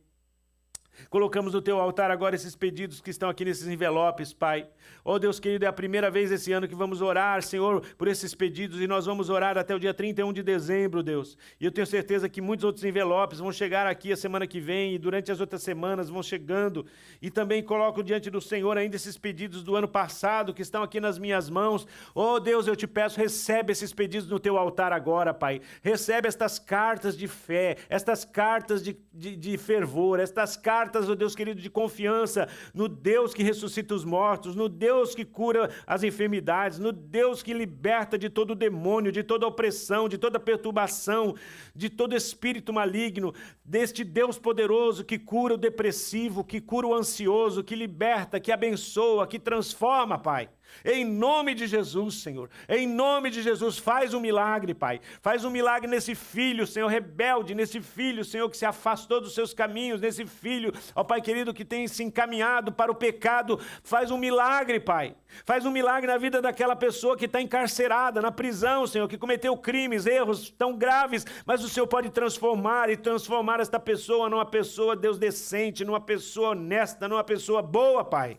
Colocamos 1.09 1.53
no 1.53 1.61
teu 1.61 1.79
altar 1.79 2.11
agora 2.11 2.35
esses 2.35 2.55
pedidos 2.55 3.01
que 3.01 3.09
estão 3.09 3.29
aqui 3.29 3.45
nesses 3.45 3.67
envelopes, 3.67 4.33
Pai. 4.33 4.67
Oh 5.03 5.17
Deus 5.17 5.39
querido, 5.39 5.65
é 5.65 5.67
a 5.67 5.73
primeira 5.73 6.11
vez 6.11 6.31
esse 6.31 6.51
ano 6.51 6.67
que 6.67 6.75
vamos 6.75 7.01
orar, 7.01 7.41
Senhor, 7.41 7.81
por 7.97 8.07
esses 8.07 8.35
pedidos 8.35 8.79
e 8.79 8.87
nós 8.87 9.05
vamos 9.05 9.29
orar 9.29 9.57
até 9.57 9.73
o 9.73 9.79
dia 9.79 9.93
31 9.93 10.31
de 10.31 10.43
dezembro, 10.43 11.01
Deus. 11.01 11.37
E 11.59 11.65
eu 11.65 11.71
tenho 11.71 11.87
certeza 11.87 12.29
que 12.29 12.41
muitos 12.41 12.63
outros 12.63 12.85
envelopes 12.85 13.39
vão 13.39 13.51
chegar 13.51 13.87
aqui 13.87 14.11
a 14.11 14.17
semana 14.17 14.45
que 14.45 14.59
vem 14.59 14.93
e 14.93 14.99
durante 14.99 15.31
as 15.31 15.39
outras 15.39 15.63
semanas 15.63 16.09
vão 16.09 16.21
chegando. 16.21 16.85
E 17.21 17.31
também 17.31 17.63
coloco 17.63 18.03
diante 18.03 18.29
do 18.29 18.39
Senhor 18.39 18.77
ainda 18.77 18.95
esses 18.95 19.17
pedidos 19.17 19.63
do 19.63 19.75
ano 19.75 19.87
passado 19.87 20.53
que 20.53 20.61
estão 20.61 20.83
aqui 20.83 20.99
nas 20.99 21.17
minhas 21.17 21.49
mãos. 21.49 21.87
Oh 22.13 22.39
Deus, 22.39 22.67
eu 22.67 22.75
te 22.75 22.87
peço, 22.87 23.19
recebe 23.19 23.71
esses 23.71 23.93
pedidos 23.93 24.29
no 24.29 24.39
teu 24.39 24.57
altar 24.57 24.93
agora, 24.93 25.33
Pai. 25.33 25.61
Recebe 25.81 26.27
estas 26.27 26.59
cartas 26.59 27.17
de 27.17 27.27
fé, 27.27 27.77
estas 27.89 28.23
cartas 28.23 28.83
de, 28.83 28.97
de, 29.13 29.35
de 29.35 29.57
fervor, 29.57 30.19
estas 30.19 30.55
cartas, 30.55 30.90
oh 30.99 31.15
Deus 31.15 31.35
querido, 31.35 31.61
de 31.61 31.69
confiança 31.69 32.47
no 32.73 32.87
Deus 32.87 33.33
que 33.33 33.43
ressuscita 33.43 33.93
os 33.93 34.03
mortos, 34.03 34.55
no 34.55 34.67
Deus 34.67 35.15
que 35.15 35.25
cura 35.25 35.69
as 35.85 36.03
enfermidades, 36.03 36.79
no 36.79 36.91
Deus 36.91 37.41
que 37.43 37.53
liberta 37.53 38.17
de 38.17 38.29
todo 38.29 38.55
demônio, 38.55 39.11
de 39.11 39.23
toda 39.23 39.47
opressão, 39.47 40.07
de 40.07 40.17
toda 40.17 40.39
perturbação, 40.39 41.35
de 41.75 41.89
todo 41.89 42.15
espírito 42.15 42.73
maligno, 42.73 43.33
deste 43.63 44.03
Deus 44.03 44.37
poderoso 44.37 45.03
que 45.03 45.17
cura 45.17 45.53
o 45.53 45.57
depressivo, 45.57 46.43
que 46.43 46.59
cura 46.59 46.87
o 46.87 46.93
ansioso, 46.93 47.63
que 47.63 47.75
liberta, 47.75 48.39
que 48.39 48.51
abençoa, 48.51 49.27
que 49.27 49.39
transforma, 49.39 50.17
Pai. 50.17 50.49
Em 50.83 51.05
nome 51.05 51.53
de 51.53 51.67
Jesus, 51.67 52.21
Senhor. 52.21 52.49
Em 52.67 52.87
nome 52.87 53.29
de 53.29 53.41
Jesus, 53.41 53.77
faz 53.77 54.13
um 54.13 54.19
milagre, 54.19 54.73
Pai. 54.73 54.99
Faz 55.21 55.45
um 55.45 55.49
milagre 55.49 55.89
nesse 55.89 56.15
filho, 56.15 56.65
Senhor, 56.65 56.87
rebelde, 56.87 57.53
nesse 57.53 57.81
filho, 57.81 58.25
Senhor, 58.25 58.49
que 58.49 58.57
se 58.57 58.65
afastou 58.65 59.21
dos 59.21 59.33
seus 59.33 59.53
caminhos, 59.53 60.01
nesse 60.01 60.25
filho, 60.25 60.73
ó 60.95 61.03
Pai 61.03 61.21
querido, 61.21 61.53
que 61.53 61.65
tem 61.65 61.87
se 61.87 62.03
encaminhado 62.03 62.71
para 62.71 62.91
o 62.91 62.95
pecado. 62.95 63.59
Faz 63.83 64.11
um 64.11 64.17
milagre, 64.17 64.79
Pai. 64.79 65.15
Faz 65.45 65.65
um 65.65 65.71
milagre 65.71 66.07
na 66.07 66.17
vida 66.17 66.41
daquela 66.41 66.75
pessoa 66.75 67.17
que 67.17 67.25
está 67.25 67.41
encarcerada, 67.41 68.21
na 68.21 68.31
prisão, 68.31 68.85
Senhor, 68.85 69.07
que 69.07 69.17
cometeu 69.17 69.55
crimes, 69.57 70.05
erros 70.05 70.49
tão 70.49 70.77
graves, 70.77 71.25
mas 71.45 71.63
o 71.63 71.69
Senhor 71.69 71.87
pode 71.87 72.09
transformar 72.09 72.89
e 72.89 72.97
transformar 72.97 73.59
esta 73.59 73.79
pessoa 73.79 74.29
numa 74.29 74.45
pessoa, 74.45 74.95
Deus, 74.95 75.17
decente, 75.17 75.85
numa 75.85 76.01
pessoa 76.01 76.49
honesta, 76.49 77.07
numa 77.07 77.23
pessoa 77.23 77.61
boa, 77.61 78.03
Pai. 78.03 78.37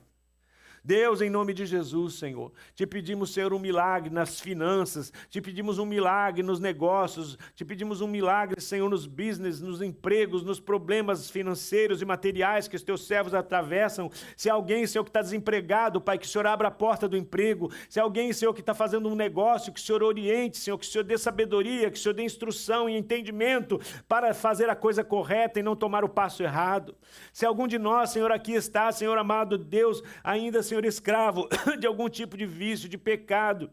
Deus, 0.84 1.20
em 1.20 1.30
nome 1.30 1.54
de 1.54 1.64
Jesus, 1.64 2.14
Senhor, 2.14 2.52
te 2.74 2.84
pedimos, 2.86 3.32
Senhor, 3.32 3.52
um 3.52 3.58
milagre 3.58 4.10
nas 4.10 4.40
finanças, 4.40 5.12
te 5.30 5.40
pedimos 5.40 5.78
um 5.78 5.86
milagre 5.86 6.42
nos 6.42 6.58
negócios, 6.58 7.38
te 7.54 7.64
pedimos 7.64 8.00
um 8.00 8.08
milagre, 8.08 8.60
Senhor, 8.60 8.88
nos 8.88 9.06
business, 9.06 9.60
nos 9.60 9.80
empregos, 9.80 10.42
nos 10.42 10.58
problemas 10.58 11.30
financeiros 11.30 12.02
e 12.02 12.04
materiais 12.04 12.66
que 12.66 12.74
os 12.74 12.82
teus 12.82 13.06
servos 13.06 13.32
atravessam. 13.32 14.10
Se 14.36 14.50
alguém, 14.50 14.86
Senhor, 14.86 15.04
que 15.04 15.10
está 15.10 15.22
desempregado, 15.22 16.00
Pai, 16.00 16.18
que 16.18 16.26
o 16.26 16.28
Senhor 16.28 16.46
abra 16.46 16.66
a 16.68 16.70
porta 16.70 17.08
do 17.08 17.16
emprego. 17.16 17.70
Se 17.88 18.00
alguém, 18.00 18.32
Senhor, 18.32 18.52
que 18.52 18.60
está 18.60 18.74
fazendo 18.74 19.08
um 19.08 19.14
negócio, 19.14 19.72
que 19.72 19.78
o 19.78 19.82
Senhor 19.82 20.02
oriente, 20.02 20.58
Senhor, 20.58 20.78
que 20.78 20.86
o 20.86 20.88
Senhor 20.88 21.04
dê 21.04 21.16
sabedoria, 21.16 21.90
que 21.90 21.98
o 21.98 22.00
Senhor 22.00 22.14
dê 22.14 22.24
instrução 22.24 22.88
e 22.88 22.96
entendimento 22.96 23.80
para 24.08 24.34
fazer 24.34 24.68
a 24.68 24.74
coisa 24.74 25.04
correta 25.04 25.60
e 25.60 25.62
não 25.62 25.76
tomar 25.76 26.04
o 26.04 26.08
passo 26.08 26.42
errado. 26.42 26.96
Se 27.32 27.46
algum 27.46 27.68
de 27.68 27.78
nós, 27.78 28.10
Senhor, 28.10 28.32
aqui 28.32 28.52
está, 28.52 28.90
Senhor 28.90 29.16
amado 29.16 29.56
Deus, 29.56 30.02
ainda, 30.24 30.62
Senhor, 30.62 30.71
Senhor, 30.72 30.84
escravo 30.86 31.48
de 31.78 31.86
algum 31.86 32.08
tipo 32.08 32.34
de 32.34 32.46
vício, 32.46 32.88
de 32.88 32.96
pecado, 32.96 33.70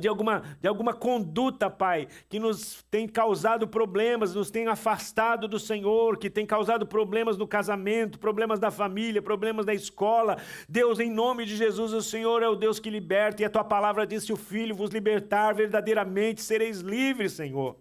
de 0.00 0.08
alguma, 0.08 0.42
de 0.60 0.68
alguma 0.68 0.92
conduta, 0.92 1.70
Pai, 1.70 2.08
que 2.28 2.40
nos 2.40 2.82
tem 2.90 3.08
causado 3.08 3.68
problemas, 3.68 4.34
nos 4.34 4.50
tem 4.50 4.66
afastado 4.66 5.46
do 5.46 5.58
Senhor, 5.58 6.16
que 6.16 6.28
tem 6.28 6.44
causado 6.44 6.86
problemas 6.86 7.36
no 7.36 7.46
casamento, 7.46 8.18
problemas 8.18 8.58
da 8.58 8.70
família, 8.70 9.22
problemas 9.22 9.64
da 9.64 9.74
escola. 9.74 10.38
Deus, 10.68 10.98
em 10.98 11.10
nome 11.10 11.44
de 11.44 11.56
Jesus, 11.56 11.92
o 11.92 12.02
Senhor 12.02 12.42
é 12.42 12.48
o 12.48 12.56
Deus 12.56 12.80
que 12.80 12.90
liberta, 12.90 13.42
e 13.42 13.44
a 13.44 13.50
tua 13.50 13.64
palavra 13.64 14.06
diz: 14.06 14.24
se 14.24 14.32
o 14.32 14.36
Filho 14.36 14.74
vos 14.74 14.90
libertar, 14.90 15.54
verdadeiramente 15.54 16.42
sereis 16.42 16.80
livres, 16.80 17.32
Senhor. 17.32 17.76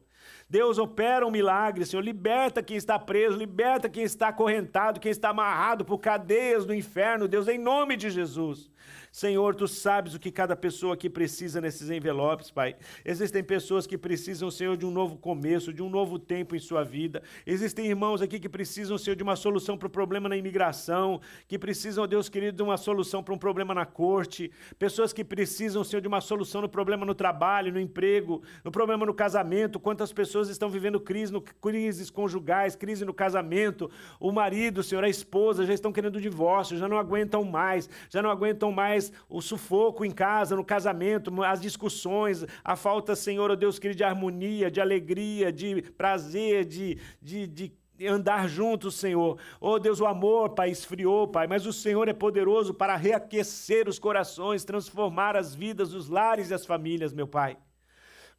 Deus 0.49 0.79
opera 0.79 1.27
um 1.27 1.31
milagre, 1.31 1.85
Senhor. 1.85 2.01
Liberta 2.01 2.63
quem 2.63 2.75
está 2.75 2.97
preso, 2.97 3.37
liberta 3.37 3.87
quem 3.87 4.03
está 4.03 4.29
acorrentado, 4.29 4.99
quem 4.99 5.11
está 5.11 5.29
amarrado 5.29 5.85
por 5.85 5.99
cadeias 5.99 6.65
do 6.65 6.73
inferno, 6.73 7.27
Deus, 7.27 7.47
em 7.47 7.59
nome 7.59 7.95
de 7.95 8.09
Jesus. 8.09 8.71
Senhor, 9.11 9.55
tu 9.55 9.67
sabes 9.67 10.13
o 10.13 10.19
que 10.19 10.31
cada 10.31 10.55
pessoa 10.55 10.93
aqui 10.93 11.09
precisa 11.09 11.59
nesses 11.59 11.89
envelopes, 11.89 12.51
Pai. 12.51 12.75
Existem 13.03 13.43
pessoas 13.43 13.87
que 13.87 13.97
precisam, 13.97 14.51
Senhor, 14.51 14.77
de 14.77 14.85
um 14.85 14.91
novo 14.91 15.17
começo, 15.17 15.73
de 15.73 15.81
um 15.81 15.89
novo 15.89 16.19
tempo 16.19 16.55
em 16.55 16.59
sua 16.59 16.83
vida. 16.83 17.23
Existem 17.45 17.87
irmãos 17.87 18.21
aqui 18.21 18.39
que 18.39 18.47
precisam, 18.47 18.97
Senhor, 18.97 19.15
de 19.15 19.23
uma 19.23 19.35
solução 19.35 19.77
para 19.77 19.87
o 19.87 19.89
problema 19.89 20.29
na 20.29 20.37
imigração, 20.37 21.19
que 21.47 21.57
precisam, 21.57 22.07
Deus 22.07 22.29
querido, 22.29 22.57
de 22.57 22.63
uma 22.63 22.77
solução 22.77 23.23
para 23.23 23.33
um 23.33 23.37
problema 23.37 23.73
na 23.73 23.85
corte. 23.85 24.51
Pessoas 24.77 25.11
que 25.11 25.23
precisam, 25.23 25.83
Senhor, 25.83 26.01
de 26.01 26.07
uma 26.07 26.21
solução 26.21 26.61
no 26.61 26.69
problema 26.69 27.05
no 27.05 27.15
trabalho, 27.15 27.73
no 27.73 27.79
emprego, 27.79 28.43
no 28.63 28.71
problema 28.71 29.05
no 29.05 29.13
casamento. 29.13 29.79
Quantas 29.79 30.13
pessoas 30.13 30.49
estão 30.49 30.69
vivendo 30.69 30.99
crise, 30.99 31.33
no, 31.33 31.41
crises 31.41 32.11
conjugais, 32.11 32.75
crise 32.75 33.03
no 33.03 33.13
casamento. 33.13 33.89
O 34.19 34.31
marido, 34.31 34.83
Senhor, 34.83 35.03
a 35.03 35.09
esposa 35.09 35.65
já 35.65 35.73
estão 35.73 35.91
querendo 35.91 36.21
divórcio, 36.21 36.77
já 36.77 36.87
não 36.87 36.97
aguentam 36.97 37.43
mais, 37.43 37.89
já 38.09 38.21
não 38.21 38.29
aguentam 38.29 38.71
mais 38.71 38.98
mais 38.99 39.13
o 39.29 39.41
sufoco 39.41 40.03
em 40.03 40.11
casa, 40.11 40.55
no 40.55 40.63
casamento, 40.63 41.31
as 41.43 41.61
discussões, 41.61 42.45
a 42.63 42.75
falta, 42.75 43.15
Senhor, 43.15 43.49
oh 43.49 43.55
Deus 43.55 43.79
querido, 43.79 43.97
de 43.97 44.03
harmonia, 44.03 44.69
de 44.69 44.81
alegria, 44.81 45.51
de 45.51 45.81
prazer, 45.97 46.65
de, 46.65 46.97
de, 47.21 47.47
de 47.47 47.73
andar 48.07 48.49
juntos, 48.49 48.95
Senhor. 48.95 49.39
Oh 49.61 49.79
Deus, 49.79 50.01
o 50.01 50.05
amor, 50.05 50.49
Pai, 50.49 50.69
esfriou, 50.69 51.27
Pai, 51.27 51.47
mas 51.47 51.65
o 51.65 51.71
Senhor 51.71 52.07
é 52.09 52.13
poderoso 52.13 52.73
para 52.73 52.95
reaquecer 52.95 53.87
os 53.87 53.97
corações, 53.97 54.65
transformar 54.65 55.37
as 55.37 55.55
vidas, 55.55 55.93
os 55.93 56.09
lares 56.09 56.49
e 56.49 56.53
as 56.53 56.65
famílias, 56.65 57.13
meu 57.13 57.27
Pai. 57.27 57.57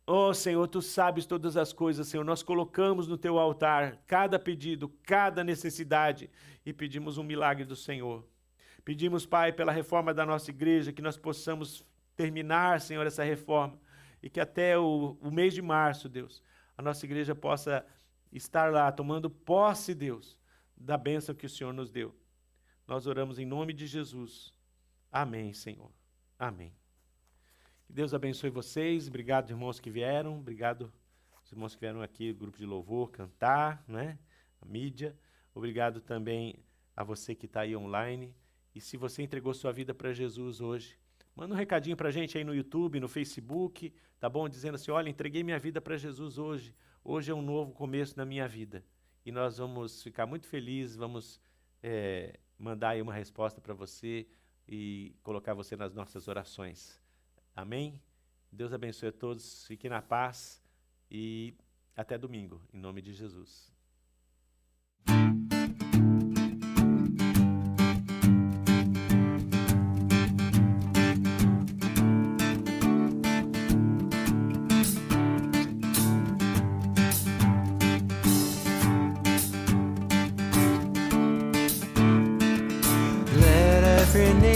Oh 0.06 0.34
Senhor, 0.34 0.66
tu 0.66 0.82
sabes 0.82 1.24
todas 1.24 1.56
as 1.56 1.72
coisas, 1.72 2.08
Senhor. 2.08 2.24
Nós 2.24 2.42
colocamos 2.42 3.06
no 3.06 3.16
teu 3.16 3.38
altar 3.38 3.98
cada 4.06 4.38
pedido, 4.38 4.88
cada 5.04 5.44
necessidade 5.44 6.28
e 6.66 6.72
pedimos 6.72 7.16
um 7.16 7.22
milagre 7.22 7.64
do 7.64 7.76
Senhor. 7.76 8.24
Pedimos, 8.84 9.26
Pai, 9.26 9.52
pela 9.52 9.72
reforma 9.72 10.12
da 10.12 10.24
nossa 10.24 10.50
igreja, 10.50 10.92
que 10.92 11.02
nós 11.02 11.16
possamos 11.16 11.84
terminar, 12.16 12.80
Senhor, 12.80 13.06
essa 13.06 13.24
reforma 13.24 13.78
e 14.22 14.28
que 14.28 14.40
até 14.40 14.78
o, 14.78 15.16
o 15.20 15.30
mês 15.30 15.54
de 15.54 15.62
março, 15.62 16.08
Deus, 16.08 16.42
a 16.76 16.82
nossa 16.82 17.04
igreja 17.04 17.34
possa 17.34 17.84
estar 18.32 18.70
lá 18.70 18.90
tomando 18.92 19.30
posse, 19.30 19.94
Deus, 19.94 20.38
da 20.76 20.96
bênção 20.96 21.34
que 21.34 21.46
o 21.46 21.48
Senhor 21.48 21.72
nos 21.72 21.90
deu. 21.90 22.14
Nós 22.86 23.06
oramos 23.06 23.38
em 23.38 23.46
nome 23.46 23.72
de 23.72 23.86
Jesus. 23.86 24.52
Amém, 25.10 25.52
Senhor. 25.52 25.90
Amém. 26.38 26.72
Que 27.86 27.92
Deus 27.92 28.14
abençoe 28.14 28.50
vocês. 28.50 29.08
Obrigado, 29.08 29.50
irmãos 29.50 29.80
que 29.80 29.90
vieram. 29.90 30.38
Obrigado, 30.38 30.92
os 31.44 31.52
irmãos 31.52 31.74
que 31.74 31.80
vieram 31.80 32.02
aqui, 32.02 32.32
grupo 32.32 32.58
de 32.58 32.66
louvor, 32.66 33.10
cantar, 33.10 33.82
né? 33.86 34.18
A 34.60 34.66
mídia. 34.66 35.16
Obrigado 35.54 36.00
também 36.00 36.62
a 36.96 37.02
você 37.02 37.34
que 37.34 37.46
está 37.46 37.60
aí 37.60 37.76
online. 37.76 38.34
E 38.74 38.80
se 38.80 38.96
você 38.96 39.22
entregou 39.22 39.52
sua 39.52 39.72
vida 39.72 39.92
para 39.94 40.12
Jesus 40.12 40.60
hoje, 40.60 40.98
manda 41.34 41.54
um 41.54 41.56
recadinho 41.56 41.96
para 41.96 42.08
a 42.08 42.12
gente 42.12 42.38
aí 42.38 42.44
no 42.44 42.54
YouTube, 42.54 43.00
no 43.00 43.08
Facebook, 43.08 43.92
tá 44.18 44.28
bom? 44.28 44.48
Dizendo 44.48 44.76
assim: 44.76 44.90
olha, 44.90 45.08
entreguei 45.08 45.42
minha 45.42 45.58
vida 45.58 45.80
para 45.80 45.96
Jesus 45.96 46.38
hoje. 46.38 46.74
Hoje 47.02 47.30
é 47.30 47.34
um 47.34 47.42
novo 47.42 47.72
começo 47.72 48.16
na 48.16 48.24
minha 48.24 48.46
vida. 48.46 48.84
e 49.24 49.32
nós 49.32 49.58
vamos 49.58 50.02
ficar 50.02 50.26
muito 50.26 50.46
felizes, 50.46 50.96
vamos 50.96 51.40
é, 51.82 52.38
mandar 52.58 52.90
aí 52.90 53.02
uma 53.02 53.12
resposta 53.12 53.60
para 53.60 53.74
você 53.74 54.26
e 54.66 55.14
colocar 55.22 55.54
você 55.54 55.76
nas 55.76 55.94
nossas 55.94 56.28
orações. 56.28 57.00
Amém? 57.54 58.00
Deus 58.52 58.72
abençoe 58.72 59.08
a 59.08 59.12
todos, 59.12 59.66
fiquem 59.66 59.90
na 59.90 60.02
paz 60.02 60.62
e 61.10 61.54
até 61.96 62.16
domingo, 62.16 62.60
em 62.72 62.78
nome 62.78 63.02
de 63.02 63.12
Jesus. 63.12 63.79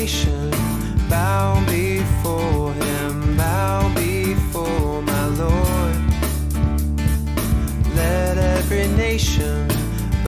nation 0.05 0.51
bound. 1.09 1.74